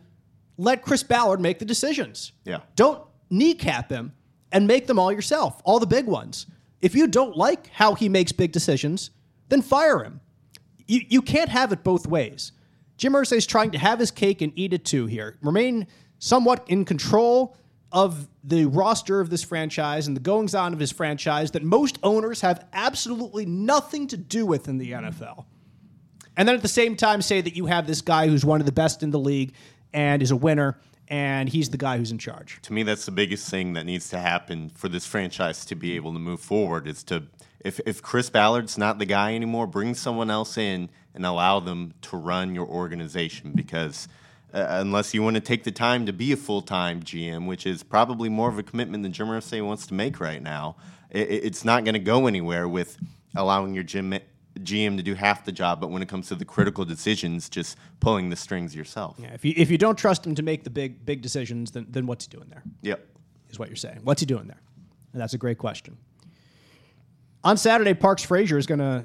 let 0.58 0.82
Chris 0.82 1.02
Ballard 1.02 1.40
make 1.40 1.58
the 1.58 1.64
decisions. 1.64 2.32
Yeah. 2.44 2.60
Don't 2.74 3.02
kneecap 3.30 3.90
him 3.90 4.12
and 4.52 4.66
make 4.66 4.86
them 4.86 4.98
all 4.98 5.10
yourself, 5.10 5.62
all 5.64 5.80
the 5.80 5.86
big 5.86 6.04
ones. 6.04 6.46
If 6.82 6.94
you 6.94 7.06
don't 7.06 7.34
like 7.34 7.68
how 7.68 7.94
he 7.94 8.10
makes 8.10 8.30
big 8.30 8.52
decisions, 8.52 9.10
then 9.48 9.62
fire 9.62 10.04
him. 10.04 10.20
You, 10.86 11.00
you 11.08 11.22
can't 11.22 11.48
have 11.48 11.72
it 11.72 11.82
both 11.82 12.06
ways. 12.06 12.52
Jim 12.96 13.12
Irsay 13.12 13.36
is 13.36 13.46
trying 13.46 13.72
to 13.72 13.78
have 13.78 13.98
his 13.98 14.10
cake 14.10 14.40
and 14.40 14.52
eat 14.56 14.72
it 14.72 14.84
too 14.84 15.06
here. 15.06 15.36
Remain 15.42 15.86
somewhat 16.18 16.64
in 16.68 16.84
control 16.84 17.56
of 17.92 18.28
the 18.42 18.66
roster 18.66 19.20
of 19.20 19.30
this 19.30 19.42
franchise 19.42 20.06
and 20.06 20.16
the 20.16 20.20
goings 20.20 20.54
on 20.54 20.72
of 20.72 20.78
his 20.78 20.92
franchise 20.92 21.52
that 21.52 21.62
most 21.62 21.98
owners 22.02 22.40
have 22.40 22.66
absolutely 22.72 23.46
nothing 23.46 24.06
to 24.08 24.16
do 24.16 24.44
with 24.46 24.68
in 24.68 24.78
the 24.78 24.92
NFL. 24.92 25.44
And 26.36 26.46
then 26.46 26.54
at 26.54 26.62
the 26.62 26.68
same 26.68 26.96
time, 26.96 27.22
say 27.22 27.40
that 27.40 27.56
you 27.56 27.66
have 27.66 27.86
this 27.86 28.00
guy 28.00 28.28
who's 28.28 28.44
one 28.44 28.60
of 28.60 28.66
the 28.66 28.72
best 28.72 29.02
in 29.02 29.10
the 29.10 29.18
league 29.18 29.54
and 29.92 30.20
is 30.22 30.30
a 30.30 30.36
winner, 30.36 30.78
and 31.08 31.48
he's 31.48 31.70
the 31.70 31.78
guy 31.78 31.96
who's 31.96 32.10
in 32.10 32.18
charge. 32.18 32.60
To 32.62 32.72
me, 32.72 32.82
that's 32.82 33.06
the 33.06 33.12
biggest 33.12 33.48
thing 33.48 33.72
that 33.74 33.86
needs 33.86 34.10
to 34.10 34.18
happen 34.18 34.70
for 34.70 34.88
this 34.88 35.06
franchise 35.06 35.64
to 35.66 35.74
be 35.74 35.96
able 35.96 36.12
to 36.12 36.18
move 36.18 36.40
forward. 36.40 36.86
Is 36.86 37.02
to 37.04 37.24
if 37.66 37.80
if 37.84 38.00
Chris 38.00 38.30
Ballard's 38.30 38.78
not 38.78 38.98
the 38.98 39.04
guy 39.04 39.34
anymore, 39.34 39.66
bring 39.66 39.94
someone 39.94 40.30
else 40.30 40.56
in 40.56 40.88
and 41.14 41.26
allow 41.26 41.60
them 41.60 41.94
to 42.02 42.16
run 42.16 42.54
your 42.54 42.66
organization 42.66 43.52
because. 43.52 44.08
Uh, 44.54 44.78
unless 44.80 45.12
you 45.12 45.22
want 45.22 45.34
to 45.34 45.40
take 45.40 45.64
the 45.64 45.72
time 45.72 46.06
to 46.06 46.12
be 46.12 46.32
a 46.32 46.36
full 46.36 46.62
time 46.62 47.02
GM, 47.02 47.46
which 47.46 47.66
is 47.66 47.82
probably 47.82 48.28
more 48.28 48.48
of 48.48 48.58
a 48.58 48.62
commitment 48.62 49.02
than 49.02 49.12
Jim 49.12 49.26
Irsay 49.26 49.62
wants 49.62 49.86
to 49.88 49.92
make 49.92 50.18
right 50.18 50.40
now, 50.40 50.76
it, 51.10 51.28
it's 51.28 51.64
not 51.64 51.84
going 51.84 51.94
to 51.94 51.98
go 51.98 52.26
anywhere 52.26 52.66
with 52.66 52.96
allowing 53.34 53.74
your 53.74 53.84
GM, 53.84 54.20
GM 54.60 54.96
to 54.96 55.02
do 55.02 55.14
half 55.14 55.44
the 55.44 55.52
job. 55.52 55.80
But 55.80 55.90
when 55.90 56.00
it 56.00 56.08
comes 56.08 56.28
to 56.28 56.36
the 56.36 56.44
critical 56.44 56.84
decisions, 56.86 57.50
just 57.50 57.76
pulling 58.00 58.30
the 58.30 58.36
strings 58.36 58.74
yourself. 58.74 59.16
Yeah, 59.18 59.34
if 59.34 59.44
you 59.44 59.52
if 59.56 59.68
you 59.68 59.76
don't 59.76 59.98
trust 59.98 60.24
him 60.24 60.34
to 60.36 60.42
make 60.42 60.64
the 60.64 60.70
big 60.70 61.04
big 61.04 61.20
decisions, 61.20 61.72
then 61.72 61.86
then 61.90 62.06
what's 62.06 62.24
he 62.24 62.30
doing 62.30 62.48
there? 62.48 62.62
Yep. 62.82 63.04
Is 63.50 63.58
what 63.58 63.68
you're 63.68 63.76
saying. 63.76 64.00
What's 64.04 64.20
he 64.20 64.26
doing 64.26 64.46
there? 64.46 64.60
And 65.12 65.20
that's 65.20 65.34
a 65.34 65.38
great 65.38 65.58
question. 65.58 65.98
On 67.46 67.56
Saturday, 67.56 67.94
Parks 67.94 68.24
Frazier 68.24 68.58
is 68.58 68.66
going 68.66 68.80
to. 68.80 69.04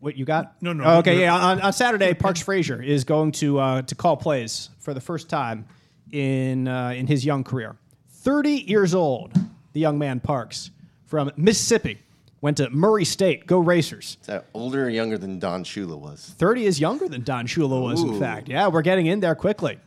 What 0.00 0.16
you 0.16 0.24
got? 0.24 0.56
No, 0.62 0.72
no, 0.72 0.84
Oh, 0.84 0.98
okay, 0.98 1.20
yeah. 1.20 1.34
On, 1.34 1.60
on 1.60 1.72
Saturday, 1.72 2.14
Parks 2.14 2.40
Frazier 2.40 2.82
is 2.82 3.04
going 3.04 3.32
to 3.32 3.58
uh, 3.58 3.82
to 3.82 3.94
call 3.94 4.16
plays 4.16 4.70
for 4.78 4.94
the 4.94 5.00
first 5.00 5.28
time 5.28 5.66
in 6.10 6.66
uh, 6.66 6.94
in 6.96 7.06
his 7.06 7.24
young 7.24 7.44
career. 7.44 7.76
Thirty 8.08 8.64
years 8.66 8.94
old, 8.94 9.32
the 9.74 9.80
young 9.80 9.98
man 9.98 10.20
Parks 10.20 10.70
from 11.06 11.30
Mississippi, 11.36 11.98
Went 12.40 12.58
to 12.58 12.68
Murray 12.70 13.04
State. 13.04 13.46
Go 13.46 13.58
Racers. 13.58 14.18
Is 14.20 14.26
that 14.26 14.46
older 14.52 14.84
or 14.84 14.88
younger 14.90 15.16
than 15.16 15.38
Don 15.38 15.64
Shula 15.64 15.98
was? 15.98 16.34
30 16.36 16.66
is 16.66 16.78
younger 16.78 17.08
than 17.08 17.22
Don 17.22 17.46
Shula 17.46 17.80
was, 17.82 18.02
in 18.02 18.20
fact. 18.20 18.50
Yeah, 18.50 18.68
we're 18.68 18.82
getting 18.82 19.06
in 19.06 19.20
there 19.20 19.34
quickly. 19.34 19.78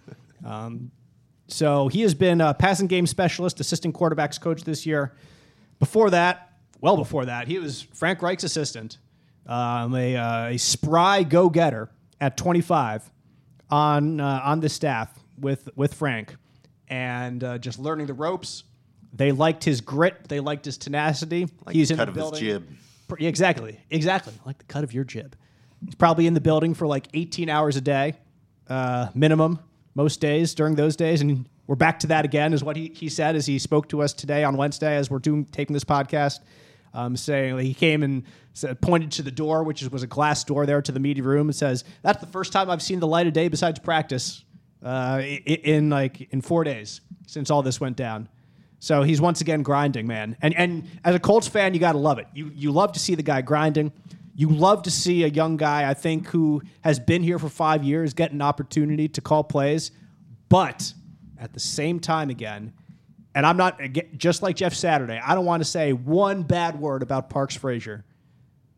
Um, 0.43 0.89
so 1.47 1.87
he 1.87 2.01
has 2.01 2.15
been 2.15 2.41
a 2.41 2.55
passing 2.55 2.87
game 2.87 3.05
specialist, 3.05 3.59
assistant 3.59 3.93
quarterbacks 3.93 4.41
coach 4.41 4.63
this 4.63 4.87
year. 4.87 5.13
Before 5.77 6.09
that, 6.09 6.56
well 6.81 6.97
before 6.97 7.25
that, 7.25 7.47
he 7.47 7.59
was 7.59 7.81
Frank 7.93 8.21
Reich's 8.21 8.43
assistant, 8.43 8.97
um, 9.45 9.95
a, 9.95 10.15
uh, 10.15 10.45
a 10.49 10.57
spry 10.57 11.23
go 11.23 11.49
getter 11.49 11.89
at 12.19 12.37
25 12.37 13.09
on, 13.69 14.19
uh, 14.19 14.41
on 14.43 14.59
the 14.59 14.69
staff 14.69 15.13
with, 15.39 15.69
with 15.75 15.93
Frank 15.93 16.35
and 16.87 17.43
uh, 17.43 17.57
just 17.57 17.79
learning 17.79 18.07
the 18.07 18.13
ropes. 18.13 18.63
They 19.13 19.31
liked 19.31 19.63
his 19.63 19.81
grit, 19.81 20.27
they 20.27 20.39
liked 20.39 20.65
his 20.65 20.77
tenacity. 20.77 21.47
Like 21.65 21.75
He's 21.75 21.89
the 21.89 21.93
in 21.95 21.97
cut 21.97 22.05
the 22.05 22.11
of 22.11 22.15
his 22.15 22.21
building. 22.23 22.39
jib. 22.39 22.67
Exactly. 23.19 23.79
Exactly. 23.89 24.33
Like 24.45 24.57
the 24.57 24.65
cut 24.65 24.83
of 24.83 24.93
your 24.93 25.03
jib. 25.03 25.35
He's 25.85 25.95
probably 25.95 26.27
in 26.27 26.33
the 26.33 26.41
building 26.41 26.73
for 26.73 26.87
like 26.87 27.07
18 27.13 27.49
hours 27.49 27.75
a 27.77 27.81
day, 27.81 28.15
uh, 28.67 29.07
minimum, 29.15 29.59
most 29.95 30.19
days 30.19 30.53
during 30.55 30.75
those 30.75 30.95
days. 30.95 31.21
And 31.21 31.47
we're 31.67 31.75
back 31.75 31.99
to 31.99 32.07
that 32.07 32.25
again, 32.25 32.53
is 32.53 32.63
what 32.63 32.75
he, 32.75 32.89
he 32.93 33.07
said 33.09 33.35
as 33.35 33.45
he 33.45 33.59
spoke 33.59 33.87
to 33.89 34.01
us 34.01 34.11
today 34.13 34.43
on 34.43 34.57
Wednesday 34.57 34.95
as 34.97 35.09
we're 35.09 35.19
doing 35.19 35.45
taping 35.45 35.73
this 35.73 35.83
podcast. 35.83 36.39
Um, 36.97 37.15
saying 37.15 37.55
like, 37.55 37.65
he 37.65 37.75
came 37.75 38.01
and 38.01 38.23
said, 38.53 38.81
pointed 38.81 39.11
to 39.13 39.21
the 39.21 39.29
door, 39.29 39.61
which 39.63 39.83
was 39.83 40.01
a 40.01 40.07
glass 40.07 40.43
door 40.43 40.65
there 40.65 40.81
to 40.81 40.91
the 40.91 40.99
media 40.99 41.23
room, 41.23 41.47
and 41.47 41.55
says, 41.55 41.83
"That's 42.01 42.19
the 42.19 42.25
first 42.25 42.51
time 42.51 42.71
I've 42.71 42.81
seen 42.81 42.99
the 42.99 43.05
light 43.05 43.27
of 43.27 43.33
day 43.33 43.49
besides 43.49 43.77
practice 43.77 44.43
uh, 44.83 45.21
in 45.21 45.91
like 45.91 46.21
in 46.33 46.41
four 46.41 46.63
days 46.63 47.01
since 47.27 47.51
all 47.51 47.61
this 47.61 47.79
went 47.79 47.97
down." 47.97 48.29
So 48.79 49.03
he's 49.03 49.21
once 49.21 49.41
again 49.41 49.61
grinding, 49.61 50.07
man. 50.07 50.37
And 50.41 50.55
and 50.55 50.89
as 51.03 51.13
a 51.13 51.19
Colts 51.19 51.47
fan, 51.47 51.75
you 51.75 51.79
got 51.79 51.91
to 51.91 51.99
love 51.99 52.17
it. 52.17 52.27
You 52.33 52.51
you 52.55 52.71
love 52.71 52.93
to 52.93 52.99
see 52.99 53.13
the 53.13 53.21
guy 53.21 53.41
grinding. 53.41 53.91
You 54.33 54.49
love 54.49 54.81
to 54.83 54.91
see 54.91 55.23
a 55.23 55.27
young 55.27 55.55
guy, 55.55 55.87
I 55.87 55.93
think, 55.93 56.27
who 56.27 56.63
has 56.81 56.99
been 56.99 57.21
here 57.21 57.37
for 57.37 57.49
five 57.49 57.83
years 57.83 58.15
get 58.15 58.31
an 58.31 58.41
opportunity 58.41 59.07
to 59.09 59.21
call 59.21 59.43
plays. 59.43 59.91
But 60.49 60.93
at 61.39 61.53
the 61.53 61.59
same 61.59 61.99
time, 61.99 62.31
again, 62.31 62.73
and 63.37 63.45
I'm 63.45 63.55
not 63.55 63.79
just 64.17 64.41
like 64.41 64.55
Jeff 64.55 64.73
Saturday. 64.73 65.21
I 65.23 65.35
don't 65.35 65.45
want 65.45 65.61
to 65.61 65.69
say 65.69 65.93
one 65.93 66.41
bad 66.41 66.79
word 66.79 67.03
about 67.03 67.29
Parks 67.29 67.55
Frazier. 67.55 68.03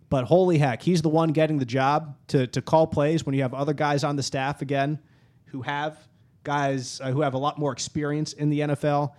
But 0.09 0.25
holy 0.25 0.57
heck, 0.57 0.81
he's 0.81 1.01
the 1.01 1.07
one 1.07 1.29
getting 1.29 1.59
the 1.59 1.65
job 1.65 2.17
to, 2.27 2.45
to 2.47 2.61
call 2.61 2.85
plays 2.85 3.25
when 3.25 3.33
you 3.33 3.41
have 3.43 3.53
other 3.53 3.71
guys 3.71 4.03
on 4.03 4.17
the 4.17 4.23
staff 4.23 4.61
again 4.61 4.99
who 5.45 5.61
have 5.61 5.97
guys 6.43 6.99
uh, 7.01 7.09
who 7.09 7.21
have 7.21 7.35
a 7.35 7.37
lot 7.37 7.57
more 7.57 7.71
experience 7.71 8.33
in 8.33 8.49
the 8.49 8.59
NFL. 8.59 9.13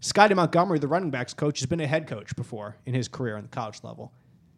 Scotty 0.00 0.34
Montgomery, 0.34 0.80
the 0.80 0.88
running 0.88 1.12
backs 1.12 1.32
coach, 1.32 1.60
has 1.60 1.66
been 1.66 1.78
a 1.78 1.86
head 1.86 2.08
coach 2.08 2.34
before 2.34 2.76
in 2.84 2.92
his 2.92 3.06
career 3.06 3.36
on 3.36 3.42
the 3.42 3.48
college 3.50 3.84
level, 3.84 4.12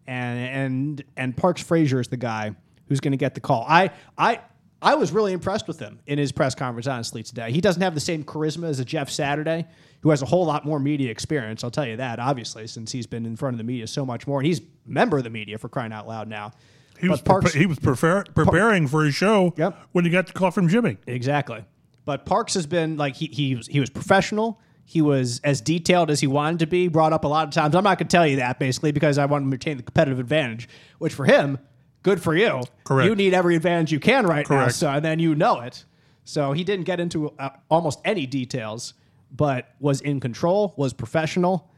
and 0.06 0.38
and 0.38 1.04
and 1.18 1.36
Parks 1.36 1.60
Frazier 1.60 2.00
is 2.00 2.08
the 2.08 2.16
guy 2.16 2.54
who's 2.88 3.00
going 3.00 3.12
to 3.12 3.18
get 3.18 3.34
the 3.34 3.42
call. 3.42 3.66
I 3.68 3.90
I 4.16 4.40
I 4.84 4.96
was 4.96 5.12
really 5.12 5.32
impressed 5.32 5.66
with 5.66 5.78
him 5.78 5.98
in 6.06 6.18
his 6.18 6.30
press 6.30 6.54
conference, 6.54 6.86
honestly, 6.86 7.22
today. 7.22 7.50
He 7.50 7.62
doesn't 7.62 7.80
have 7.80 7.94
the 7.94 8.00
same 8.00 8.22
charisma 8.22 8.68
as 8.68 8.80
a 8.80 8.84
Jeff 8.84 9.08
Saturday, 9.08 9.66
who 10.04 10.10
has 10.10 10.20
a 10.22 10.26
whole 10.26 10.44
lot 10.44 10.64
more 10.66 10.78
media 10.78 11.10
experience. 11.10 11.64
I'll 11.64 11.70
tell 11.70 11.86
you 11.86 11.96
that, 11.96 12.18
obviously, 12.20 12.66
since 12.66 12.92
he's 12.92 13.06
been 13.06 13.24
in 13.24 13.36
front 13.36 13.54
of 13.54 13.58
the 13.58 13.64
media 13.64 13.86
so 13.86 14.04
much 14.04 14.26
more, 14.26 14.38
and 14.38 14.46
he's 14.46 14.60
a 14.60 14.64
member 14.86 15.16
of 15.16 15.24
the 15.24 15.30
media 15.30 15.56
for 15.58 15.68
crying 15.70 15.92
out 15.94 16.06
loud 16.06 16.28
now. 16.28 16.52
He 17.00 17.08
was 17.08 17.22
Parks, 17.22 17.52
prepa- 17.52 17.58
he 17.58 17.66
was 17.66 17.78
prefer- 17.78 18.24
preparing 18.34 18.86
for 18.86 19.02
his 19.04 19.14
show 19.14 19.52
Yep. 19.56 19.76
when 19.92 20.04
he 20.04 20.10
got 20.10 20.26
the 20.28 20.34
call 20.34 20.50
from 20.50 20.68
Jimmy. 20.68 20.98
Exactly. 21.06 21.64
But 22.04 22.26
Parks 22.26 22.52
has 22.54 22.66
been 22.66 22.96
like 22.98 23.16
he 23.16 23.26
he 23.26 23.54
was, 23.56 23.66
he 23.66 23.80
was 23.80 23.88
professional. 23.90 24.60
He 24.84 25.00
was 25.00 25.40
as 25.42 25.62
detailed 25.62 26.10
as 26.10 26.20
he 26.20 26.26
wanted 26.26 26.58
to 26.58 26.66
be. 26.66 26.88
Brought 26.88 27.14
up 27.14 27.24
a 27.24 27.28
lot 27.28 27.48
of 27.48 27.54
times. 27.54 27.74
I'm 27.74 27.82
not 27.82 27.96
going 27.98 28.06
to 28.08 28.14
tell 28.16 28.26
you 28.26 28.36
that 28.36 28.58
basically 28.58 28.92
because 28.92 29.16
I 29.16 29.24
want 29.24 29.42
to 29.42 29.46
maintain 29.48 29.78
the 29.78 29.82
competitive 29.82 30.18
advantage. 30.20 30.68
Which 30.98 31.14
for 31.14 31.24
him, 31.24 31.58
good 32.02 32.20
for 32.22 32.36
you. 32.36 32.60
Correct. 32.84 33.08
You 33.08 33.16
need 33.16 33.32
every 33.32 33.56
advantage 33.56 33.90
you 33.90 34.00
can 34.00 34.26
right 34.26 34.48
now, 34.48 34.56
Correct. 34.64 34.74
so 34.74 34.88
and 34.90 35.02
then 35.02 35.18
you 35.18 35.34
know 35.34 35.60
it. 35.60 35.86
So 36.24 36.52
he 36.52 36.62
didn't 36.62 36.84
get 36.84 37.00
into 37.00 37.30
uh, 37.38 37.48
almost 37.70 38.00
any 38.04 38.26
details, 38.26 38.92
but 39.34 39.68
was 39.80 40.00
in 40.00 40.20
control. 40.20 40.72
Was 40.76 40.92
professional. 40.92 41.70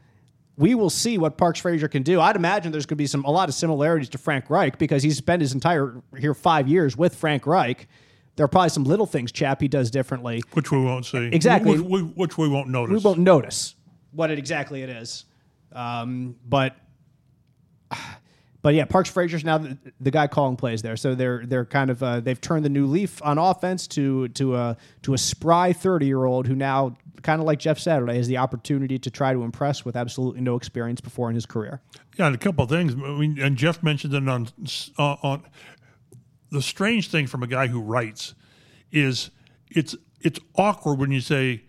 We 0.57 0.73
will 0.73 0.89
see 0.89 1.17
what 1.17 1.37
Parks 1.37 1.59
Frazier 1.59 1.87
can 1.87 2.01
do. 2.01 2.19
I'd 2.19 2.35
imagine 2.35 2.71
there's 2.71 2.85
going 2.85 2.97
to 2.97 3.03
be 3.03 3.07
some 3.07 3.23
a 3.25 3.31
lot 3.31 3.47
of 3.47 3.55
similarities 3.55 4.09
to 4.09 4.17
Frank 4.17 4.49
Reich 4.49 4.79
because 4.79 5.03
he's 5.03 5.17
spent 5.17 5.41
his 5.41 5.53
entire 5.53 6.01
here 6.17 6.33
five 6.33 6.67
years 6.67 6.97
with 6.97 7.15
Frank 7.15 7.45
Reich. 7.45 7.87
There 8.35 8.43
are 8.43 8.47
probably 8.47 8.69
some 8.69 8.83
little 8.83 9.05
things 9.05 9.31
Chappie 9.31 9.67
does 9.67 9.91
differently. 9.91 10.43
which 10.53 10.71
we 10.71 10.79
won't 10.79 11.05
see. 11.05 11.29
Exactly. 11.31 11.79
Which, 11.79 11.81
we, 11.81 12.01
which 12.01 12.37
we 12.37 12.47
won't 12.47 12.69
notice. 12.69 13.03
We 13.03 13.07
won't 13.07 13.19
notice 13.19 13.75
what 14.11 14.31
it 14.31 14.39
exactly 14.39 14.81
it 14.81 14.89
is. 14.89 15.25
Um, 15.73 16.35
but 16.47 16.75
but 18.67 18.75
yeah, 18.75 18.83
Parks 18.83 19.09
Frazier's 19.09 19.45
now 19.45 19.59
the, 19.59 19.77
the 20.01 20.11
guy 20.11 20.27
calling 20.27 20.57
plays 20.57 20.81
there. 20.81 20.97
So 20.97 21.15
they're 21.15 21.45
they're 21.45 21.63
kind 21.63 21.89
of 21.89 22.03
uh, 22.03 22.19
they've 22.19 22.41
turned 22.41 22.65
the 22.65 22.69
new 22.69 22.85
leaf 22.85 23.23
on 23.23 23.37
offense 23.37 23.87
to 23.87 24.27
to 24.27 24.57
a 24.57 24.75
to 25.03 25.13
a 25.13 25.17
spry 25.17 25.71
thirty 25.71 26.05
year 26.05 26.25
old 26.25 26.47
who 26.47 26.53
now 26.53 26.97
kind 27.21 27.39
of 27.39 27.47
like 27.47 27.59
Jeff 27.59 27.79
Saturday 27.79 28.17
has 28.17 28.27
the 28.27 28.35
opportunity 28.35 28.99
to 28.99 29.09
try 29.09 29.31
to 29.31 29.43
impress 29.43 29.85
with 29.85 29.95
absolutely 29.95 30.41
no 30.41 30.57
experience 30.57 30.99
before 30.99 31.29
in 31.29 31.35
his 31.35 31.45
career. 31.45 31.79
Yeah, 32.17 32.25
and 32.25 32.35
a 32.35 32.37
couple 32.37 32.65
of 32.65 32.69
things. 32.69 32.91
I 32.93 32.97
mean, 32.97 33.39
and 33.39 33.55
Jeff 33.55 33.81
mentioned 33.81 34.13
it 34.13 34.27
on 34.27 34.49
uh, 34.99 35.15
on 35.23 35.45
the 36.49 36.61
strange 36.61 37.09
thing 37.09 37.25
from 37.25 37.43
a 37.43 37.47
guy 37.47 37.67
who 37.67 37.79
writes 37.79 38.33
is 38.91 39.31
it's 39.69 39.95
it's 40.19 40.41
awkward 40.57 40.99
when 40.99 41.11
you 41.11 41.21
say 41.21 41.63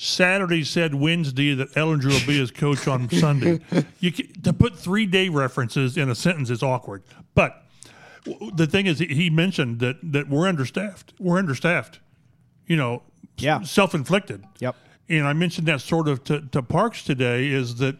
Saturday 0.00 0.62
said 0.62 0.94
Wednesday 0.94 1.54
that 1.54 1.72
Ehlinger 1.72 2.04
will 2.04 2.24
be 2.26 2.38
his 2.38 2.52
coach 2.52 2.86
on 2.86 3.10
Sunday. 3.10 3.58
You 3.98 4.12
can, 4.12 4.32
to 4.42 4.52
put 4.52 4.78
three 4.78 5.06
day 5.06 5.28
references 5.28 5.96
in 5.96 6.08
a 6.08 6.14
sentence 6.14 6.50
is 6.50 6.62
awkward. 6.62 7.02
But 7.34 7.64
the 8.54 8.68
thing 8.68 8.86
is, 8.86 9.00
he 9.00 9.28
mentioned 9.28 9.80
that 9.80 9.96
that 10.12 10.28
we're 10.28 10.46
understaffed. 10.46 11.14
We're 11.18 11.38
understaffed. 11.38 11.98
You 12.68 12.76
know, 12.76 13.02
Yeah. 13.38 13.62
self 13.62 13.92
inflicted. 13.92 14.44
Yep. 14.60 14.76
And 15.08 15.26
I 15.26 15.32
mentioned 15.32 15.66
that 15.66 15.80
sort 15.80 16.06
of 16.06 16.22
to, 16.24 16.42
to 16.52 16.62
Parks 16.62 17.02
today 17.02 17.48
is 17.48 17.76
that 17.76 17.96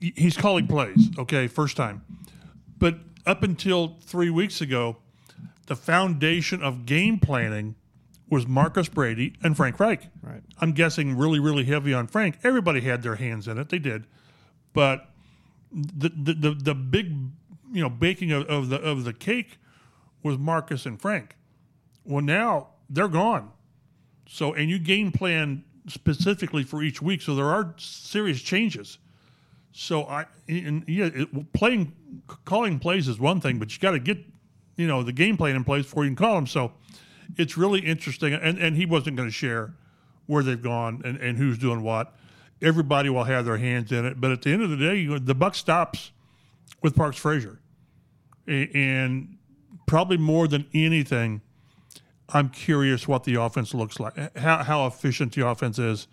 he's 0.00 0.36
calling 0.36 0.66
plays, 0.66 1.08
okay, 1.18 1.46
first 1.46 1.78
time. 1.78 2.02
But 2.78 2.98
up 3.24 3.42
until 3.42 3.96
three 4.02 4.28
weeks 4.30 4.60
ago, 4.60 4.98
the 5.66 5.76
foundation 5.76 6.62
of 6.62 6.84
game 6.84 7.18
planning 7.20 7.76
was 8.30 8.46
Marcus 8.46 8.88
Brady 8.88 9.34
and 9.42 9.56
Frank 9.56 9.78
Reich. 9.80 10.08
Right. 10.22 10.42
I'm 10.60 10.72
guessing 10.72 11.18
really, 11.18 11.40
really 11.40 11.64
heavy 11.64 11.92
on 11.92 12.06
Frank. 12.06 12.38
Everybody 12.44 12.80
had 12.80 13.02
their 13.02 13.16
hands 13.16 13.48
in 13.48 13.58
it. 13.58 13.68
They 13.68 13.80
did. 13.80 14.06
But 14.72 15.10
the 15.72 16.08
the, 16.08 16.34
the, 16.34 16.54
the 16.54 16.74
big 16.74 17.12
you 17.72 17.82
know 17.82 17.90
baking 17.90 18.32
of, 18.32 18.46
of 18.46 18.68
the 18.68 18.80
of 18.80 19.04
the 19.04 19.12
cake 19.12 19.58
was 20.22 20.38
Marcus 20.38 20.86
and 20.86 21.00
Frank. 21.00 21.36
Well 22.04 22.22
now 22.22 22.68
they're 22.88 23.08
gone. 23.08 23.50
So 24.28 24.54
and 24.54 24.70
you 24.70 24.78
game 24.78 25.10
plan 25.12 25.64
specifically 25.88 26.62
for 26.62 26.82
each 26.82 27.02
week. 27.02 27.22
So 27.22 27.34
there 27.34 27.46
are 27.46 27.74
serious 27.78 28.40
changes. 28.40 28.98
So 29.72 30.04
I 30.04 30.26
and 30.48 30.84
yeah, 30.86 31.10
it, 31.12 31.52
playing 31.52 31.92
calling 32.44 32.78
plays 32.78 33.08
is 33.08 33.18
one 33.18 33.40
thing, 33.40 33.58
but 33.58 33.72
you 33.72 33.80
got 33.80 33.92
to 33.92 33.98
get 33.98 34.18
you 34.76 34.86
know 34.86 35.02
the 35.02 35.12
game 35.12 35.36
plan 35.36 35.56
in 35.56 35.64
place 35.64 35.84
before 35.84 36.04
you 36.04 36.10
can 36.10 36.16
call 36.16 36.34
them. 36.36 36.46
So 36.46 36.72
it's 37.36 37.56
really 37.56 37.80
interesting, 37.80 38.32
and 38.34 38.58
and 38.58 38.76
he 38.76 38.86
wasn't 38.86 39.16
going 39.16 39.28
to 39.28 39.32
share 39.32 39.74
where 40.26 40.42
they've 40.42 40.62
gone 40.62 41.02
and, 41.04 41.18
and 41.18 41.38
who's 41.38 41.58
doing 41.58 41.82
what. 41.82 42.14
Everybody 42.62 43.08
will 43.08 43.24
have 43.24 43.46
their 43.46 43.56
hands 43.56 43.90
in 43.90 44.04
it, 44.04 44.20
but 44.20 44.30
at 44.30 44.42
the 44.42 44.52
end 44.52 44.62
of 44.62 44.70
the 44.70 44.76
day, 44.76 44.96
you, 44.96 45.18
the 45.18 45.34
buck 45.34 45.54
stops 45.54 46.12
with 46.82 46.94
Parks 46.94 47.16
Frazier, 47.16 47.58
A- 48.46 48.70
and 48.74 49.38
probably 49.86 50.18
more 50.18 50.46
than 50.46 50.66
anything, 50.74 51.40
I'm 52.28 52.50
curious 52.50 53.08
what 53.08 53.24
the 53.24 53.34
offense 53.34 53.74
looks 53.74 53.98
like, 53.98 54.36
how 54.36 54.62
how 54.62 54.86
efficient 54.86 55.34
the 55.34 55.46
offense 55.46 55.78
is 55.78 56.06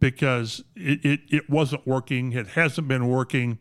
because 0.00 0.62
it, 0.76 1.04
it, 1.04 1.20
it 1.28 1.50
wasn't 1.50 1.86
working. 1.86 2.32
It 2.32 2.48
hasn't 2.48 2.88
been 2.88 3.08
working. 3.08 3.58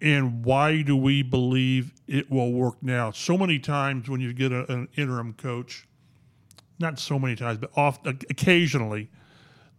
And 0.00 0.44
why 0.44 0.82
do 0.82 0.96
we 0.96 1.22
believe 1.22 1.92
it 2.06 2.30
will 2.30 2.52
work 2.52 2.82
now? 2.82 3.10
So 3.12 3.38
many 3.38 3.58
times 3.58 4.10
when 4.10 4.20
you 4.20 4.32
get 4.32 4.52
a, 4.52 4.70
an 4.70 4.88
interim 4.96 5.32
coach, 5.32 5.88
not 6.78 6.98
so 6.98 7.18
many 7.18 7.34
times, 7.34 7.58
but 7.58 7.70
often, 7.76 8.18
occasionally, 8.28 9.08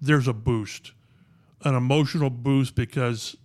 there's 0.02 0.28
a 0.28 0.34
boost, 0.34 0.94
an 1.64 1.76
emotional 1.76 2.32
boost 2.32 2.74
because 2.76 3.36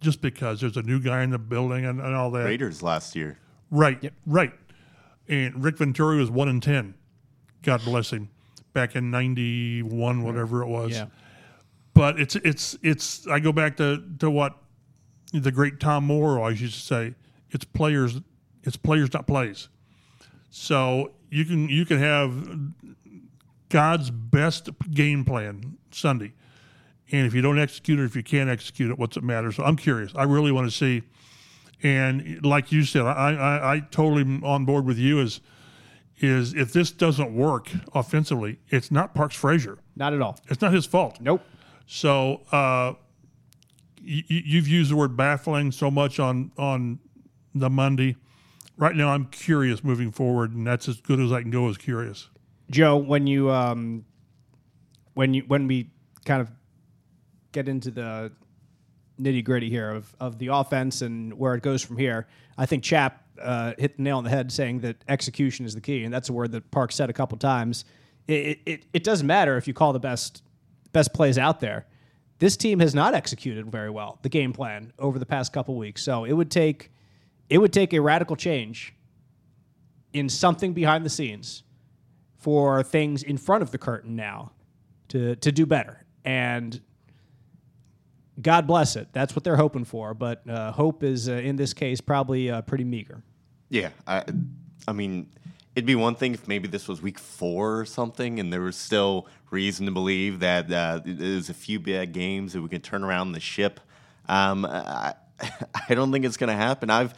just 0.00 0.20
because 0.20 0.60
there's 0.60 0.76
a 0.76 0.82
new 0.82 1.00
guy 1.00 1.22
in 1.22 1.30
the 1.30 1.38
building 1.38 1.84
and, 1.84 2.00
and 2.00 2.14
all 2.14 2.30
that. 2.30 2.44
Raiders 2.44 2.82
last 2.82 3.16
year. 3.16 3.38
Right, 3.70 4.12
right. 4.26 4.52
And 5.28 5.62
Rick 5.62 5.78
Venturi 5.78 6.18
was 6.18 6.30
one 6.30 6.48
in 6.48 6.60
ten. 6.60 6.94
God 7.62 7.82
bless 7.84 8.12
him. 8.12 8.30
Back 8.72 8.96
in 8.96 9.10
ninety 9.10 9.82
one, 9.82 10.22
whatever 10.22 10.62
it 10.62 10.68
was. 10.68 10.92
But 11.94 12.20
it's 12.20 12.36
it's 12.36 12.78
it's. 12.82 13.26
I 13.26 13.40
go 13.40 13.50
back 13.52 13.76
to 13.78 14.02
to 14.20 14.30
what 14.30 14.56
the 15.32 15.52
great 15.52 15.80
Tom 15.80 16.04
Moore 16.04 16.38
always 16.38 16.60
used 16.60 16.74
to 16.74 16.80
say. 16.80 17.14
It's 17.50 17.64
players. 17.64 18.20
It's 18.62 18.76
players, 18.76 19.12
not 19.12 19.26
plays. 19.26 19.68
So 20.50 21.12
you 21.30 21.44
can 21.44 21.68
you 21.68 21.84
can 21.84 21.98
have 21.98 22.48
God's 23.68 24.10
best 24.10 24.70
game 24.90 25.24
plan 25.24 25.76
Sunday, 25.90 26.32
And 27.10 27.26
if 27.26 27.34
you 27.34 27.42
don't 27.42 27.58
execute 27.58 27.98
it, 27.98 28.04
if 28.04 28.16
you 28.16 28.22
can't 28.22 28.48
execute 28.50 28.90
it, 28.90 28.98
what's 28.98 29.16
it 29.16 29.22
matter? 29.22 29.52
So 29.52 29.62
I'm 29.64 29.76
curious. 29.76 30.12
I 30.14 30.24
really 30.24 30.52
want 30.52 30.70
to 30.70 30.76
see. 30.76 31.02
And 31.82 32.44
like 32.44 32.72
you 32.72 32.82
said, 32.84 33.02
I, 33.02 33.34
I, 33.34 33.74
I 33.74 33.80
totally 33.80 34.22
am 34.22 34.42
on 34.44 34.64
board 34.64 34.84
with 34.84 34.98
you. 34.98 35.20
Is 35.20 35.40
is 36.20 36.54
if 36.54 36.72
this 36.72 36.90
doesn't 36.90 37.34
work 37.34 37.70
offensively, 37.94 38.58
it's 38.68 38.90
not 38.90 39.14
Parks 39.14 39.36
Frazier. 39.36 39.78
Not 39.94 40.12
at 40.12 40.20
all. 40.20 40.38
It's 40.48 40.60
not 40.60 40.72
his 40.72 40.86
fault. 40.86 41.20
Nope. 41.20 41.42
So 41.86 42.42
uh, 42.50 42.94
y- 44.08 44.24
y- 44.30 44.42
you've 44.44 44.68
used 44.68 44.90
the 44.90 44.96
word 44.96 45.16
baffling 45.16 45.72
so 45.72 45.90
much 45.90 46.18
on 46.18 46.50
on 46.56 46.98
the 47.54 47.70
Monday. 47.70 48.16
Right 48.76 48.94
now, 48.94 49.10
I'm 49.10 49.26
curious 49.26 49.82
moving 49.82 50.12
forward, 50.12 50.54
and 50.54 50.66
that's 50.66 50.88
as 50.88 51.00
good 51.00 51.20
as 51.20 51.32
I 51.32 51.42
can 51.42 51.50
go. 51.50 51.68
As 51.68 51.76
curious. 51.76 52.28
Joe, 52.70 52.96
when 52.96 53.26
you 53.26 53.50
um, 53.50 54.04
when 55.14 55.34
you 55.34 55.42
when 55.46 55.66
we 55.66 55.90
kind 56.24 56.40
of 56.40 56.50
get 57.52 57.68
into 57.68 57.90
the 57.90 58.30
nitty 59.20 59.42
gritty 59.42 59.68
here 59.68 59.90
of, 59.90 60.14
of 60.20 60.38
the 60.38 60.48
offense 60.48 61.02
and 61.02 61.34
where 61.34 61.54
it 61.54 61.62
goes 61.62 61.82
from 61.82 61.96
here, 61.96 62.28
I 62.56 62.66
think 62.66 62.84
Chap 62.84 63.24
uh, 63.40 63.72
hit 63.78 63.96
the 63.96 64.02
nail 64.02 64.18
on 64.18 64.24
the 64.24 64.30
head 64.30 64.52
saying 64.52 64.80
that 64.80 64.96
execution 65.08 65.66
is 65.66 65.74
the 65.74 65.80
key, 65.80 66.04
and 66.04 66.14
that's 66.14 66.28
a 66.28 66.32
word 66.32 66.52
that 66.52 66.70
Park 66.70 66.92
said 66.92 67.10
a 67.10 67.12
couple 67.12 67.36
times. 67.38 67.84
It, 68.28 68.60
it, 68.66 68.84
it 68.92 69.04
doesn't 69.04 69.26
matter 69.26 69.56
if 69.56 69.66
you 69.66 69.74
call 69.74 69.92
the 69.92 70.00
best 70.00 70.42
best 70.92 71.12
plays 71.12 71.38
out 71.38 71.60
there. 71.60 71.86
This 72.38 72.56
team 72.56 72.78
has 72.80 72.94
not 72.94 73.14
executed 73.14 73.70
very 73.70 73.90
well 73.90 74.18
the 74.22 74.28
game 74.28 74.52
plan 74.52 74.92
over 74.98 75.18
the 75.18 75.26
past 75.26 75.52
couple 75.52 75.76
weeks, 75.76 76.02
so 76.02 76.24
it 76.24 76.32
would 76.32 76.50
take 76.50 76.90
it 77.48 77.58
would 77.58 77.72
take 77.72 77.92
a 77.92 78.00
radical 78.00 78.36
change 78.36 78.94
in 80.12 80.28
something 80.28 80.72
behind 80.72 81.04
the 81.04 81.10
scenes 81.10 81.62
for 82.36 82.82
things 82.82 83.22
in 83.22 83.36
front 83.36 83.62
of 83.62 83.70
the 83.70 83.78
curtain 83.78 84.14
now 84.14 84.52
to 85.08 85.36
to 85.36 85.50
do 85.50 85.66
better. 85.66 86.04
And 86.24 86.80
God 88.40 88.66
bless 88.66 88.94
it. 88.96 89.08
That's 89.12 89.34
what 89.34 89.42
they're 89.44 89.56
hoping 89.56 89.84
for. 89.84 90.14
But 90.14 90.48
uh, 90.48 90.72
hope 90.72 91.02
is 91.02 91.28
uh, 91.28 91.32
in 91.32 91.56
this 91.56 91.74
case 91.74 92.00
probably 92.00 92.50
uh, 92.50 92.62
pretty 92.62 92.84
meager. 92.84 93.22
Yeah, 93.70 93.90
I, 94.06 94.24
I 94.86 94.92
mean, 94.92 95.28
it'd 95.78 95.86
be 95.86 95.94
one 95.94 96.16
thing 96.16 96.34
if 96.34 96.48
maybe 96.48 96.66
this 96.66 96.88
was 96.88 97.00
week 97.00 97.20
four 97.20 97.78
or 97.78 97.84
something, 97.84 98.40
and 98.40 98.52
there 98.52 98.62
was 98.62 98.74
still 98.74 99.28
reason 99.52 99.86
to 99.86 99.92
believe 99.92 100.40
that 100.40 100.70
uh, 100.72 101.00
there's 101.04 101.48
a 101.48 101.54
few 101.54 101.78
bad 101.78 102.12
games 102.12 102.52
that 102.52 102.60
we 102.60 102.68
can 102.68 102.80
turn 102.80 103.04
around 103.04 103.30
the 103.30 103.38
ship. 103.38 103.78
Um, 104.28 104.66
I, 104.66 105.14
I 105.88 105.94
don't 105.94 106.10
think 106.10 106.24
it's 106.24 106.36
going 106.36 106.48
to 106.48 106.56
happen. 106.56 106.90
I've 106.90 107.14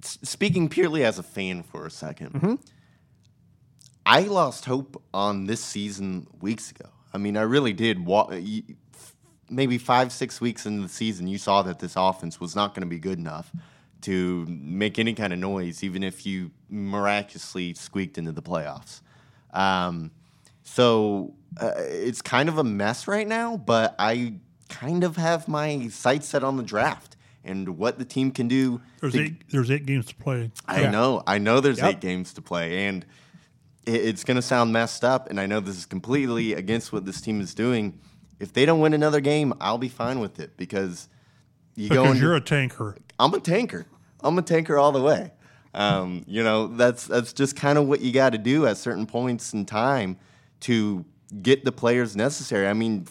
speaking 0.00 0.70
purely 0.70 1.04
as 1.04 1.18
a 1.18 1.22
fan 1.22 1.62
for 1.62 1.84
a 1.84 1.90
2nd 1.90 2.58
I 4.06 4.22
lost 4.22 4.64
hope 4.64 5.02
on 5.12 5.44
this 5.44 5.60
season 5.60 6.28
weeks 6.40 6.70
ago. 6.70 6.88
I 7.12 7.18
mean, 7.18 7.36
I 7.36 7.42
really 7.42 7.74
did. 7.74 8.06
Wa- 8.06 8.32
maybe 9.50 9.76
five, 9.76 10.10
six 10.10 10.40
weeks 10.40 10.64
into 10.64 10.82
the 10.82 10.88
season, 10.88 11.28
you 11.28 11.36
saw 11.36 11.60
that 11.62 11.80
this 11.80 11.96
offense 11.96 12.40
was 12.40 12.56
not 12.56 12.72
going 12.72 12.82
to 12.82 12.88
be 12.88 12.98
good 12.98 13.18
enough 13.18 13.52
to 14.06 14.44
make 14.48 14.98
any 14.98 15.14
kind 15.14 15.32
of 15.32 15.38
noise, 15.38 15.82
even 15.84 16.02
if 16.02 16.24
you 16.26 16.50
miraculously 16.68 17.74
squeaked 17.74 18.18
into 18.18 18.32
the 18.32 18.42
playoffs. 18.42 19.00
Um, 19.52 20.10
so 20.62 21.34
uh, 21.60 21.72
it's 21.76 22.22
kind 22.22 22.48
of 22.48 22.58
a 22.58 22.64
mess 22.64 23.06
right 23.06 23.26
now, 23.26 23.56
but 23.56 23.94
I 23.98 24.34
kind 24.68 25.04
of 25.04 25.16
have 25.16 25.46
my 25.48 25.88
sights 25.88 26.26
set 26.28 26.42
on 26.42 26.56
the 26.56 26.62
draft 26.62 27.16
and 27.44 27.78
what 27.78 27.98
the 27.98 28.04
team 28.04 28.30
can 28.32 28.48
do. 28.48 28.80
There's 29.00 29.12
to- 29.14 29.24
eight. 29.24 29.48
There's 29.50 29.70
eight 29.70 29.86
games 29.86 30.06
to 30.06 30.14
play. 30.16 30.50
I 30.66 30.86
know. 30.88 31.22
I 31.26 31.38
know 31.38 31.60
there's 31.60 31.78
Yep. 31.78 31.88
eight 31.90 32.00
games 32.00 32.32
to 32.34 32.42
play, 32.42 32.86
and 32.86 33.04
it, 33.86 33.94
it's 34.04 34.24
going 34.24 34.36
to 34.36 34.42
sound 34.42 34.72
messed 34.72 35.04
up. 35.04 35.30
And 35.30 35.38
I 35.40 35.46
know 35.46 35.60
this 35.60 35.76
is 35.78 35.86
completely 35.86 36.54
against 36.54 36.92
what 36.92 37.06
this 37.06 37.20
team 37.20 37.40
is 37.40 37.54
doing. 37.54 38.00
If 38.40 38.52
they 38.52 38.66
don't 38.66 38.80
win 38.80 38.92
another 38.92 39.20
game, 39.20 39.54
I'll 39.60 39.78
be 39.78 39.88
fine 39.88 40.18
with 40.20 40.40
it 40.40 40.56
because 40.56 41.08
you 41.76 41.88
go. 41.88 42.02
Because 42.02 42.16
into- 42.16 42.20
you're 42.26 42.36
a 42.36 42.40
tanker. 42.40 42.96
I'm 43.18 43.32
a 43.32 43.40
tanker. 43.40 43.86
I'm 44.22 44.38
a 44.38 44.42
tanker 44.42 44.78
all 44.78 44.92
the 44.92 45.02
way. 45.02 45.32
Um, 45.74 46.24
you 46.26 46.42
know, 46.42 46.68
that's 46.68 47.06
that's 47.06 47.32
just 47.32 47.54
kind 47.54 47.76
of 47.76 47.86
what 47.86 48.00
you 48.00 48.12
got 48.12 48.30
to 48.30 48.38
do 48.38 48.66
at 48.66 48.78
certain 48.78 49.06
points 49.06 49.52
in 49.52 49.66
time 49.66 50.16
to 50.60 51.04
get 51.42 51.64
the 51.64 51.72
players 51.72 52.16
necessary. 52.16 52.66
I 52.66 52.72
mean, 52.72 53.06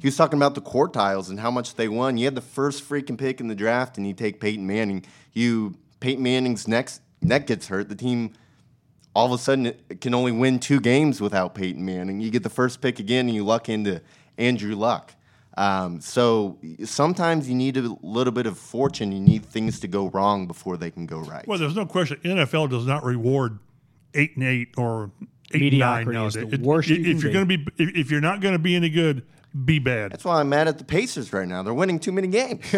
he 0.00 0.06
was 0.06 0.16
talking 0.16 0.38
about 0.38 0.54
the 0.54 0.60
quartiles 0.60 1.30
and 1.30 1.40
how 1.40 1.50
much 1.50 1.74
they 1.74 1.88
won. 1.88 2.16
You 2.16 2.26
had 2.26 2.36
the 2.36 2.40
first 2.40 2.88
freaking 2.88 3.18
pick 3.18 3.40
in 3.40 3.48
the 3.48 3.56
draft, 3.56 3.98
and 3.98 4.06
you 4.06 4.14
take 4.14 4.40
Peyton 4.40 4.66
Manning. 4.66 5.04
You 5.32 5.74
Peyton 5.98 6.22
Manning's 6.22 6.68
next 6.68 7.02
neck 7.20 7.48
gets 7.48 7.66
hurt. 7.66 7.88
The 7.88 7.96
team 7.96 8.34
all 9.14 9.26
of 9.26 9.32
a 9.32 9.42
sudden 9.42 9.74
can 10.00 10.14
only 10.14 10.30
win 10.30 10.60
two 10.60 10.78
games 10.80 11.20
without 11.20 11.56
Peyton 11.56 11.84
Manning. 11.84 12.20
You 12.20 12.30
get 12.30 12.44
the 12.44 12.50
first 12.50 12.80
pick 12.80 13.00
again, 13.00 13.26
and 13.26 13.34
you 13.34 13.44
luck 13.44 13.68
into 13.68 14.00
Andrew 14.38 14.76
Luck. 14.76 15.15
Um, 15.56 16.00
so 16.00 16.58
sometimes 16.84 17.48
you 17.48 17.54
need 17.54 17.76
a 17.78 17.96
little 18.02 18.32
bit 18.32 18.46
of 18.46 18.58
fortune. 18.58 19.10
You 19.12 19.20
need 19.20 19.46
things 19.46 19.80
to 19.80 19.88
go 19.88 20.08
wrong 20.08 20.46
before 20.46 20.76
they 20.76 20.90
can 20.90 21.06
go 21.06 21.20
right. 21.20 21.46
Well, 21.46 21.58
there's 21.58 21.76
no 21.76 21.86
question. 21.86 22.18
NFL 22.24 22.70
does 22.70 22.86
not 22.86 23.04
reward 23.04 23.58
eight 24.14 24.36
and 24.36 24.44
eight 24.44 24.74
or 24.76 25.10
eight 25.52 25.72
and 25.72 25.78
nine 25.78 26.06
Mediocrity 26.06 26.26
is 26.26 26.34
the 26.34 26.40
nowadays. 26.40 26.60
It- 26.60 26.66
worst 26.66 26.90
if 26.90 26.98
you 26.98 27.04
can 27.04 27.18
you're 27.20 27.32
going 27.32 27.48
to 27.48 27.58
be, 27.58 27.66
if 27.78 27.96
if 27.96 28.10
you're 28.10 28.20
not 28.20 28.40
going 28.40 28.52
to 28.52 28.58
be 28.58 28.76
any 28.76 28.90
good, 28.90 29.22
be 29.64 29.78
bad. 29.78 30.12
That's 30.12 30.24
why 30.24 30.40
I'm 30.40 30.50
mad 30.50 30.68
at 30.68 30.76
the 30.76 30.84
Pacers 30.84 31.32
right 31.32 31.48
now. 31.48 31.62
They're 31.62 31.72
winning 31.72 31.98
too 31.98 32.12
many 32.12 32.28
games. 32.28 32.64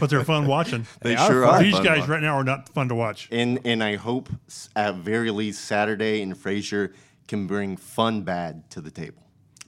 But 0.00 0.10
they're 0.10 0.24
fun 0.24 0.46
watching. 0.46 0.86
they 1.02 1.14
are 1.14 1.30
sure 1.30 1.44
fun. 1.44 1.54
are. 1.54 1.62
These 1.62 1.74
fun 1.74 1.84
guys 1.84 2.08
right 2.08 2.22
now 2.22 2.34
are 2.34 2.44
not 2.44 2.68
fun 2.70 2.88
to 2.88 2.94
watch. 2.94 3.28
And 3.30 3.60
and 3.64 3.84
I 3.84 3.96
hope 3.96 4.28
at 4.74 4.96
very 4.96 5.30
least 5.30 5.64
Saturday 5.64 6.22
and 6.22 6.36
Frazier 6.36 6.92
can 7.28 7.46
bring 7.46 7.76
fun 7.76 8.22
bad 8.22 8.68
to 8.70 8.80
the 8.80 8.90
table. 8.90 9.22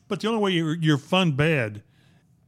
But 0.09 0.20
the 0.20 0.28
only 0.28 0.40
way 0.40 0.51
you're, 0.51 0.74
you're 0.76 0.99
fun 0.99 1.32
bad 1.32 1.82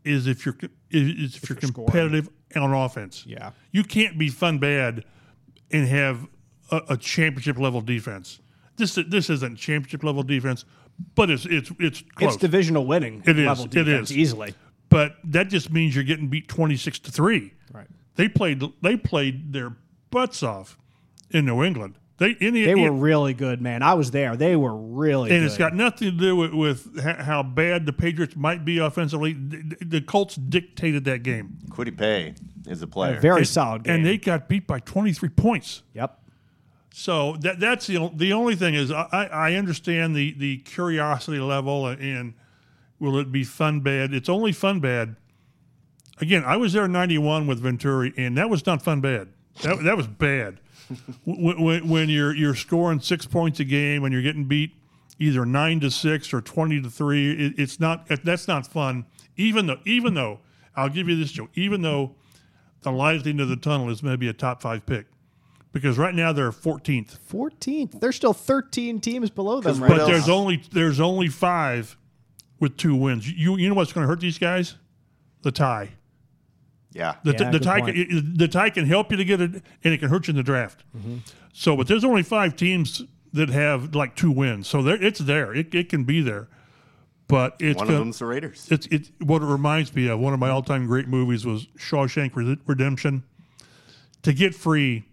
is 0.04 0.26
if 0.26 0.44
you're 0.46 0.56
is 0.90 1.36
if, 1.36 1.48
you're, 1.48 1.58
competitive 1.58 2.28
on 2.56 2.72
offense. 2.72 3.24
Yeah. 3.26 3.50
you 3.72 3.82
can't 3.82 4.18
be 4.18 4.28
fun 4.28 4.58
bad 4.58 5.04
and 5.70 5.88
have 5.88 6.26
a, 6.70 6.80
a 6.90 6.96
championship 6.96 7.58
level 7.58 7.80
defense. 7.80 8.40
This 8.76 8.98
this 9.08 9.30
isn't 9.30 9.56
championship 9.56 10.02
level 10.04 10.22
defense, 10.22 10.64
but 11.14 11.30
it's 11.30 11.46
it's 11.46 11.70
it's 11.78 12.02
close. 12.14 12.34
It's 12.34 12.40
divisional 12.40 12.86
winning 12.86 13.22
It 13.26 13.38
is. 13.38 13.46
level 13.46 13.66
It 13.72 13.88
is. 13.88 14.12
easily. 14.16 14.54
but 14.88 15.16
that 15.24 15.48
just 15.48 15.72
means 15.72 15.94
you're 15.94 16.04
getting 16.04 16.28
beat 16.28 16.48
twenty 16.48 16.76
six 16.76 16.98
to 17.00 17.10
three. 17.12 17.54
Right. 17.72 17.86
They 18.16 18.28
played 18.28 18.62
they 18.82 18.96
played 18.96 19.52
their 19.52 19.76
butts 20.10 20.42
off 20.42 20.78
in 21.30 21.46
New 21.46 21.62
England. 21.64 21.94
They 22.18 22.30
in 22.30 22.54
the, 22.54 22.64
They 22.66 22.74
were 22.76 22.86
in- 22.86 23.00
really 23.00 23.34
good, 23.34 23.60
man. 23.60 23.82
I 23.82 23.94
was 23.94 24.12
there. 24.12 24.36
They 24.36 24.54
were 24.54 24.74
really 24.76 25.30
and 25.32 25.40
good. 25.40 25.46
it's 25.46 25.56
got 25.58 25.74
nothing 25.74 26.12
to 26.12 26.16
do 26.16 26.36
with, 26.36 26.52
with 26.54 27.00
how 27.00 27.42
bad 27.42 27.86
the 27.86 27.92
Patriots 27.92 28.36
might 28.36 28.64
be 28.64 28.78
offensively. 28.78 29.32
The, 29.32 29.76
the 29.84 30.00
Colts 30.00 30.36
dictated 30.36 31.04
that 31.06 31.24
game, 31.24 31.58
Kwity 31.70 31.96
Paye 31.96 32.34
is 32.68 32.82
a 32.82 32.86
player. 32.86 33.16
a 33.16 33.20
very 33.20 33.38
And- 33.38 33.48
solid 33.48 33.82
game. 33.82 33.96
and 33.96 34.06
they 34.06 34.16
got 34.18 34.48
beat 34.48 34.66
by 34.66 34.78
twenty 34.80 35.12
three 35.12 35.28
points. 35.28 35.82
yep. 35.92 36.20
So 36.96 37.36
that 37.40 37.58
that's 37.58 37.88
the 37.88 38.08
the 38.14 38.32
only 38.32 38.54
thing 38.54 38.74
is 38.74 38.92
I, 38.92 39.08
I 39.10 39.24
I 39.26 39.54
understand 39.54 40.14
the 40.14 40.32
the 40.38 40.58
curiosity 40.58 41.40
level 41.40 41.88
and 41.88 42.34
will 43.00 43.18
it 43.18 43.32
be 43.32 43.42
fun 43.42 43.80
bad? 43.80 44.14
It's 44.14 44.28
only 44.28 44.52
fun 44.52 44.78
bad. 44.78 45.16
Again, 46.20 46.44
I 46.46 46.56
was 46.56 46.72
there 46.72 46.84
in 46.84 46.92
'91 46.92 47.48
with 47.48 47.58
Venturi, 47.58 48.14
and 48.16 48.38
that 48.38 48.48
was 48.48 48.64
not 48.66 48.82
fun 48.82 49.00
bad. 49.00 49.30
That 49.62 49.82
that 49.82 49.96
was 49.96 50.06
bad. 50.06 50.60
When, 51.24 51.62
when, 51.62 51.88
when 51.88 52.08
you're 52.08 52.34
you're 52.34 52.54
scoring 52.54 53.00
six 53.00 53.26
points 53.26 53.60
a 53.60 53.64
game 53.64 54.04
and 54.04 54.12
you're 54.12 54.22
getting 54.22 54.44
beat 54.44 54.72
either 55.18 55.46
nine 55.46 55.80
to 55.80 55.90
six 55.90 56.32
or 56.34 56.40
twenty 56.40 56.80
to 56.80 56.90
three, 56.90 57.32
it, 57.32 57.54
it's 57.58 57.78
not 57.80 58.06
that's 58.24 58.48
not 58.48 58.66
fun. 58.66 59.06
Even 59.36 59.66
though 59.66 59.78
even 59.84 60.14
though 60.14 60.40
I'll 60.76 60.88
give 60.88 61.08
you 61.08 61.16
this, 61.16 61.32
Joe. 61.32 61.48
Even 61.54 61.82
though 61.82 62.14
the 62.82 62.90
light 62.92 63.16
at 63.16 63.24
the 63.24 63.30
end 63.30 63.40
of 63.40 63.48
the 63.48 63.56
tunnel 63.56 63.90
is 63.90 64.02
maybe 64.02 64.28
a 64.28 64.32
top 64.32 64.60
five 64.62 64.84
pick, 64.86 65.06
because 65.72 65.96
right 65.98 66.14
now 66.14 66.32
they're 66.32 66.50
14th. 66.50 67.18
14th. 67.30 68.00
There's 68.00 68.16
still 68.16 68.32
13 68.34 69.00
teams 69.00 69.30
below 69.30 69.60
them 69.60 69.80
right 69.82 69.88
But 69.88 70.00
else? 70.00 70.10
there's 70.10 70.28
only 70.28 70.62
there's 70.72 71.00
only 71.00 71.28
five 71.28 71.96
with 72.60 72.76
two 72.76 72.94
wins. 72.94 73.30
You 73.30 73.56
you 73.56 73.68
know 73.68 73.74
what's 73.74 73.92
going 73.92 74.04
to 74.04 74.08
hurt 74.08 74.20
these 74.20 74.38
guys? 74.38 74.74
The 75.42 75.52
tie. 75.52 75.90
Yeah. 76.94 77.16
The, 77.24 77.32
Yeah, 77.32 77.50
the 77.50 77.58
tie 77.58 77.80
can, 77.82 78.34
the 78.36 78.48
tie 78.48 78.70
can 78.70 78.86
help 78.86 79.10
you 79.10 79.18
to 79.18 79.24
get 79.24 79.40
it, 79.42 79.50
and 79.84 79.92
it 79.94 79.98
can 79.98 80.08
hurt 80.08 80.26
you 80.28 80.32
in 80.32 80.36
the 80.36 80.42
draft. 80.42 80.82
Mm-hmm. 80.96 81.16
So, 81.52 81.76
but 81.76 81.86
there's 81.86 82.04
only 82.04 82.22
five 82.22 82.56
teams 82.56 83.02
that 83.34 83.50
have 83.50 83.94
like 83.94 84.16
two 84.16 84.30
wins, 84.30 84.66
so 84.68 84.82
there 84.82 85.02
it's 85.02 85.18
there. 85.20 85.52
It, 85.54 85.74
it 85.74 85.88
can 85.88 86.04
be 86.04 86.20
there, 86.22 86.48
but 87.28 87.56
it's 87.60 87.76
One 87.78 87.84
of 87.86 87.88
gonna- 87.88 87.98
them's 88.04 88.18
the 88.20 88.26
Raiders. 88.26 88.66
it's 88.70 88.86
it. 88.86 89.10
What 89.20 89.42
it 89.42 89.46
reminds 89.46 89.94
me 89.94 90.08
of 90.08 90.18
one 90.20 90.32
of 90.32 90.38
my 90.40 90.48
all 90.50 90.62
time 90.62 90.86
great 90.86 91.08
movies 91.08 91.44
was 91.44 91.66
Shawshank 91.78 92.32
Redemption. 92.66 93.24
To 94.22 94.32
get 94.32 94.54
free, 94.54 95.04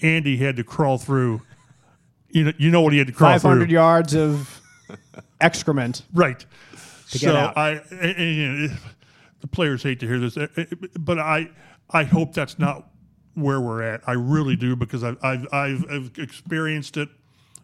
Andy 0.00 0.36
had 0.38 0.56
to 0.56 0.64
crawl 0.64 0.98
through. 0.98 1.42
You 2.30 2.44
know, 2.44 2.52
you 2.56 2.70
know 2.70 2.80
what 2.80 2.92
he 2.94 2.98
had 2.98 3.06
to 3.08 3.12
crawl 3.12 3.32
500 3.32 3.64
through. 3.66 3.72
yards 3.72 4.14
of 4.14 4.60
excrement. 5.40 6.02
Right. 6.14 6.44
get 7.10 7.20
so 7.20 7.36
out. 7.36 7.56
I, 7.56 7.70
and, 7.90 8.16
and 8.70 8.78
the 9.42 9.48
players 9.48 9.82
hate 9.82 10.00
to 10.00 10.06
hear 10.06 10.18
this, 10.18 10.36
eh, 10.38 10.46
eh, 10.56 10.64
but 10.98 11.18
I, 11.18 11.50
I 11.90 12.04
hope 12.04 12.32
that's 12.32 12.58
not 12.58 12.88
where 13.34 13.60
we're 13.60 13.82
at. 13.82 14.00
I 14.06 14.12
really 14.12 14.56
do 14.56 14.74
because 14.74 15.04
I've, 15.04 15.18
I've, 15.22 15.46
I've, 15.52 15.84
I've 15.90 16.10
experienced 16.16 16.96
it 16.96 17.10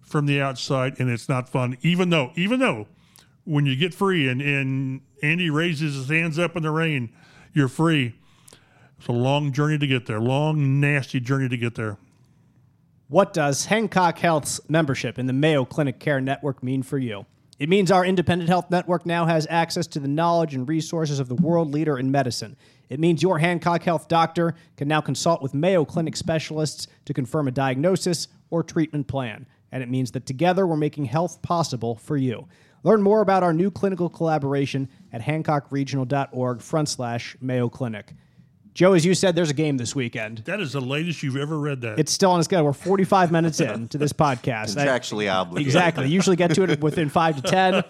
from 0.03 0.26
the 0.26 0.41
outside, 0.41 0.99
and 0.99 1.09
it's 1.09 1.29
not 1.29 1.49
fun. 1.49 1.79
Even 1.83 2.11
though, 2.11 2.33
even 2.35 2.61
though 2.61 2.89
when 3.45 3.64
you 3.64 3.76
get 3.76 3.95
free 3.95 4.29
and, 4.29 4.43
and 4.43 5.01
Andy 5.22 5.51
raises 5.51 5.95
his 5.95 6.09
hands 6.09 6.39
up 6.39 6.57
in 6.57 6.62
the 6.62 6.70
rain, 6.70 7.11
you're 7.55 7.68
free. 7.68 8.14
It's 8.99 9.07
a 9.07 9.12
long 9.12 9.53
journey 9.53 9.79
to 9.79 9.87
get 9.87 10.07
there, 10.07 10.20
long, 10.20 10.81
nasty 10.81 11.20
journey 11.20 11.49
to 11.49 11.57
get 11.57 11.76
there. 11.76 11.97
What 13.07 13.33
does 13.33 13.66
Hancock 13.66 14.18
Health's 14.18 14.61
membership 14.68 15.18
in 15.18 15.26
the 15.26 15.33
Mayo 15.33 15.64
Clinic 15.64 15.99
Care 16.01 16.20
Network 16.20 16.62
mean 16.62 16.83
for 16.83 16.99
you? 16.99 17.24
It 17.59 17.68
means 17.68 17.90
our 17.90 18.04
independent 18.04 18.48
health 18.48 18.70
network 18.70 19.04
now 19.04 19.26
has 19.26 19.46
access 19.50 19.88
to 19.88 20.00
the 20.00 20.06
knowledge 20.06 20.54
and 20.54 20.68
resources 20.68 21.18
of 21.18 21.28
the 21.28 21.34
world 21.34 21.72
leader 21.72 21.98
in 21.98 22.11
medicine. 22.11 22.56
It 22.88 23.00
means 23.00 23.22
your 23.22 23.40
Hancock 23.40 23.82
Health 23.82 24.06
doctor 24.06 24.54
can 24.76 24.86
now 24.86 25.00
consult 25.00 25.42
with 25.42 25.54
Mayo 25.54 25.84
Clinic 25.84 26.16
specialists 26.16 26.86
to 27.04 27.12
confirm 27.12 27.48
a 27.48 27.52
diagnosis 27.52 28.28
or 28.50 28.62
treatment 28.62 29.09
plan. 29.09 29.46
And 29.72 29.82
it 29.82 29.90
means 29.90 30.12
that 30.12 30.24
together 30.24 30.66
we're 30.66 30.76
making 30.76 31.06
health 31.06 31.42
possible 31.42 31.96
for 31.96 32.16
you. 32.16 32.46
Learn 32.84 33.02
more 33.02 33.20
about 33.20 33.42
our 33.42 33.52
new 33.52 33.72
clinical 33.72 34.09
collaboration 34.09 34.88
at 35.12 35.20
hancockregional.org 35.20 36.62
front 36.62 36.88
slash 36.88 37.36
Mayo 37.40 37.68
Clinic. 37.68 38.14
Joe, 38.79 38.93
as 38.93 39.05
you 39.05 39.12
said, 39.12 39.35
there's 39.35 39.51
a 39.51 39.55
game 39.55 39.76
this 39.76 39.97
weekend. 39.97 40.39
That 40.45 40.61
is 40.61 40.70
the 40.74 40.81
latest 40.81 41.24
you've 41.24 41.37
ever 41.37 41.59
read 41.59 41.81
that. 41.81 41.99
It's 41.99 42.12
still 42.12 42.31
on 42.31 42.39
its 42.39 42.45
schedule. 42.45 42.64
We're 42.66 42.72
45 42.72 43.33
minutes 43.33 43.59
in 43.59 43.89
to 43.89 43.99
this 43.99 44.12
podcast. 44.12 44.76
I- 44.79 44.87
Contractually 44.87 45.29
obligated. 45.29 45.66
Exactly. 45.66 46.09
Usually 46.09 46.37
get 46.37 46.55
to 46.55 46.62
it 46.62 46.81
within 46.81 47.09
five 47.09 47.35
to 47.35 47.43
ten. 47.43 47.83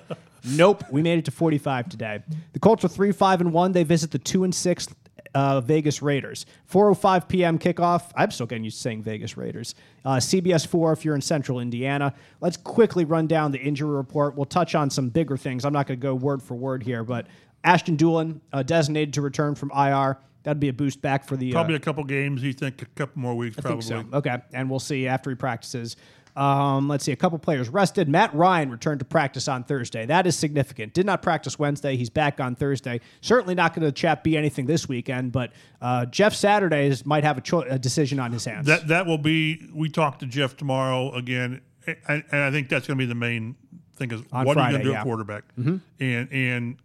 Nope, 0.47 0.84
we 0.91 1.03
made 1.03 1.18
it 1.18 1.26
to 1.26 1.30
forty-five 1.30 1.91
today. 1.91 2.22
The 2.55 2.59
Colts 2.59 2.86
are 2.86 2.89
three, 2.89 3.12
five, 3.12 3.43
and 3.43 3.53
one. 3.53 3.72
They 3.72 3.82
visit 3.82 4.12
the 4.12 4.18
two 4.18 4.45
and 4.45 4.55
six 4.55 4.89
uh, 5.34 5.61
Vegas 5.61 6.01
Raiders. 6.01 6.47
Four 6.64 6.89
o 6.89 6.95
five 6.95 7.28
p.m. 7.28 7.59
kickoff. 7.59 8.11
I'm 8.16 8.30
still 8.30 8.47
getting 8.47 8.64
used 8.64 8.78
to 8.78 8.82
saying 8.82 9.03
Vegas 9.03 9.36
Raiders. 9.36 9.74
Uh, 10.07 10.16
CBS 10.16 10.66
four 10.66 10.93
if 10.93 11.05
you're 11.05 11.16
in 11.16 11.20
Central 11.20 11.61
Indiana. 11.61 12.14
Let's 12.41 12.57
quickly 12.57 13.05
run 13.05 13.26
down 13.26 13.53
the 13.53 13.59
injury 13.59 13.91
report. 13.95 14.36
We'll 14.36 14.47
touch 14.47 14.74
on 14.74 14.89
some 14.89 15.11
bigger 15.11 15.36
things. 15.36 15.66
I'm 15.66 15.72
not 15.74 15.86
going 15.86 16.01
to 16.01 16.03
go 16.03 16.14
word 16.14 16.43
for 16.43 16.55
word 16.55 16.82
here, 16.82 17.05
but 17.05 17.26
Ashton 17.62 17.99
Dulin 17.99 18.41
uh, 18.55 18.62
designated 18.62 19.12
to 19.14 19.20
return 19.20 19.55
from 19.55 19.70
IR. 19.76 20.16
That'd 20.49 20.61
be 20.61 20.70
a 20.70 20.72
boost 20.72 21.03
back 21.03 21.26
for 21.26 21.36
the 21.36 21.51
uh, 21.51 21.53
probably 21.53 21.74
a 21.74 21.78
couple 21.78 22.03
games. 22.05 22.42
You 22.42 22.55
think 22.55 22.80
a 22.80 22.86
couple 22.86 23.20
more 23.20 23.34
weeks, 23.34 23.59
I 23.59 23.61
probably. 23.61 23.82
so. 23.82 24.03
Okay, 24.14 24.38
and 24.55 24.70
we'll 24.70 24.80
see 24.80 25.07
after 25.07 25.28
he 25.28 25.36
practices. 25.36 25.94
Um, 26.36 26.88
let's 26.88 27.05
see, 27.05 27.12
a 27.12 27.16
couple 27.16 27.38
players 27.38 27.68
rested. 27.68 28.09
Matt 28.09 28.34
Ryan 28.34 28.70
returned 28.70 29.01
to 29.01 29.05
practice 29.05 29.46
on 29.46 29.62
Thursday. 29.62 30.07
That 30.07 30.26
is 30.26 30.36
significant. 30.36 30.94
Did 30.94 31.05
not 31.05 31.20
practice 31.20 31.59
Wednesday. 31.59 31.96
He's 31.96 32.09
back 32.09 32.40
on 32.40 32.55
Thursday. 32.55 33.03
Certainly 33.20 33.57
not 33.57 33.74
going 33.74 33.84
to 33.84 33.92
chat 33.92 34.24
be 34.24 34.38
anything 34.38 34.64
this 34.64 34.88
weekend, 34.88 35.32
but 35.32 35.53
uh, 35.82 36.07
Jeff 36.07 36.32
Saturdays 36.32 37.05
might 37.05 37.24
have 37.24 37.36
a, 37.36 37.42
cho- 37.42 37.66
a 37.68 37.78
decision 37.78 38.18
on 38.18 38.32
his 38.32 38.46
hands. 38.46 38.66
That 38.68 38.88
that 38.88 39.05
will 39.05 39.18
be. 39.18 39.68
We 39.74 39.90
talk 39.90 40.18
to 40.20 40.26
Jeff 40.26 40.57
tomorrow 40.57 41.12
again, 41.12 41.61
and, 41.86 42.24
and 42.32 42.40
I 42.40 42.51
think 42.51 42.70
that's 42.70 42.86
going 42.86 42.96
to 42.96 43.03
be 43.03 43.07
the 43.07 43.14
main 43.14 43.55
thing 43.96 44.12
is 44.12 44.22
On 44.32 44.46
what 44.46 44.57
are 44.57 44.70
you 44.70 44.78
going 44.78 44.80
to 44.80 44.88
do 44.88 44.92
yeah. 44.92 45.01
at 45.01 45.05
quarterback? 45.05 45.44
And 45.59 45.82
and 46.01 46.76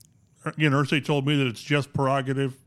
again, 0.43 0.74
Irsay 0.74 1.05
told 1.05 1.26
me 1.26 1.38
that 1.38 1.47
it's 1.47 1.64
just 1.64 1.93
prerogative. 1.93 2.57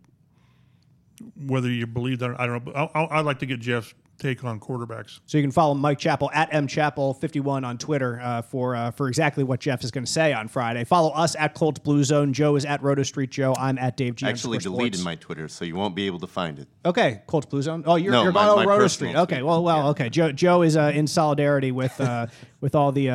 Whether 1.46 1.70
you 1.70 1.86
believe 1.86 2.18
that, 2.20 2.30
or- 2.30 2.40
I 2.40 2.46
don't 2.46 2.64
know. 2.64 2.72
But 2.72 2.76
I, 2.76 3.00
I, 3.00 3.18
I'd 3.18 3.24
like 3.26 3.40
to 3.40 3.46
get 3.46 3.60
Jeff's 3.60 3.92
take 4.18 4.42
on 4.44 4.58
quarterbacks. 4.58 5.20
So 5.26 5.36
you 5.36 5.44
can 5.44 5.50
follow 5.50 5.74
Mike 5.74 5.98
Chappell 5.98 6.30
at 6.32 6.50
mchappell51 6.50 7.66
on 7.66 7.76
Twitter 7.76 8.18
uh, 8.22 8.40
for 8.42 8.74
uh, 8.74 8.90
for 8.90 9.08
exactly 9.08 9.44
what 9.44 9.60
Jeff 9.60 9.84
is 9.84 9.90
going 9.90 10.04
to 10.04 10.10
say 10.10 10.32
on 10.32 10.48
Friday. 10.48 10.84
Follow 10.84 11.10
us 11.10 11.36
at 11.36 11.54
Colts 11.54 11.78
Blue 11.80 12.02
Zone. 12.04 12.32
Joe 12.32 12.56
is 12.56 12.64
at 12.64 12.82
Roto 12.82 13.02
Street 13.02 13.30
Joe. 13.30 13.54
I'm 13.58 13.76
at 13.78 13.96
Dave 13.98 14.16
G. 14.16 14.24
Actually 14.26 14.56
underscore 14.56 14.78
deleted 14.78 15.00
sports. 15.00 15.04
my 15.04 15.14
Twitter, 15.16 15.48
so 15.48 15.64
you 15.66 15.76
won't 15.76 15.94
be 15.94 16.06
able 16.06 16.20
to 16.20 16.26
find 16.26 16.58
it. 16.58 16.68
Okay, 16.84 17.20
Colts 17.26 17.46
Blue 17.46 17.60
Zone. 17.60 17.84
Oh, 17.86 17.96
you're, 17.96 18.12
No, 18.12 18.22
you're 18.22 18.32
my- 18.32 18.44
going 18.46 18.56
my 18.56 18.62
to 18.62 18.68
Roto 18.70 18.82
personal 18.84 19.10
Street. 19.10 19.20
Okay, 19.22 19.36
tweet. 19.36 19.44
well, 19.46 19.62
well, 19.62 19.88
okay. 19.90 20.08
Joe 20.08 20.32
Joe 20.32 20.62
is 20.62 20.76
uh, 20.76 20.92
in 20.94 21.06
solidarity 21.06 21.70
with 21.72 22.00
uh, 22.00 22.28
with 22.60 22.74
all 22.74 22.92
the. 22.92 23.10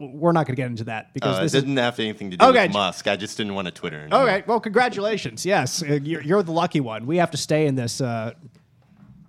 We're 0.00 0.32
not 0.32 0.46
going 0.46 0.56
to 0.56 0.62
get 0.62 0.66
into 0.66 0.84
that 0.84 1.12
because 1.14 1.36
Uh, 1.38 1.42
this 1.42 1.54
is. 1.54 1.62
didn't 1.62 1.76
have 1.76 1.98
anything 2.00 2.30
to 2.30 2.36
do 2.38 2.44
Okay. 2.46 2.64
with 2.68 2.72
Musk. 2.72 3.06
I 3.06 3.16
just 3.16 3.36
didn't 3.36 3.54
want 3.54 3.68
a 3.68 3.70
Twitter. 3.70 4.00
anymore. 4.00 4.22
Okay, 4.22 4.44
well, 4.46 4.58
congratulations. 4.58 5.44
Yes, 5.44 5.82
uh, 5.82 5.98
you're, 6.02 6.22
you're 6.22 6.42
the 6.42 6.52
lucky 6.52 6.80
one. 6.80 7.06
We 7.06 7.18
have 7.18 7.30
to 7.32 7.36
stay 7.36 7.66
in 7.66 7.74
this 7.74 8.00
uh, 8.00 8.32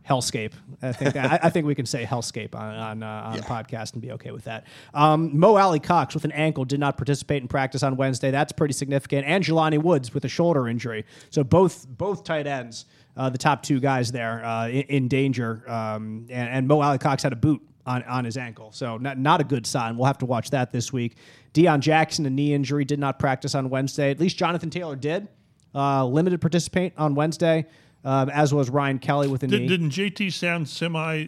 hellscape. 0.08 0.54
I 0.82 0.92
think 0.94 1.16
I, 1.16 1.40
I 1.44 1.50
think 1.50 1.68
we 1.68 1.76
can 1.76 1.86
say 1.86 2.04
hellscape 2.06 2.56
on 2.56 2.76
on, 2.76 3.04
uh, 3.04 3.08
on 3.32 3.38
the 3.38 3.44
podcast 3.44 3.94
and 3.94 4.02
be 4.02 4.12
okay 4.14 4.32
with 4.32 4.46
that. 4.46 4.66
Um, 4.94 5.38
Mo 5.38 5.56
Alie-Cox 5.58 6.14
with 6.16 6.26
an 6.26 6.32
ankle 6.32 6.66
did 6.66 6.80
not 6.80 6.98
participate 6.98 7.42
in 7.42 7.48
practice 7.48 7.84
on 7.84 7.96
Wednesday. 7.98 8.32
That's 8.32 8.52
pretty 8.52 8.74
significant. 8.74 9.28
And 9.28 9.44
Jelani 9.44 9.78
Woods 9.82 10.14
with 10.14 10.26
a 10.26 10.30
shoulder 10.30 10.68
injury. 10.68 11.06
So 11.30 11.44
both 11.44 11.88
both 11.88 12.24
tight 12.24 12.48
ends, 12.48 12.86
uh, 13.16 13.30
the 13.30 13.38
top 13.38 13.62
two 13.62 13.80
guys 13.80 14.12
there, 14.12 14.44
uh, 14.44 14.68
in, 14.70 14.82
in 14.84 15.08
danger. 15.08 15.64
Um, 15.70 16.26
and, 16.30 16.50
and 16.50 16.68
Mo 16.68 16.82
Alie-Cox 16.82 17.22
had 17.24 17.34
a 17.34 17.36
boot 17.38 17.62
on, 17.86 18.04
on 18.04 18.26
his 18.26 18.38
ankle. 18.38 18.72
So 18.72 18.98
not, 18.98 19.18
not 19.18 19.42
a 19.42 19.44
good 19.44 19.66
sign. 19.66 19.98
We'll 19.98 20.06
have 20.08 20.20
to 20.20 20.26
watch 20.26 20.50
that 20.52 20.72
this 20.72 20.92
week. 20.94 21.16
Deon 21.54 21.80
Jackson, 21.80 22.26
a 22.26 22.30
knee 22.30 22.54
injury, 22.54 22.86
did 22.86 23.00
not 23.00 23.20
practice 23.20 23.56
on 23.56 23.70
Wednesday. 23.70 24.12
At 24.12 24.20
least 24.20 24.38
Jonathan 24.38 24.70
Taylor 24.70 24.96
did. 24.96 25.28
Uh, 25.74 26.06
limited 26.06 26.42
participate 26.42 26.94
on 26.98 27.16
Wednesday, 27.16 27.66
um, 28.04 28.30
as 28.30 28.54
was 28.54 28.70
Ryan 28.70 29.00
Kelly 29.00 29.30
with 29.30 29.44
a 29.44 29.48
Did, 29.48 29.62
knee. 29.62 29.68
didn't 29.68 29.92
JT 29.92 30.34
sound 30.34 30.68
semi 30.68 31.28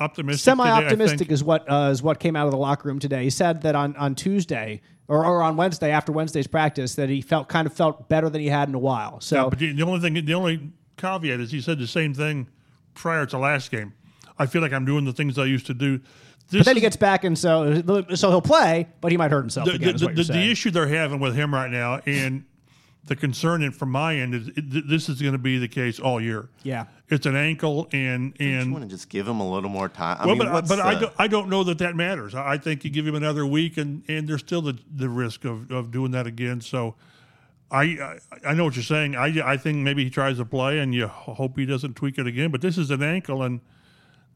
optimistic? 0.00 0.42
Semi 0.42 0.68
optimistic 0.68 1.30
is 1.30 1.44
what 1.44 1.70
uh, 1.70 1.90
is 1.92 2.02
what 2.02 2.18
came 2.18 2.34
out 2.34 2.46
of 2.46 2.52
the 2.52 2.58
locker 2.58 2.88
room 2.88 2.98
today. 2.98 3.24
He 3.24 3.30
said 3.30 3.60
that 3.62 3.74
on, 3.74 3.94
on 3.96 4.14
Tuesday 4.14 4.80
or, 5.08 5.26
or 5.26 5.42
on 5.42 5.56
Wednesday 5.56 5.90
after 5.90 6.10
Wednesday's 6.10 6.46
practice 6.46 6.94
that 6.94 7.10
he 7.10 7.20
felt 7.20 7.48
kind 7.50 7.66
of 7.66 7.74
felt 7.74 8.08
better 8.08 8.30
than 8.30 8.40
he 8.40 8.48
had 8.48 8.68
in 8.68 8.74
a 8.74 8.78
while. 8.78 9.20
So 9.20 9.50
But 9.50 9.58
the, 9.58 9.72
the 9.72 9.82
only 9.82 10.00
thing, 10.00 10.24
the 10.24 10.34
only 10.34 10.70
caveat 10.96 11.38
is 11.40 11.50
he 11.50 11.60
said 11.60 11.78
the 11.78 11.86
same 11.86 12.14
thing 12.14 12.48
prior 12.94 13.26
to 13.26 13.36
last 13.38 13.70
game. 13.70 13.92
I 14.38 14.46
feel 14.46 14.62
like 14.62 14.72
I'm 14.72 14.84
doing 14.84 15.04
the 15.04 15.12
things 15.12 15.38
I 15.38 15.44
used 15.44 15.66
to 15.66 15.74
do. 15.74 15.98
This 16.50 16.60
but 16.60 16.66
then 16.66 16.76
he 16.76 16.80
gets 16.80 16.96
back 16.96 17.24
and 17.24 17.38
so 17.38 17.82
so 18.14 18.30
he'll 18.30 18.42
play, 18.42 18.88
but 19.00 19.10
he 19.10 19.16
might 19.16 19.30
hurt 19.30 19.42
himself 19.42 19.66
the, 19.68 19.74
again. 19.74 19.88
the, 19.88 19.94
is 19.94 20.04
what 20.04 20.16
the, 20.16 20.24
the 20.24 20.50
issue 20.50 20.70
they're 20.70 20.88
having 20.88 21.20
with 21.20 21.34
him 21.34 21.54
right 21.54 21.70
now, 21.70 22.00
and 22.04 22.44
the 23.04 23.16
concern 23.16 23.62
in- 23.62 23.72
from 23.72 23.90
my 23.90 24.16
end 24.16 24.34
is 24.34 24.48
it, 24.48 24.88
this 24.88 25.08
is 25.08 25.20
going 25.20 25.32
to 25.32 25.38
be 25.38 25.58
the 25.58 25.68
case 25.68 25.98
all 25.98 26.20
year. 26.20 26.48
Yeah. 26.62 26.86
it's 27.08 27.26
an 27.26 27.36
ankle, 27.36 27.88
and 27.92 28.34
You 28.38 28.48
and 28.48 28.72
want 28.72 28.84
to 28.84 28.90
just 28.90 29.08
give 29.08 29.26
him 29.26 29.40
a 29.40 29.50
little 29.50 29.70
more 29.70 29.88
time. 29.88 30.18
I 30.20 30.26
well, 30.26 30.34
mean, 30.36 30.46
but 30.46 30.52
what's 30.52 30.68
but 30.68 30.80
I 30.80 30.98
don't 30.98 31.12
I 31.18 31.26
don't 31.26 31.48
know 31.48 31.64
that 31.64 31.78
that 31.78 31.96
matters. 31.96 32.34
I 32.34 32.52
I 32.52 32.58
think 32.58 32.84
you 32.84 32.90
give 32.90 33.06
him 33.06 33.14
another 33.14 33.46
week, 33.46 33.76
and 33.76 34.02
and 34.08 34.28
there's 34.28 34.40
still 34.40 34.62
the 34.62 34.78
the 34.94 35.08
risk 35.08 35.44
of 35.44 35.70
of 35.70 35.90
doing 35.90 36.10
that 36.12 36.26
again. 36.26 36.60
So. 36.60 36.96
I, 37.74 37.84
I 37.84 38.18
I 38.48 38.52
know 38.52 38.64
what 38.64 38.76
you're 38.76 38.82
saying. 38.82 39.16
I 39.16 39.52
I 39.52 39.56
think 39.56 39.78
maybe 39.78 40.04
he 40.04 40.10
tries 40.10 40.36
to 40.36 40.44
play, 40.44 40.78
and 40.78 40.94
you 40.94 41.06
hope 41.06 41.56
he 41.56 41.64
doesn't 41.64 41.96
tweak 41.96 42.18
it 42.18 42.26
again. 42.26 42.50
But 42.50 42.60
this 42.60 42.76
is 42.76 42.90
an 42.90 43.02
ankle, 43.02 43.42
and 43.42 43.62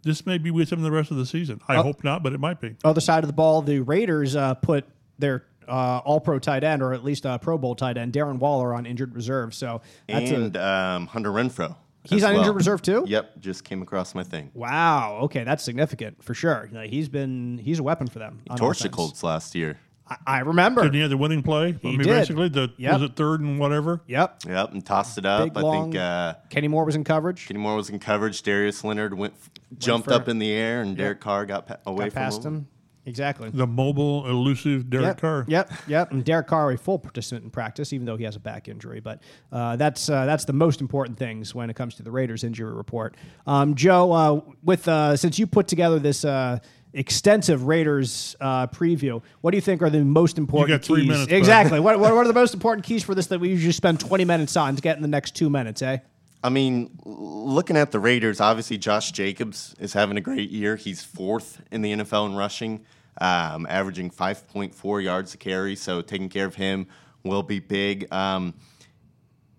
this 0.06 0.24
may 0.24 0.38
be 0.38 0.50
with 0.50 0.72
him 0.72 0.82
the 0.82 0.90
rest 0.90 1.10
of 1.10 1.16
the 1.16 1.26
season. 1.26 1.60
I 1.68 1.76
hope 1.76 2.04
not, 2.04 2.22
but 2.22 2.32
it 2.32 2.40
might 2.40 2.60
be. 2.60 2.76
Other 2.84 3.00
side 3.00 3.24
of 3.24 3.26
the 3.28 3.34
ball, 3.34 3.60
the 3.60 3.80
Raiders 3.80 4.36
uh, 4.36 4.54
put 4.54 4.86
their 5.18 5.44
uh, 5.68 5.98
All 6.04 6.20
Pro 6.20 6.38
tight 6.38 6.64
end, 6.64 6.82
or 6.82 6.94
at 6.94 7.04
least 7.04 7.24
a 7.24 7.38
Pro 7.38 7.58
Bowl 7.58 7.74
tight 7.74 7.98
end, 7.98 8.12
Darren 8.12 8.38
Waller, 8.38 8.72
on 8.72 8.86
injured 8.86 9.14
reserve. 9.14 9.52
So 9.52 9.82
that's 10.08 10.30
a, 10.30 10.34
and 10.34 10.56
um, 10.56 11.06
Hunter 11.08 11.30
Renfrow. 11.30 11.74
He's 12.04 12.22
on 12.22 12.34
well. 12.34 12.42
injured 12.42 12.54
reserve 12.54 12.82
too? 12.82 13.04
Yep, 13.08 13.40
just 13.40 13.64
came 13.64 13.82
across 13.82 14.14
my 14.14 14.22
thing. 14.22 14.52
wow. 14.54 15.18
Okay, 15.22 15.42
that's 15.42 15.64
significant 15.64 16.22
for 16.22 16.34
sure. 16.34 16.70
Like, 16.72 16.88
he's 16.90 17.08
been 17.08 17.58
he's 17.58 17.80
a 17.80 17.82
weapon 17.82 18.06
for 18.06 18.20
them. 18.20 18.40
on 18.48 18.58
Torched 18.58 18.82
the. 18.82 18.88
Colts 18.88 19.24
last 19.24 19.56
year. 19.56 19.78
I, 20.08 20.16
I 20.26 20.38
remember. 20.40 20.82
Didn't 20.82 20.94
he 20.94 21.00
have 21.00 21.10
the 21.10 21.16
winning 21.16 21.42
play? 21.42 21.76
I 21.82 21.86
mean, 21.86 21.98
did. 21.98 22.06
basically, 22.06 22.48
the 22.48 22.72
Yep. 22.76 22.92
was 22.94 23.02
it 23.10 23.16
third 23.16 23.40
and 23.40 23.58
whatever. 23.58 24.00
Yep. 24.06 24.42
Yep, 24.46 24.72
and 24.72 24.84
tossed 24.86 25.18
it 25.18 25.26
up. 25.26 25.44
Big, 25.44 25.56
I 25.56 25.60
long- 25.60 25.90
think 25.92 25.96
uh, 26.00 26.34
Kenny 26.48 26.68
Moore 26.68 26.84
was 26.84 26.94
in 26.94 27.04
coverage. 27.04 27.46
Kenny 27.46 27.60
Moore 27.60 27.76
was 27.76 27.90
in 27.90 27.98
coverage. 27.98 28.42
Darius 28.42 28.84
Leonard 28.84 29.14
went, 29.14 29.34
jumped 29.78 30.08
for- 30.08 30.14
up 30.14 30.28
in 30.28 30.38
the 30.38 30.50
air, 30.52 30.80
and 30.82 30.96
Derek 30.96 31.20
Carr 31.20 31.44
got 31.46 31.66
pa- 31.66 31.76
away 31.86 32.04
Got 32.06 32.12
from 32.12 32.22
past 32.22 32.44
him. 32.44 32.66
Exactly. 33.08 33.50
The 33.50 33.68
mobile, 33.68 34.26
elusive 34.26 34.90
Derek 34.90 35.06
Yep, 35.06 35.20
Carr. 35.20 35.44
Yep, 35.46 35.72
yep. 35.86 36.10
And 36.10 36.24
Derek 36.24 36.48
Carr, 36.48 36.72
a 36.72 36.76
full 36.76 36.98
participant 36.98 37.44
in 37.44 37.50
practice, 37.50 37.92
even 37.92 38.04
though 38.04 38.16
he 38.16 38.24
has 38.24 38.34
a 38.34 38.40
back 38.40 38.66
injury. 38.68 38.98
But 38.98 39.22
uh, 39.52 39.76
that's 39.76 40.08
uh, 40.10 40.26
that's 40.26 40.44
the 40.44 40.52
most 40.52 40.80
important 40.80 41.16
things 41.16 41.54
when 41.54 41.70
it 41.70 41.74
comes 41.76 41.94
to 41.96 42.02
the 42.02 42.10
Raiders 42.10 42.42
injury 42.42 42.72
report. 42.74 43.16
Um, 43.46 43.76
Joe, 43.76 44.10
uh, 44.10 44.40
with 44.64 44.88
uh, 44.88 45.16
since 45.16 45.38
you 45.38 45.46
put 45.46 45.68
together 45.68 46.00
this 46.00 46.24
uh, 46.24 46.58
extensive 46.96 47.66
Raiders 47.66 48.34
uh, 48.40 48.66
preview, 48.68 49.22
what 49.42 49.52
do 49.52 49.56
you 49.56 49.60
think 49.60 49.82
are 49.82 49.90
the 49.90 50.04
most 50.04 50.38
important 50.38 50.80
got 50.80 50.86
three 50.86 51.02
keys? 51.02 51.08
minutes, 51.08 51.32
exactly. 51.32 51.78
what, 51.78 52.00
what 52.00 52.12
are 52.12 52.26
the 52.26 52.32
most 52.32 52.54
important 52.54 52.84
keys 52.84 53.04
for 53.04 53.14
this 53.14 53.28
that 53.28 53.38
we 53.38 53.50
usually 53.50 53.72
spend 53.72 54.00
twenty 54.00 54.24
minutes 54.24 54.56
on 54.56 54.74
to 54.74 54.82
get 54.82 54.96
in 54.96 55.02
the 55.02 55.08
next 55.08 55.36
two 55.36 55.50
minutes? 55.50 55.82
Eh? 55.82 55.98
I 56.42 56.48
mean, 56.48 56.96
looking 57.04 57.76
at 57.76 57.90
the 57.90 57.98
Raiders, 57.98 58.40
obviously 58.40 58.78
Josh 58.78 59.12
Jacobs 59.12 59.74
is 59.78 59.92
having 59.92 60.16
a 60.16 60.20
great 60.20 60.50
year. 60.50 60.76
He's 60.76 61.02
fourth 61.02 61.60
in 61.70 61.82
the 61.82 61.92
NFL 61.92 62.26
in 62.26 62.36
rushing, 62.36 62.84
um, 63.20 63.66
averaging 63.68 64.10
5.4 64.10 65.02
yards 65.02 65.34
a 65.34 65.38
carry. 65.38 65.74
So 65.74 66.02
taking 66.02 66.28
care 66.28 66.46
of 66.46 66.54
him 66.54 66.86
will 67.24 67.42
be 67.42 67.58
big. 67.58 68.12
Um, 68.12 68.54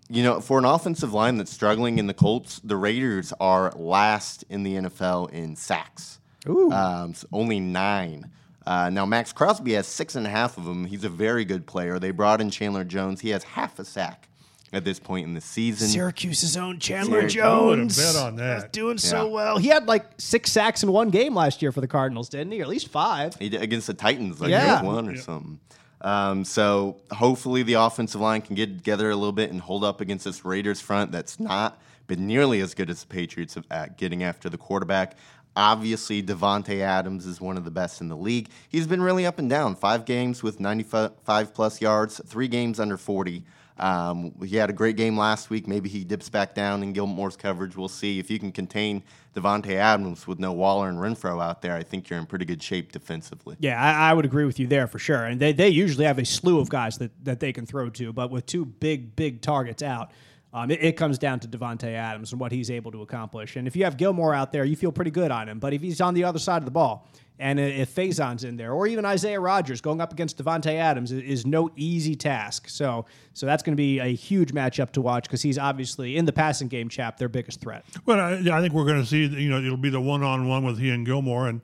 you 0.09 0.23
know, 0.23 0.39
for 0.39 0.57
an 0.57 0.65
offensive 0.65 1.13
line 1.13 1.37
that's 1.37 1.51
struggling 1.51 1.99
in 1.99 2.07
the 2.07 2.13
Colts, 2.13 2.61
the 2.63 2.77
Raiders 2.77 3.33
are 3.39 3.73
last 3.75 4.45
in 4.49 4.63
the 4.63 4.75
NFL 4.75 5.31
in 5.31 5.55
sacks. 5.57 6.19
Ooh. 6.49 6.71
Um, 6.71 7.13
so 7.13 7.27
only 7.31 7.59
nine. 7.59 8.29
Uh, 8.65 8.89
now, 8.89 9.05
Maxx 9.05 9.31
Crosby 9.31 9.73
has 9.73 9.87
six 9.87 10.15
and 10.15 10.27
a 10.27 10.29
half 10.29 10.57
of 10.57 10.65
them. 10.65 10.85
He's 10.85 11.03
a 11.05 11.09
very 11.09 11.45
good 11.45 11.65
player. 11.65 11.99
They 11.99 12.11
brought 12.11 12.41
in 12.41 12.49
Chandler 12.49 12.83
Jones. 12.83 13.21
He 13.21 13.29
has 13.29 13.43
half 13.43 13.79
a 13.79 13.85
sack 13.85 14.27
at 14.73 14.83
this 14.83 14.99
point 14.99 15.25
in 15.25 15.33
the 15.33 15.39
season. 15.39 15.87
Syracuse's 15.87 16.57
own 16.57 16.77
Chandler 16.79 17.29
Syracuse. 17.29 17.33
Jones. 17.33 17.97
I 17.99 18.03
would've 18.03 18.15
bet 18.15 18.15
on 18.23 18.35
that. 18.35 18.61
He's 18.63 18.71
doing 18.71 18.97
so 18.97 19.27
Yeah. 19.27 19.33
well. 19.33 19.57
He 19.57 19.69
had 19.69 19.87
like 19.87 20.05
six 20.17 20.51
sacks 20.51 20.83
in 20.83 20.91
one 20.91 21.09
game 21.11 21.33
last 21.33 21.61
year 21.61 21.71
for 21.71 21.79
the 21.79 21.87
Cardinals, 21.87 22.27
didn't 22.27 22.51
he? 22.51 22.59
Or 22.59 22.63
at 22.63 22.67
least 22.69 22.89
five. 22.89 23.35
He 23.35 23.47
did 23.47 23.61
against 23.61 23.87
the 23.87 23.93
Titans, 23.93 24.41
like 24.41 24.49
Yeah. 24.49 24.65
yeah. 24.65 24.81
one 24.81 25.07
or 25.07 25.15
something. 25.15 25.59
Um, 26.01 26.43
so 26.43 26.97
hopefully 27.11 27.63
the 27.63 27.73
offensive 27.75 28.19
line 28.19 28.41
can 28.41 28.55
get 28.55 28.77
together 28.77 29.09
a 29.09 29.15
little 29.15 29.31
bit 29.31 29.51
and 29.51 29.61
hold 29.61 29.85
up 29.85 30.01
against 30.01 30.25
this 30.25 30.43
Raiders 30.43 30.81
front 30.81 31.11
that's 31.13 31.39
not 31.39 31.79
been 32.07 32.27
nearly 32.27 32.59
as 32.61 32.73
good 32.73 32.89
as 32.89 33.01
the 33.01 33.07
Patriots 33.07 33.57
at 33.71 33.97
getting 33.97 34.23
after 34.23 34.49
the 34.49 34.57
quarterback. 34.57 35.15
Obviously, 35.57 36.21
Davante 36.21 36.81
Adams 36.81 37.25
is 37.25 37.41
one 37.41 37.57
of 37.57 37.65
the 37.65 37.71
best 37.71 37.99
in 37.99 38.09
the 38.09 38.15
league. 38.15 38.47
He's 38.69 38.85
been 38.85 39.01
really 39.01 39.25
up 39.25 39.39
and 39.39 39.49
down. 39.49 39.75
Five 39.75 40.05
games 40.05 40.43
with 40.43 40.59
95 40.59 41.51
plus 41.55 41.81
yards, 41.81 42.21
three 42.27 42.47
games 42.47 42.79
under 42.79 42.95
40. 42.95 43.43
Um, 43.79 44.35
he 44.45 44.55
had 44.55 44.69
a 44.69 44.73
great 44.73 44.97
game 44.97 45.17
last 45.17 45.49
week. 45.49 45.67
Maybe 45.67 45.89
he 45.89 46.03
dips 46.03 46.29
back 46.29 46.53
down 46.53 46.83
in 46.83 46.93
Gilmore's 46.93 47.35
coverage. 47.35 47.75
We'll 47.75 47.87
see. 47.87 48.19
If 48.19 48.29
you 48.29 48.37
can 48.37 48.51
contain 48.51 49.01
Davante 49.35 49.73
Adams 49.73 50.27
with 50.27 50.37
no 50.37 50.53
Waller 50.53 50.89
and 50.89 50.99
Renfrow 50.99 51.43
out 51.43 51.63
there, 51.63 51.73
I 51.73 51.81
think 51.81 52.07
you're 52.07 52.19
in 52.19 52.27
pretty 52.27 52.45
good 52.45 52.61
shape 52.61 52.91
defensively. 52.91 53.55
Yeah, 53.59 53.81
I, 53.81 54.11
I, 54.11 54.13
would 54.13 54.25
agree 54.25 54.45
with 54.45 54.59
you 54.59 54.67
there 54.67 54.85
for 54.85 54.99
sure. 54.99 55.25
And 55.25 55.39
they, 55.39 55.53
they 55.53 55.69
usually 55.69 56.05
have 56.05 56.19
a 56.19 56.25
slew 56.25 56.59
of 56.59 56.69
guys 56.69 56.99
that, 56.99 57.11
that 57.25 57.39
they 57.39 57.51
can 57.51 57.65
throw 57.65 57.89
to, 57.89 58.13
but 58.13 58.29
with 58.29 58.45
two 58.45 58.63
big, 58.63 59.15
big 59.15 59.41
targets 59.41 59.81
out, 59.81 60.11
um, 60.53 60.71
it, 60.71 60.83
it, 60.83 60.97
comes 60.97 61.17
down 61.17 61.39
to 61.41 61.47
Davante 61.47 61.93
Adams 61.93 62.31
and 62.31 62.39
what 62.39 62.51
he's 62.51 62.71
able 62.71 62.91
to 62.91 63.01
accomplish. 63.01 63.57
And 63.57 63.67
if 63.67 63.75
you 63.75 63.83
have 63.83 63.97
Gilmore 63.97 64.33
out 64.33 64.51
there, 64.51 64.63
you 64.63 64.75
feel 64.75 64.91
pretty 64.91 65.11
good 65.11 65.29
on 65.29 65.49
him. 65.49 65.59
But 65.59 65.73
if 65.73 65.81
he's 65.81 65.99
on 65.99 66.13
the 66.13 66.23
other 66.23 66.39
side 66.39 66.57
of 66.57 66.65
the 66.65 66.71
ball, 66.71 67.07
and 67.39 67.59
if 67.59 67.93
Facyson's 67.93 68.43
in 68.43 68.57
there, 68.57 68.73
or 68.73 68.87
even 68.87 69.05
Isaiah 69.05 69.39
Rodgers 69.39 69.79
going 69.79 70.01
up 70.01 70.11
against 70.11 70.43
Davante 70.43 70.73
Adams 70.73 71.11
is, 71.11 71.21
is 71.21 71.45
no 71.45 71.69
easy 71.75 72.15
task. 72.15 72.67
So, 72.67 73.05
so 73.33 73.45
that's 73.45 73.61
going 73.61 73.73
to 73.73 73.77
be 73.77 73.99
a 73.99 74.07
huge 74.15 74.53
matchup 74.53 74.91
to 74.93 75.01
watch 75.01 75.25
because 75.25 75.43
he's 75.43 75.59
obviously 75.59 76.17
in 76.17 76.25
the 76.25 76.33
passing 76.33 76.67
game, 76.67 76.89
chap, 76.89 77.17
their 77.17 77.29
biggest 77.29 77.61
threat. 77.61 77.85
Well, 78.05 78.19
I, 78.19 78.57
I 78.57 78.61
think 78.61 78.73
we're 78.73 78.85
going 78.85 79.01
to 79.01 79.05
see. 79.05 79.25
You 79.25 79.49
know, 79.49 79.59
it'll 79.61 79.77
be 79.77 79.91
the 79.91 80.01
one-on-one 80.01 80.65
with 80.65 80.79
he 80.79 80.89
and 80.89 81.05
Gilmore, 81.05 81.47
and 81.47 81.61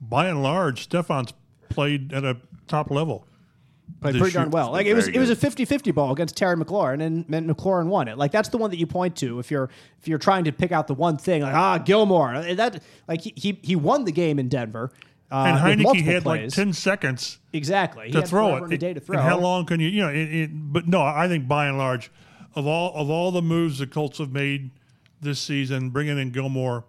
by 0.00 0.28
and 0.28 0.42
large, 0.42 0.84
Stephon's 0.84 1.32
played 1.70 2.12
at 2.12 2.24
a 2.24 2.36
top 2.68 2.90
level 2.90 3.26
played 4.00 4.16
pretty 4.16 4.32
darn 4.32 4.50
well. 4.50 4.72
Like 4.72 4.86
it 4.86 4.94
was, 4.94 5.08
it 5.08 5.18
was 5.18 5.30
a 5.30 5.36
50-50 5.36 5.94
ball 5.94 6.12
against 6.12 6.36
Terry 6.36 6.56
McLaurin, 6.56 7.02
and, 7.02 7.24
and 7.32 7.48
McLaurin 7.48 7.86
won 7.86 8.08
it. 8.08 8.18
Like 8.18 8.32
that's 8.32 8.48
the 8.48 8.58
one 8.58 8.70
that 8.70 8.78
you 8.78 8.86
point 8.86 9.16
to 9.16 9.38
if 9.38 9.50
you're 9.50 9.70
if 10.00 10.08
you're 10.08 10.18
trying 10.18 10.44
to 10.44 10.52
pick 10.52 10.72
out 10.72 10.86
the 10.86 10.94
one 10.94 11.16
thing. 11.16 11.42
Like 11.42 11.54
ah, 11.54 11.78
Gilmore. 11.78 12.42
That 12.54 12.82
like 13.08 13.22
he 13.22 13.32
he, 13.36 13.58
he 13.62 13.76
won 13.76 14.04
the 14.04 14.12
game 14.12 14.38
in 14.38 14.48
Denver. 14.48 14.90
Uh, 15.30 15.44
and 15.46 15.80
Heinicke 15.80 16.02
had 16.02 16.24
plays. 16.24 16.42
like 16.42 16.50
ten 16.52 16.72
seconds 16.72 17.38
exactly 17.52 18.10
to 18.10 18.22
throw 18.22 18.56
it. 18.56 18.72
A 18.72 18.78
day 18.78 18.94
to 18.94 19.00
throw. 19.00 19.16
And 19.16 19.28
how 19.28 19.38
long 19.38 19.64
can 19.64 19.78
you? 19.78 19.88
You 19.88 20.02
know, 20.02 20.08
it, 20.08 20.34
it, 20.34 20.50
but 20.52 20.88
no, 20.88 21.02
I 21.02 21.28
think 21.28 21.46
by 21.46 21.66
and 21.66 21.78
large, 21.78 22.10
of 22.54 22.66
all 22.66 22.92
of 22.94 23.10
all 23.10 23.30
the 23.30 23.42
moves 23.42 23.78
the 23.78 23.86
Colts 23.86 24.18
have 24.18 24.32
made 24.32 24.70
this 25.20 25.38
season, 25.38 25.90
bringing 25.90 26.18
in 26.18 26.30
Gilmore 26.30 26.84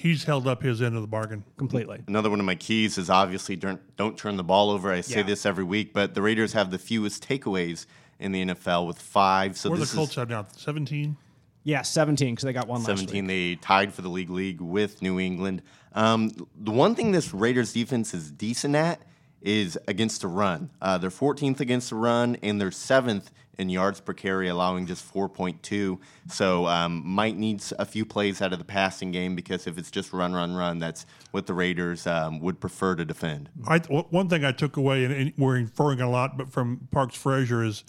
he's 0.00 0.24
held 0.24 0.48
up 0.48 0.62
his 0.62 0.80
end 0.80 0.96
of 0.96 1.02
the 1.02 1.08
bargain 1.08 1.44
completely. 1.58 2.02
Another 2.08 2.30
one 2.30 2.40
of 2.40 2.46
my 2.46 2.54
keys 2.54 2.96
is 2.96 3.10
obviously 3.10 3.54
don't, 3.54 3.80
don't 3.98 4.16
turn 4.16 4.38
the 4.38 4.44
ball 4.44 4.70
over. 4.70 4.90
I 4.90 5.02
say 5.02 5.18
yeah. 5.18 5.26
this 5.26 5.44
every 5.44 5.64
week, 5.64 5.92
but 5.92 6.14
the 6.14 6.22
Raiders 6.22 6.54
have 6.54 6.70
the 6.70 6.78
fewest 6.78 7.26
takeaways 7.28 7.84
in 8.18 8.32
the 8.32 8.46
NFL 8.46 8.86
with 8.86 8.98
five. 8.98 9.58
So 9.58 9.68
Where 9.68 9.78
the 9.78 9.86
Colts 9.86 10.14
have 10.14 10.30
now? 10.30 10.46
Seventeen. 10.56 11.18
Yeah, 11.64 11.82
seventeen 11.82 12.34
because 12.34 12.44
they 12.44 12.54
got 12.54 12.66
one. 12.66 12.80
Seventeen. 12.80 13.26
They 13.26 13.56
tied 13.56 13.92
for 13.92 14.00
the 14.00 14.08
league 14.08 14.30
league 14.30 14.62
with 14.62 15.02
New 15.02 15.20
England. 15.20 15.60
Um, 15.92 16.30
the 16.58 16.70
one 16.70 16.94
thing 16.94 17.12
this 17.12 17.34
Raiders 17.34 17.74
defense 17.74 18.14
is 18.14 18.30
decent 18.30 18.76
at 18.76 19.02
is 19.42 19.78
against 19.86 20.22
the 20.22 20.28
run. 20.28 20.70
Uh, 20.80 20.98
they're 20.98 21.10
14th 21.10 21.60
against 21.60 21.90
the 21.90 21.96
run, 21.96 22.36
and 22.42 22.60
they're 22.60 22.70
seventh 22.70 23.30
in 23.60 23.68
yards 23.68 24.00
per 24.00 24.14
carry, 24.14 24.48
allowing 24.48 24.86
just 24.86 25.12
4.2. 25.12 25.98
So 26.28 26.66
um, 26.66 27.02
might 27.04 27.36
needs 27.36 27.72
a 27.78 27.84
few 27.84 28.06
plays 28.06 28.40
out 28.40 28.52
of 28.54 28.58
the 28.58 28.64
passing 28.64 29.12
game 29.12 29.36
because 29.36 29.66
if 29.66 29.76
it's 29.76 29.90
just 29.90 30.12
run, 30.14 30.32
run, 30.32 30.54
run, 30.54 30.78
that's 30.78 31.04
what 31.30 31.46
the 31.46 31.52
Raiders 31.52 32.06
um, 32.06 32.40
would 32.40 32.58
prefer 32.58 32.96
to 32.96 33.04
defend. 33.04 33.50
I, 33.68 33.78
one 33.78 34.28
thing 34.28 34.44
I 34.44 34.52
took 34.52 34.78
away, 34.78 35.04
and 35.04 35.32
we're 35.36 35.56
inferring 35.56 36.00
a 36.00 36.08
lot, 36.08 36.38
but 36.38 36.50
from 36.50 36.88
Parks 36.90 37.16
Frazier 37.16 37.62
is 37.62 37.84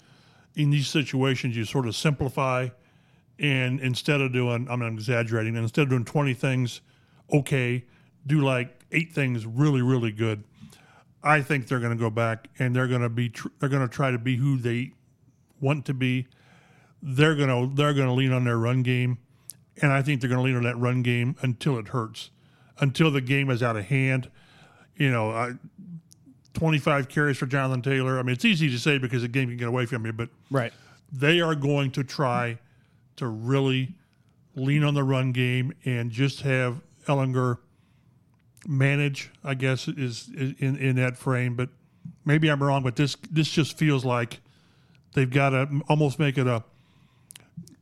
in 0.54 0.70
these 0.70 0.88
situations 0.88 1.56
you 1.56 1.64
sort 1.64 1.86
of 1.86 1.96
simplify, 1.96 2.68
and 3.38 3.80
instead 3.80 4.20
of 4.20 4.32
doing, 4.32 4.66
I'm 4.68 4.82
exaggerating, 4.82 5.56
instead 5.56 5.84
of 5.84 5.88
doing 5.88 6.04
20 6.04 6.34
things 6.34 6.82
okay, 7.32 7.82
do 8.26 8.42
like 8.42 8.84
eight 8.92 9.12
things 9.12 9.46
really, 9.46 9.80
really 9.80 10.12
good. 10.12 10.44
I 11.22 11.40
think 11.40 11.66
they're 11.66 11.80
going 11.80 11.96
to 11.96 12.00
go 12.02 12.10
back 12.10 12.48
and 12.58 12.76
they're 12.76 12.88
going 12.88 13.02
to 13.02 13.08
be 13.08 13.30
tr- 13.30 13.48
they're 13.58 13.68
going 13.68 13.88
to 13.88 13.92
try 13.92 14.10
to 14.10 14.18
be 14.18 14.36
who 14.36 14.58
they 14.58 14.92
want 15.62 15.86
to 15.86 15.94
be. 15.94 16.26
They're 17.00 17.34
gonna 17.34 17.68
they're 17.74 17.94
gonna 17.94 18.14
lean 18.14 18.32
on 18.32 18.44
their 18.44 18.58
run 18.58 18.82
game, 18.82 19.18
and 19.80 19.92
I 19.92 20.02
think 20.02 20.20
they're 20.20 20.30
gonna 20.30 20.42
lean 20.42 20.56
on 20.56 20.64
that 20.64 20.78
run 20.78 21.02
game 21.02 21.36
until 21.40 21.78
it 21.78 21.88
hurts, 21.88 22.30
until 22.78 23.10
the 23.10 23.20
game 23.20 23.50
is 23.50 23.62
out 23.62 23.76
of 23.76 23.86
hand. 23.86 24.30
You 24.96 25.10
know, 25.10 25.30
uh, 25.30 25.52
25 26.54 27.08
carries 27.08 27.38
for 27.38 27.46
Jonathan 27.46 27.82
Taylor. 27.82 28.18
I 28.18 28.22
mean, 28.22 28.34
it's 28.34 28.44
easy 28.44 28.70
to 28.70 28.78
say 28.78 28.98
because 28.98 29.22
the 29.22 29.28
game 29.28 29.48
can 29.48 29.56
get 29.56 29.68
away 29.68 29.86
from 29.86 30.04
you, 30.04 30.12
but 30.12 30.28
right, 30.50 30.72
they 31.10 31.40
are 31.40 31.54
going 31.54 31.90
to 31.92 32.04
try 32.04 32.58
to 33.16 33.26
really 33.26 33.94
lean 34.54 34.84
on 34.84 34.94
the 34.94 35.04
run 35.04 35.32
game 35.32 35.72
and 35.84 36.10
just 36.10 36.42
have 36.42 36.80
Ehlinger 37.06 37.58
manage. 38.66 39.30
I 39.42 39.54
guess 39.54 39.88
is, 39.88 40.28
is 40.34 40.54
in 40.58 40.76
in 40.76 40.96
that 40.96 41.16
frame, 41.16 41.56
but 41.56 41.70
maybe 42.24 42.50
I'm 42.50 42.62
wrong. 42.62 42.82
But 42.82 42.96
this 42.96 43.16
this 43.30 43.48
just 43.48 43.76
feels 43.76 44.04
like 44.04 44.40
They've 45.14 45.30
got 45.30 45.50
to 45.50 45.82
almost 45.88 46.18
make 46.18 46.38
it 46.38 46.46
a, 46.46 46.64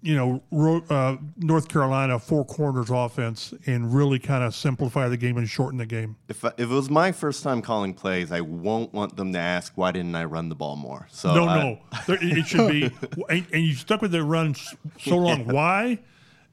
you 0.03 0.17
know, 0.17 0.83
uh, 0.89 1.17
North 1.37 1.69
Carolina 1.69 2.19
four 2.19 2.45
corners 2.45 2.91
offense 2.91 3.55
and 3.67 3.95
really 3.95 4.19
kind 4.19 4.43
of 4.43 4.55
simplify 4.55 5.09
the 5.09 5.17
game 5.17 5.37
and 5.37 5.49
shorten 5.49 5.79
the 5.79 5.87
game. 5.87 6.17
If, 6.29 6.45
if 6.45 6.59
it 6.59 6.67
was 6.67 6.91
my 6.91 7.13
first 7.13 7.43
time 7.43 7.63
calling 7.63 7.95
plays, 7.95 8.33
I 8.33 8.41
won't 8.41 8.93
want 8.93 9.17
them 9.17 9.33
to 9.33 9.39
ask 9.39 9.73
why 9.77 9.93
didn't 9.93 10.15
I 10.15 10.25
run 10.25 10.49
the 10.49 10.55
ball 10.55 10.77
more. 10.77 11.07
So 11.11 11.35
no, 11.35 11.47
I, 11.47 11.63
no, 11.63 11.79
it 12.09 12.47
should 12.47 12.71
be. 12.71 12.85
and, 13.29 13.47
and, 13.53 13.65
you 13.65 13.75
stuck 13.75 14.03
with 14.03 14.13
the 14.13 14.25
run 14.25 14.55
so 14.99 15.17
long. 15.17 15.47
Yeah. 15.47 15.53
Why? 15.53 15.99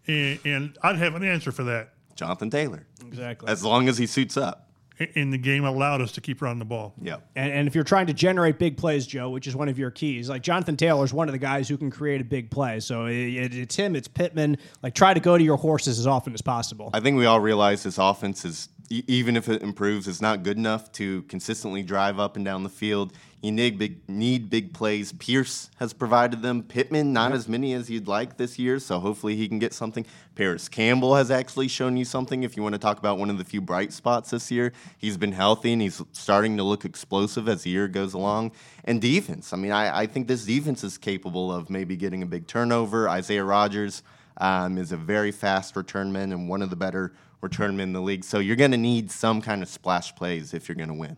And, 0.06 0.40
and 0.46 0.78
I'd 0.84 0.98
have 0.98 1.16
an 1.16 1.24
answer 1.24 1.52
for 1.52 1.64
that. 1.64 1.94
Jonathan 2.16 2.50
Taylor. 2.50 2.86
Exactly. 3.06 3.48
As 3.50 3.64
long 3.64 3.88
as 3.88 3.98
he 3.98 4.08
suits 4.08 4.38
up 4.38 4.67
and 5.16 5.32
the 5.32 5.38
game 5.38 5.66
allowed 5.66 6.02
us 6.02 6.12
to 6.14 6.22
keep 6.22 6.42
running 6.42 6.60
the 6.60 6.66
ball. 6.66 6.94
Yeah. 7.02 7.18
And, 7.36 7.52
and, 7.52 7.68
if 7.68 7.76
you're 7.76 7.84
trying 7.84 8.08
to 8.08 8.14
generate 8.14 8.58
big 8.58 8.78
plays, 8.78 9.06
Joe, 9.06 9.30
which 9.30 9.48
is 9.48 9.56
one 9.56 9.70
of 9.70 9.78
your 9.78 9.92
keys, 9.92 10.30
like 10.30 10.42
Jonathan 10.42 10.76
Taylor 10.76 11.04
is 11.04 11.14
one 11.14 11.28
of 11.28 11.34
the 11.34 11.40
guys 11.40 11.70
who 11.70 11.78
can 11.78 11.92
create 11.92 12.22
a 12.22 12.24
big 12.24 12.50
play. 12.50 12.80
So 12.80 13.06
it, 13.06 13.16
it, 13.16 13.56
it's 13.56 13.76
him, 13.76 13.96
it's 13.96 14.08
Pittman. 14.08 14.58
Like 14.82 14.96
try 14.96 15.14
to 15.14 15.20
go 15.20 15.38
to 15.38 15.44
your 15.44 15.58
horses 15.58 16.00
as 16.00 16.08
often 16.08 16.34
as 16.34 16.42
possible. 16.42 16.90
I 16.94 17.00
think 17.00 17.18
we 17.18 17.26
all 17.26 17.40
realize 17.40 17.84
this 17.84 17.98
offense 17.98 18.46
is, 18.46 18.70
even 18.90 19.36
if 19.36 19.50
it 19.50 19.62
improves, 19.62 20.08
is 20.08 20.22
not 20.22 20.44
good 20.44 20.58
enough 20.58 20.92
to 20.94 21.24
consistently 21.24 21.84
drive 21.84 22.20
up 22.20 22.36
and 22.36 22.46
down 22.46 22.64
the 22.64 22.70
field. 22.70 23.14
You 23.42 23.52
need 23.52 23.78
big, 23.78 24.10
need 24.10 24.50
big 24.50 24.74
plays. 24.74 25.12
Pierce 25.12 25.70
has 25.78 25.94
provided 25.94 26.42
them. 26.42 26.64
Pittman, 26.64 27.14
not 27.14 27.30
yep. 27.30 27.38
as 27.38 27.48
many 27.48 27.74
as 27.74 27.90
you'd 27.90 28.08
like 28.08 28.38
this 28.38 28.58
year, 28.58 28.80
so 28.80 29.00
hopefully 29.00 29.36
he 29.36 29.48
can 29.48 29.60
get 29.60 29.74
something. 29.74 30.06
Parris 30.36 30.68
Campbell 30.68 31.16
has 31.16 31.30
actually 31.30 31.68
shown 31.68 31.98
you 31.98 32.06
something. 32.06 32.42
If 32.44 32.58
you 32.58 32.64
want 32.64 32.74
to 32.74 32.80
talk 32.80 32.98
about 32.98 33.20
one 33.20 33.30
of 33.30 33.38
the 33.38 33.44
few 33.44 33.62
bright 33.62 33.94
spots 33.94 34.32
this 34.32 34.50
year, 34.50 34.74
he's 34.98 35.18
been 35.18 35.34
healthy 35.34 35.74
and 35.74 35.82
he's 35.82 36.02
starting 36.14 36.58
to 36.58 36.64
look 36.64 36.84
explosive 36.84 37.48
as 37.48 37.64
the 37.64 37.70
year 37.70 37.88
goes 37.88 38.14
along. 38.14 38.54
And 38.86 39.00
defense, 39.00 39.54
I 39.54 39.58
mean, 39.58 39.72
I, 39.72 40.00
I 40.00 40.08
think 40.08 40.28
this 40.28 40.46
defense 40.46 40.84
is 40.84 40.98
capable 40.98 41.52
of 41.54 41.70
maybe 41.70 41.96
getting 41.96 42.24
a 42.24 42.28
big 42.28 42.48
turnover. 42.48 43.08
Isaiah 43.08 43.44
Rodgers 43.44 44.02
um, 44.38 44.78
is 44.78 44.92
a 44.92 44.98
very 44.98 45.32
fast 45.32 45.76
return 45.76 46.12
man 46.12 46.32
and 46.32 46.50
one 46.50 46.62
of 46.62 46.70
the 46.70 46.76
better 46.76 47.14
return 47.42 47.78
men 47.78 47.90
in 47.90 47.94
the 47.94 48.02
league. 48.02 48.24
So 48.24 48.40
you're 48.40 48.56
going 48.56 48.72
to 48.72 48.78
need 48.78 49.12
some 49.12 49.42
kind 49.42 49.62
of 49.62 49.70
splash 49.70 50.16
plays 50.16 50.54
if 50.54 50.68
you're 50.68 50.76
going 50.76 50.90
to 50.90 50.96
win 50.96 51.18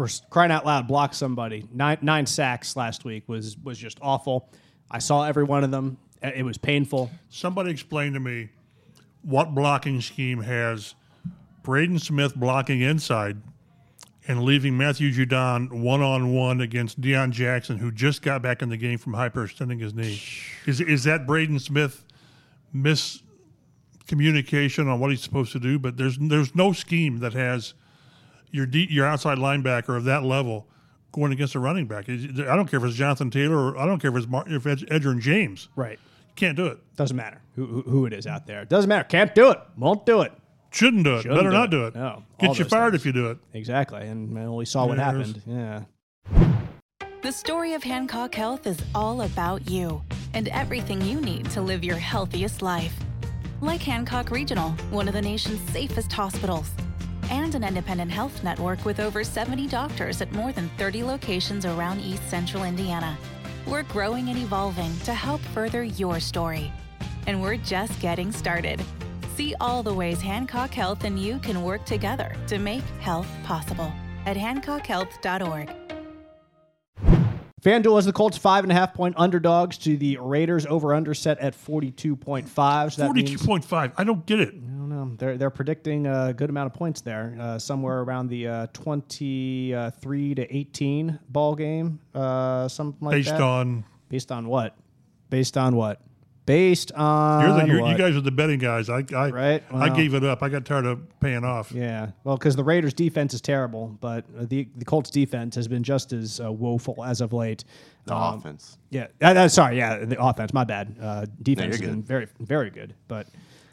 for 0.00 0.08
crying 0.30 0.50
out 0.50 0.64
loud, 0.64 0.88
block 0.88 1.12
somebody. 1.12 1.66
Nine, 1.74 1.98
nine 2.00 2.24
sacks 2.24 2.74
last 2.74 3.04
week 3.04 3.28
was 3.28 3.58
was 3.58 3.76
just 3.78 3.98
awful. 4.00 4.48
I 4.90 4.98
saw 4.98 5.24
every 5.24 5.44
one 5.44 5.62
of 5.62 5.70
them. 5.70 5.98
Uh, 6.22 6.30
it 6.34 6.42
was 6.42 6.56
painful. 6.56 7.10
Somebody 7.28 7.70
explain 7.70 8.14
to 8.14 8.20
me 8.20 8.48
what 9.20 9.54
blocking 9.54 10.00
scheme 10.00 10.40
has 10.40 10.94
Braden 11.62 11.98
Smith 11.98 12.34
blocking 12.34 12.80
inside 12.80 13.42
and 14.26 14.42
leaving 14.42 14.74
Matthew 14.74 15.12
Judon 15.12 15.70
one 15.82 16.00
on 16.00 16.32
one 16.32 16.62
against 16.62 16.98
Deon 16.98 17.30
Jackson, 17.30 17.76
who 17.76 17.90
just 17.90 18.22
got 18.22 18.40
back 18.40 18.62
in 18.62 18.70
the 18.70 18.78
game 18.78 18.96
from 18.96 19.12
hyperextending 19.12 19.82
his 19.82 19.92
knee. 19.92 20.22
Is 20.64 20.80
is 20.80 21.04
that 21.04 21.26
Braden 21.26 21.58
Smith 21.58 22.06
miscommunication 24.10 24.90
on 24.92 25.00
what 25.00 25.10
he's 25.10 25.22
supposed 25.22 25.52
to 25.52 25.60
do? 25.60 25.78
But 25.78 25.96
there's 25.96 26.18
there's 26.18 26.54
no 26.54 26.72
scheme 26.72 27.18
that 27.18 27.32
has 27.32 27.74
your 28.50 28.66
D, 28.66 28.86
your 28.90 29.06
outside 29.06 29.38
linebacker 29.38 29.96
of 29.96 30.04
that 30.04 30.22
level 30.22 30.66
going 31.12 31.32
against 31.32 31.54
a 31.54 31.58
running 31.60 31.86
back. 31.86 32.08
I 32.08 32.16
don't 32.56 32.66
care 32.70 32.78
if 32.78 32.84
it's 32.84 32.96
Jonathan 32.96 33.30
Taylor 33.30 33.56
or 33.56 33.78
I 33.78 33.86
don't 33.86 34.00
care 34.00 34.10
if 34.10 34.16
it's 34.16 34.28
Mar- 34.28 34.44
if 34.48 34.66
it's 34.66 34.82
Edgerrin 34.84 35.20
James. 35.20 35.68
Right. 35.76 35.98
You 36.28 36.34
can't 36.36 36.56
do 36.56 36.66
it. 36.66 36.78
Doesn't 36.96 37.16
matter 37.16 37.40
who, 37.56 37.66
who, 37.66 37.82
who 37.82 38.06
it 38.06 38.12
is 38.12 38.26
out 38.26 38.46
there. 38.46 38.64
Doesn't 38.64 38.88
matter. 38.88 39.04
Can't 39.04 39.34
do 39.34 39.50
it. 39.50 39.58
Won't 39.76 40.06
do 40.06 40.22
it. 40.22 40.32
Shouldn't 40.72 41.02
do 41.02 41.16
it. 41.16 41.22
Shouldn't 41.22 41.38
Better 41.40 41.50
do 41.50 41.56
not 41.56 41.64
it. 41.64 41.70
do 41.70 41.86
it. 41.86 41.94
No. 41.96 42.22
Get 42.38 42.58
you 42.58 42.64
fired 42.64 42.92
things. 42.92 43.02
if 43.02 43.06
you 43.06 43.12
do 43.12 43.30
it. 43.30 43.38
Exactly. 43.54 44.06
And 44.06 44.38
I 44.38 44.44
only 44.44 44.64
saw 44.64 44.86
what 44.86 44.98
happened. 44.98 45.42
Yeah. 45.44 45.82
The 47.22 47.32
story 47.32 47.74
of 47.74 47.82
Hancock 47.82 48.34
Health 48.34 48.66
is 48.66 48.78
all 48.94 49.22
about 49.22 49.68
you 49.68 50.00
and 50.32 50.46
everything 50.48 51.02
you 51.02 51.20
need 51.20 51.50
to 51.50 51.60
live 51.60 51.82
your 51.84 51.96
healthiest 51.96 52.62
life. 52.62 52.94
Like 53.62 53.82
Hancock 53.82 54.30
Regional, 54.30 54.70
one 54.90 55.06
of 55.06 55.12
the 55.12 55.20
nation's 55.20 55.60
safest 55.70 56.10
hospitals 56.10 56.70
and 57.30 57.54
an 57.54 57.62
independent 57.62 58.10
health 58.10 58.42
network 58.42 58.82
with 58.86 58.98
over 58.98 59.22
70 59.22 59.68
doctors 59.68 60.22
at 60.22 60.32
more 60.32 60.50
than 60.50 60.70
30 60.78 61.04
locations 61.04 61.66
around 61.66 62.00
East 62.00 62.28
Central 62.30 62.64
Indiana. 62.64 63.18
We're 63.66 63.82
growing 63.82 64.30
and 64.30 64.38
evolving 64.38 64.98
to 65.00 65.12
help 65.12 65.42
further 65.52 65.84
your 65.84 66.20
story. 66.20 66.72
And 67.26 67.42
we're 67.42 67.58
just 67.58 68.00
getting 68.00 68.32
started. 68.32 68.82
See 69.36 69.54
all 69.60 69.82
the 69.82 69.92
ways 69.92 70.22
Hancock 70.22 70.72
Health 70.72 71.04
and 71.04 71.18
you 71.18 71.38
can 71.38 71.62
work 71.62 71.84
together 71.84 72.34
to 72.46 72.58
make 72.58 72.84
health 73.00 73.28
possible 73.44 73.92
at 74.24 74.38
hancockhealth.org. 74.38 75.79
FanDuel 77.62 77.96
has 77.96 78.06
the 78.06 78.12
Colts 78.12 78.38
five 78.38 78.64
and 78.64 78.72
a 78.72 78.74
half 78.74 78.94
point 78.94 79.14
underdogs 79.18 79.76
to 79.78 79.96
the 79.96 80.16
Raiders 80.18 80.64
over 80.64 80.94
under 80.94 81.12
set 81.12 81.38
at 81.40 81.54
42.5. 81.54 82.48
So 82.92 83.02
that 83.02 83.06
Forty-two 83.06 83.28
means, 83.32 83.46
point 83.46 83.64
five. 83.64 83.92
I 83.98 84.04
don't 84.04 84.24
get 84.24 84.40
it. 84.40 84.48
I 84.48 84.52
don't 84.52 84.88
know. 84.88 85.14
They're, 85.18 85.36
they're 85.36 85.50
predicting 85.50 86.06
a 86.06 86.32
good 86.32 86.48
amount 86.48 86.66
of 86.68 86.74
points 86.74 87.02
there, 87.02 87.36
uh, 87.38 87.58
somewhere 87.58 88.00
around 88.00 88.28
the 88.28 88.46
uh, 88.48 88.66
23 88.72 90.34
to 90.36 90.56
18 90.56 91.18
ball 91.28 91.54
game, 91.54 92.00
uh, 92.14 92.66
something 92.68 93.06
like 93.06 93.12
Based 93.16 93.28
that. 93.30 93.40
on 93.42 93.84
Based 94.08 94.32
on 94.32 94.48
what? 94.48 94.76
Based 95.28 95.56
on 95.56 95.76
what? 95.76 96.00
Based 96.50 96.90
on 96.92 97.44
you're 97.44 97.60
the, 97.60 97.66
you're, 97.66 97.88
you 97.92 97.96
guys 97.96 98.16
are 98.16 98.20
the 98.20 98.32
betting 98.32 98.58
guys. 98.58 98.90
I 98.90 99.04
I, 99.14 99.30
Right, 99.30 99.62
I 99.72 99.88
gave 99.88 100.14
it 100.14 100.24
up. 100.24 100.42
I 100.42 100.48
got 100.48 100.64
tired 100.64 100.84
of 100.84 101.20
paying 101.20 101.44
off. 101.44 101.70
Yeah, 101.70 102.10
well, 102.24 102.36
because 102.36 102.56
the 102.56 102.64
Raiders' 102.64 102.92
defense 102.92 103.34
is 103.34 103.40
terrible, 103.40 103.96
but 104.00 104.24
uh, 104.36 104.46
the 104.48 104.66
the 104.74 104.84
Colts' 104.84 105.10
defense 105.10 105.54
has 105.54 105.68
been 105.68 105.84
just 105.84 106.12
as 106.12 106.40
uh, 106.40 106.50
woeful 106.50 107.04
as 107.04 107.20
of 107.20 107.32
late. 107.32 107.62
The 108.06 108.16
Um, 108.16 108.38
offense. 108.40 108.78
Yeah, 108.90 109.06
uh, 109.22 109.26
uh, 109.26 109.48
sorry, 109.48 109.76
yeah, 109.76 110.04
the 110.04 110.20
offense. 110.20 110.52
My 110.52 110.64
bad. 110.64 110.96
Uh, 111.00 111.26
defense 111.40 111.76
has 111.76 111.88
been 111.88 112.02
very, 112.02 112.26
very 112.40 112.70
good. 112.70 112.94
But 113.06 113.28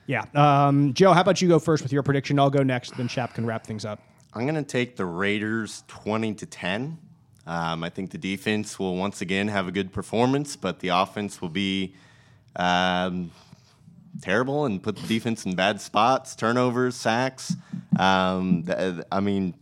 yeah, 0.06 0.26
um, 0.36 0.94
Joe, 0.94 1.14
how 1.14 1.22
about 1.22 1.42
you 1.42 1.48
go 1.48 1.58
first 1.58 1.82
with 1.82 1.92
your 1.92 2.04
prediction? 2.04 2.38
I'll 2.38 2.52
go 2.52 2.62
next. 2.62 2.96
Then 2.96 3.08
Shap 3.08 3.34
can 3.34 3.44
wrap 3.48 3.66
things 3.66 3.86
up. 3.86 4.02
I'm 4.34 4.44
going 4.44 4.54
to 4.54 4.62
take 4.62 4.98
the 4.98 5.06
Raiders 5.06 5.84
20 5.88 6.36
to 6.36 6.46
10. 6.46 7.00
Um, 7.48 7.84
I 7.84 7.90
think 7.90 8.12
the 8.12 8.20
defense 8.20 8.78
will 8.78 8.96
once 8.98 9.22
again 9.22 9.48
have 9.48 9.68
a 9.68 9.72
good 9.72 9.92
performance, 9.92 10.56
but 10.56 10.80
the 10.80 10.90
offense 10.90 11.42
will 11.42 11.50
be 11.50 11.96
um, 12.58 13.32
terrible 14.22 14.66
and 14.66 14.84
put 14.84 14.98
the 14.98 15.08
defense 15.08 15.46
in 15.46 15.56
bad 15.56 15.80
spots, 15.80 16.36
turnovers, 16.36 16.96
sacks. 16.96 17.56
Um, 17.98 18.64
th- 18.64 19.06
I 19.12 19.20
mean, 19.20 19.54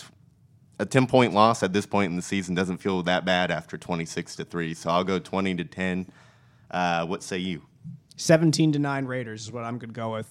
a 0.80 0.86
10 0.86 1.08
point 1.08 1.34
loss 1.34 1.62
at 1.62 1.74
this 1.74 1.86
point 1.86 2.10
in 2.10 2.16
the 2.16 2.22
season 2.22 2.56
doesn't 2.56 2.78
feel 2.78 3.04
that 3.04 3.26
bad 3.26 3.52
after 3.52 3.78
26 3.78 4.38
to 4.38 4.46
3. 4.46 4.74
So 4.74 4.90
I'll 4.90 5.04
go 5.04 5.20
20 5.20 5.56
to 5.56 5.64
10. 5.64 6.08
Uh, 6.72 7.06
what 7.06 7.22
say 7.22 7.38
you? 7.38 7.62
Seventeen 8.18 8.72
to 8.72 8.80
nine 8.80 9.06
Raiders 9.06 9.44
is 9.44 9.52
what 9.52 9.66
I'm 9.66 9.78
going 9.78 9.90
to 9.90 9.96
go 9.96 10.14
with. 10.14 10.28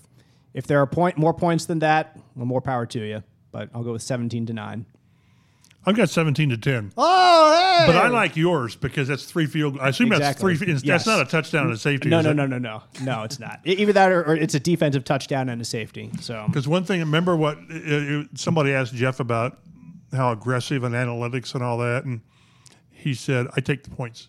If 0.55 0.67
there 0.67 0.81
are 0.81 0.87
point 0.87 1.19
more 1.19 1.35
points 1.35 1.67
than 1.67 1.81
that, 1.81 2.19
well, 2.35 2.47
more 2.47 2.63
power 2.63 2.87
to 2.87 2.99
you. 2.99 3.23
But 3.53 3.69
I'll 3.75 3.85
go 3.85 3.93
with 3.93 4.03
seventeen 4.03 4.47
to 4.47 4.53
nine. 4.55 4.87
I've 5.87 5.97
got 5.97 6.09
seventeen 6.09 6.49
to 6.51 6.57
ten. 6.57 6.93
Oh, 6.97 7.53
hey! 7.53 7.87
But 7.87 7.97
I 7.97 8.09
like 8.09 8.37
yours 8.37 8.75
because 8.77 9.07
that's 9.09 9.25
three 9.25 9.47
field. 9.47 9.79
I 9.81 9.89
assume 9.91 10.13
Exactly. 10.13 10.55
that's 10.55 10.63
three. 10.65 10.73
That's 10.91 11.07
not 11.07 11.21
a 11.21 11.25
touchdown 11.27 11.65
and 11.65 11.75
a 11.75 11.77
safety. 11.77 12.09
No, 12.09 12.21
no, 12.21 12.33
no, 12.33 12.47
no, 12.47 12.59
no, 12.59 12.83
no. 13.03 13.23
It's 13.23 13.39
not. 13.39 13.61
E- 13.67 13.73
Either 13.73 13.93
that, 13.93 14.11
or, 14.11 14.23
or 14.25 14.35
it's 14.37 14.55
a 14.55 14.61
defensive 14.61 15.05
touchdown 15.05 15.49
and 15.49 15.61
a 15.61 15.65
safety. 15.65 16.11
So 16.21 16.45
Because 16.47 16.67
one 16.67 16.85
thing, 16.85 17.01
remember 17.01 17.37
what 17.37 17.59
uh, 17.71 17.75
uh, 17.95 18.23
somebody 18.35 18.73
asked 18.73 18.95
Jeff 18.95 19.21
about 19.21 19.59
how 20.13 20.33
aggressive 20.33 20.85
and 20.85 20.95
analytics 20.95 21.55
and 21.55 21.63
all 21.63 21.79
that, 21.79 22.05
and 22.05 22.23
he 22.91 23.13
said, 23.15 23.47
"I 23.57 23.61
take 23.61 23.83
the 23.83 23.91
points." 23.91 24.29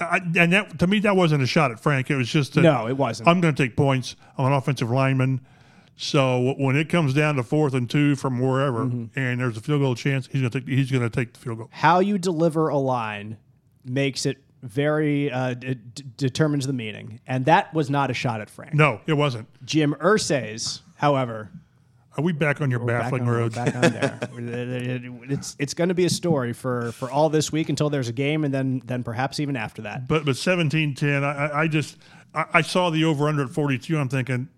I, 0.00 0.18
and 0.36 0.52
that 0.52 0.78
to 0.78 0.86
me, 0.86 1.00
that 1.00 1.16
wasn't 1.16 1.42
a 1.42 1.46
shot 1.46 1.70
at 1.70 1.80
Frank. 1.80 2.10
It 2.10 2.16
was 2.16 2.28
just 2.28 2.54
that 2.54 2.62
No, 2.62 2.86
it 2.86 2.96
wasn't. 2.96 3.28
I'm 3.28 3.40
going 3.40 3.54
to 3.54 3.62
take 3.62 3.76
points. 3.76 4.16
I'm 4.38 4.46
an 4.46 4.52
offensive 4.52 4.90
lineman, 4.90 5.44
so 5.96 6.54
when 6.58 6.76
it 6.76 6.88
comes 6.88 7.14
down 7.14 7.36
to 7.36 7.42
fourth 7.42 7.74
and 7.74 7.88
two 7.88 8.16
from 8.16 8.40
wherever, 8.40 8.84
Mm-hmm. 8.86 9.18
and 9.18 9.40
there's 9.40 9.56
a 9.56 9.60
field 9.60 9.80
goal 9.80 9.94
chance, 9.94 10.26
he's 10.30 10.40
going 10.40 10.50
to 10.50 10.60
take. 10.60 10.68
He's 10.68 10.90
going 10.90 11.02
to 11.02 11.10
take 11.10 11.32
the 11.34 11.38
field 11.40 11.58
goal. 11.58 11.68
how 11.72 12.00
you 12.00 12.18
deliver 12.18 12.68
a 12.68 12.78
line 12.78 13.36
makes 13.84 14.26
it 14.26 14.38
very 14.62 15.30
uh, 15.30 15.52
d- 15.54 15.76
determines 16.16 16.66
the 16.66 16.72
meaning, 16.72 17.20
and 17.26 17.44
that 17.44 17.72
was 17.74 17.90
not 17.90 18.10
a 18.10 18.14
shot 18.14 18.40
at 18.40 18.48
Frank. 18.50 18.74
No, 18.74 19.00
it 19.06 19.12
wasn't. 19.12 19.46
Jim 19.64 19.94
Irsay's, 20.00 20.80
however, 20.96 21.50
Are 22.16 22.24
we 22.24 22.32
back 22.32 22.60
on 22.62 22.70
your 22.70 22.80
baffling 22.80 23.26
road? 23.26 23.54
back 23.54 23.74
on 23.74 23.82
there. 23.92 24.18
it's 25.28 25.54
it's 25.58 25.74
going 25.74 25.88
to 25.88 25.94
be 25.94 26.04
a 26.06 26.10
story 26.10 26.52
for 26.52 26.92
for 26.92 27.10
all 27.10 27.28
this 27.28 27.52
week 27.52 27.68
until 27.68 27.90
there's 27.90 28.08
a 28.08 28.12
game, 28.12 28.44
and 28.44 28.52
then 28.54 28.82
then 28.84 29.02
perhaps 29.04 29.38
even 29.40 29.56
after 29.56 29.82
that. 29.82 30.08
But 30.08 30.24
but 30.24 30.36
seventeen 30.36 30.94
ten, 30.94 31.22
I, 31.24 31.46
I- 31.48 31.60
I 31.62 31.68
just 31.68 31.98
I, 32.34 32.44
I 32.54 32.62
saw 32.62 32.90
the 32.90 33.04
over 33.04 33.28
under 33.28 33.42
at 33.44 33.50
forty 33.50 33.78
two. 33.78 33.98
I'm 33.98 34.08
thinking, 34.08 34.48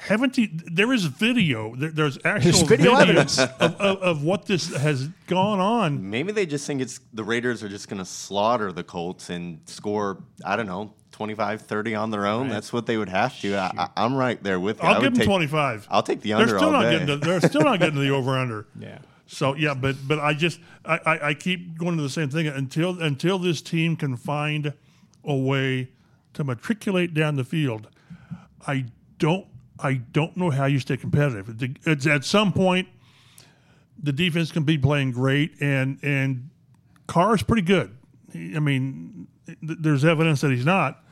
haven't 0.00 0.38
you? 0.38 0.48
There 0.52 0.92
is 0.92 1.04
video. 1.04 1.74
There, 1.76 1.90
there's 1.90 2.18
actual 2.24 2.52
There's 2.52 2.62
video 2.62 2.94
evidence. 2.96 3.38
of, 3.38 3.50
of, 3.60 3.98
of 4.02 4.22
what 4.24 4.46
this 4.46 4.74
has 4.74 5.08
gone 5.26 5.60
on. 5.60 6.08
Maybe 6.10 6.32
they 6.32 6.46
just 6.46 6.66
think 6.66 6.80
it's 6.80 7.00
the 7.12 7.24
Raiders 7.24 7.62
are 7.62 7.68
just 7.68 7.88
going 7.88 7.98
to 7.98 8.04
slaughter 8.04 8.72
the 8.72 8.82
Colts 8.82 9.30
and 9.30 9.60
score, 9.66 10.22
I 10.44 10.56
don't 10.56 10.66
know, 10.66 10.94
25, 11.12 11.62
30 11.62 11.94
on 11.94 12.10
their 12.10 12.26
own. 12.26 12.48
That's 12.48 12.72
what 12.72 12.86
they 12.86 12.96
would 12.96 13.10
have 13.10 13.38
to. 13.40 13.54
I, 13.56 13.70
I, 13.76 13.88
I'm 14.04 14.14
right 14.14 14.42
there 14.42 14.58
with 14.58 14.82
you. 14.82 14.88
I 14.88 14.92
I'll 14.92 15.00
give 15.00 15.12
them 15.12 15.20
take- 15.20 15.28
twenty 15.28 15.46
five. 15.46 15.86
I'll 15.90 16.02
take 16.02 16.22
the 16.22 16.32
under. 16.32 16.46
They're 16.46 16.56
under 16.56 16.66
still 16.66 16.74
all 16.76 16.82
not 16.82 16.90
day. 16.90 16.98
getting. 16.98 17.20
To, 17.20 17.26
they're 17.26 17.40
still 17.40 17.62
not 17.62 17.78
getting 17.78 17.94
to 17.96 18.00
the 18.00 18.10
over 18.14 18.38
under. 18.38 18.66
Yeah. 18.78 18.98
So 19.26 19.54
yeah, 19.54 19.74
but 19.74 19.96
but 20.08 20.18
I 20.18 20.32
just 20.34 20.60
I, 20.84 20.98
I, 21.04 21.28
I 21.28 21.34
keep 21.34 21.78
going 21.78 21.96
to 21.96 22.02
the 22.02 22.08
same 22.10 22.30
thing 22.30 22.48
until 22.48 23.00
until 23.00 23.38
this 23.38 23.60
team 23.62 23.96
can 23.96 24.16
find 24.16 24.72
a 25.24 25.36
way 25.36 25.90
to 26.34 26.42
matriculate 26.42 27.12
down 27.12 27.36
the 27.36 27.44
field. 27.44 27.88
I 28.66 28.86
don't 29.18 29.46
I 29.82 29.94
don't 29.94 30.36
know 30.36 30.50
how 30.50 30.66
you 30.66 30.78
stay 30.78 30.96
competitive. 30.96 31.62
It's 31.86 32.06
at 32.06 32.24
some 32.24 32.52
point 32.52 32.88
the 34.02 34.12
defense 34.12 34.50
can 34.50 34.64
be 34.64 34.78
playing 34.78 35.12
great 35.12 35.60
and 35.60 35.98
and 36.02 36.50
Carr's 37.06 37.42
pretty 37.42 37.62
good. 37.62 37.96
I 38.34 38.60
mean, 38.60 39.26
there's 39.60 40.04
evidence 40.04 40.40
that 40.42 40.52
he's 40.52 40.64
not, 40.64 41.04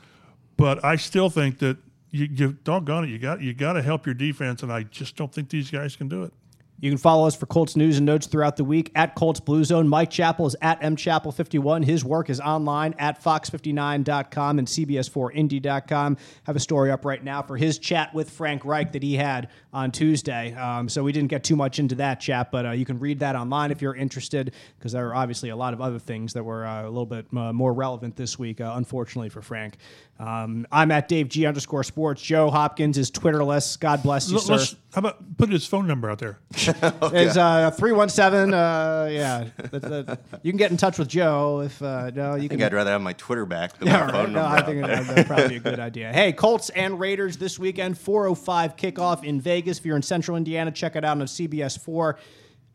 but 0.55 0.83
I 0.83 0.95
still 0.95 1.29
think 1.29 1.59
that 1.59 1.77
you, 2.11 2.29
you 2.31 2.51
doggone 2.63 3.03
it, 3.03 3.09
you 3.09 3.19
got 3.19 3.41
you 3.41 3.53
got 3.53 3.73
to 3.73 3.81
help 3.81 4.05
your 4.05 4.15
defense, 4.15 4.63
and 4.63 4.71
I 4.71 4.83
just 4.83 5.15
don't 5.15 5.33
think 5.33 5.49
these 5.49 5.69
guys 5.69 5.95
can 5.95 6.07
do 6.07 6.23
it. 6.23 6.33
You 6.81 6.89
can 6.89 6.97
follow 6.97 7.27
us 7.27 7.35
for 7.35 7.45
Colts 7.45 7.75
news 7.75 7.97
and 7.97 8.05
notes 8.05 8.25
throughout 8.27 8.55
the 8.55 8.63
week 8.63 8.91
at 8.95 9.15
Colts 9.15 9.41
Blue 9.41 9.63
Zone. 9.65 9.87
Mike 9.87 10.09
Chappell 10.09 10.47
is 10.47 10.55
at 10.61 10.79
mchappell51. 10.79 11.83
His 11.83 12.05
work 12.05 12.29
is 12.29 12.39
online 12.39 12.95
at 12.97 13.21
fox59.com 13.21 14.59
and 14.59 14.67
cbs4indy.com. 14.67 16.17
Have 16.43 16.55
a 16.55 16.59
story 16.59 16.91
up 16.91 17.03
right 17.03 17.23
now 17.23 17.41
for 17.41 17.57
his 17.57 17.79
chat 17.79 18.13
with 18.13 18.29
Frank 18.29 18.63
Reich 18.63 18.93
that 18.93 19.03
he 19.03 19.15
had 19.15 19.49
on 19.71 19.91
Tuesday. 19.91 20.53
Um, 20.55 20.89
so 20.89 21.03
we 21.03 21.11
didn't 21.11 21.29
get 21.29 21.43
too 21.43 21.55
much 21.55 21.77
into 21.79 21.95
that 21.95 22.19
chat, 22.19 22.51
but 22.51 22.65
uh, 22.65 22.71
you 22.71 22.85
can 22.85 22.97
read 22.99 23.19
that 23.19 23.35
online 23.35 23.69
if 23.71 23.81
you're 23.81 23.95
interested 23.95 24.53
because 24.77 24.93
there 24.93 25.07
are 25.09 25.15
obviously 25.15 25.49
a 25.49 25.55
lot 25.55 25.73
of 25.73 25.81
other 25.81 25.99
things 25.99 26.33
that 26.33 26.43
were 26.43 26.65
uh, 26.65 26.83
a 26.83 26.89
little 26.89 27.05
bit 27.05 27.27
uh, 27.35 27.53
more 27.53 27.71
relevant 27.73 28.15
this 28.15 28.39
week, 28.39 28.61
uh, 28.61 28.73
unfortunately 28.75 29.29
for 29.29 29.41
Frank. 29.43 29.77
Um, 30.19 30.67
I'm 30.71 30.91
at 30.91 31.07
Dave 31.07 31.29
G 31.29 31.45
underscore 31.45 31.83
sports. 31.83 32.21
Joe 32.21 32.49
Hopkins 32.49 32.97
is 32.97 33.09
Twitterless. 33.09 33.79
God 33.79 34.03
bless 34.03 34.29
you, 34.29 34.35
L- 34.35 34.41
sir. 34.59 34.75
how 34.93 34.99
about 34.99 35.37
put 35.37 35.49
his 35.49 35.65
phone 35.65 35.87
number 35.87 36.09
out 36.09 36.19
there? 36.19 36.39
Is 37.13 37.37
uh 37.37 37.71
three 37.71 37.93
one 37.93 38.09
seven. 38.09 38.53
Uh, 38.53 39.07
yeah, 39.09 39.45
That- 39.71 39.81
that- 39.81 40.19
you 40.43 40.51
can 40.51 40.57
get 40.57 40.71
in 40.71 40.77
touch 40.77 40.99
with 40.99 41.07
Joe 41.07 41.61
if 41.61 41.81
uh, 41.81 42.09
no, 42.09 42.35
you 42.35 42.45
I 42.45 42.47
can. 42.49 42.61
I 42.61 42.65
would 42.65 42.73
rather 42.73 42.91
have 42.91 43.01
my 43.01 43.13
Twitter 43.13 43.45
back 43.45 43.77
than 43.77 43.87
yeah, 43.87 43.93
my 43.99 44.03
right. 44.03 44.11
phone 44.11 44.33
No, 44.33 44.41
number. 44.41 44.57
I 44.57 44.61
think 44.63 44.81
that'd 44.85 45.25
probably 45.27 45.47
be 45.47 45.55
a 45.55 45.59
good 45.59 45.79
idea. 45.79 46.11
Hey, 46.11 46.33
Colts 46.33 46.69
and 46.71 46.99
Raiders 46.99 47.37
this 47.37 47.57
weekend, 47.57 47.95
4:05 47.95 48.75
kickoff 48.77 49.23
in 49.23 49.39
Vegas. 49.39 49.58
If 49.67 49.85
you're 49.85 49.95
in 49.95 50.01
Central 50.01 50.37
Indiana, 50.37 50.71
check 50.71 50.95
it 50.95 51.03
out 51.03 51.19
on 51.19 51.27
CBS 51.27 51.79
four. 51.79 52.17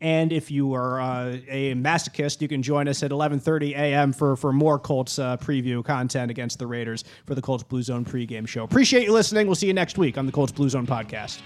And 0.01 0.33
if 0.33 0.51
you 0.51 0.73
are 0.73 0.99
uh, 0.99 1.37
a 1.47 1.73
masochist, 1.73 2.41
you 2.41 2.47
can 2.47 2.61
join 2.61 2.87
us 2.87 3.01
at 3.01 3.11
11:30 3.11 3.71
a.m. 3.71 4.11
for 4.11 4.35
for 4.35 4.51
more 4.51 4.77
Colts 4.77 5.17
uh, 5.19 5.37
preview 5.37 5.83
content 5.83 6.29
against 6.29 6.59
the 6.59 6.67
Raiders 6.67 7.03
for 7.25 7.33
the 7.33 7.41
Colts 7.41 7.63
Blue 7.63 7.81
Zone 7.81 8.03
pregame 8.03 8.47
show. 8.47 8.63
Appreciate 8.63 9.03
you 9.03 9.13
listening. 9.13 9.47
We'll 9.47 9.55
see 9.55 9.67
you 9.67 9.73
next 9.73 9.97
week 9.97 10.17
on 10.17 10.25
the 10.25 10.31
Colts 10.31 10.51
Blue 10.51 10.69
Zone 10.69 10.85
podcast. 10.85 11.41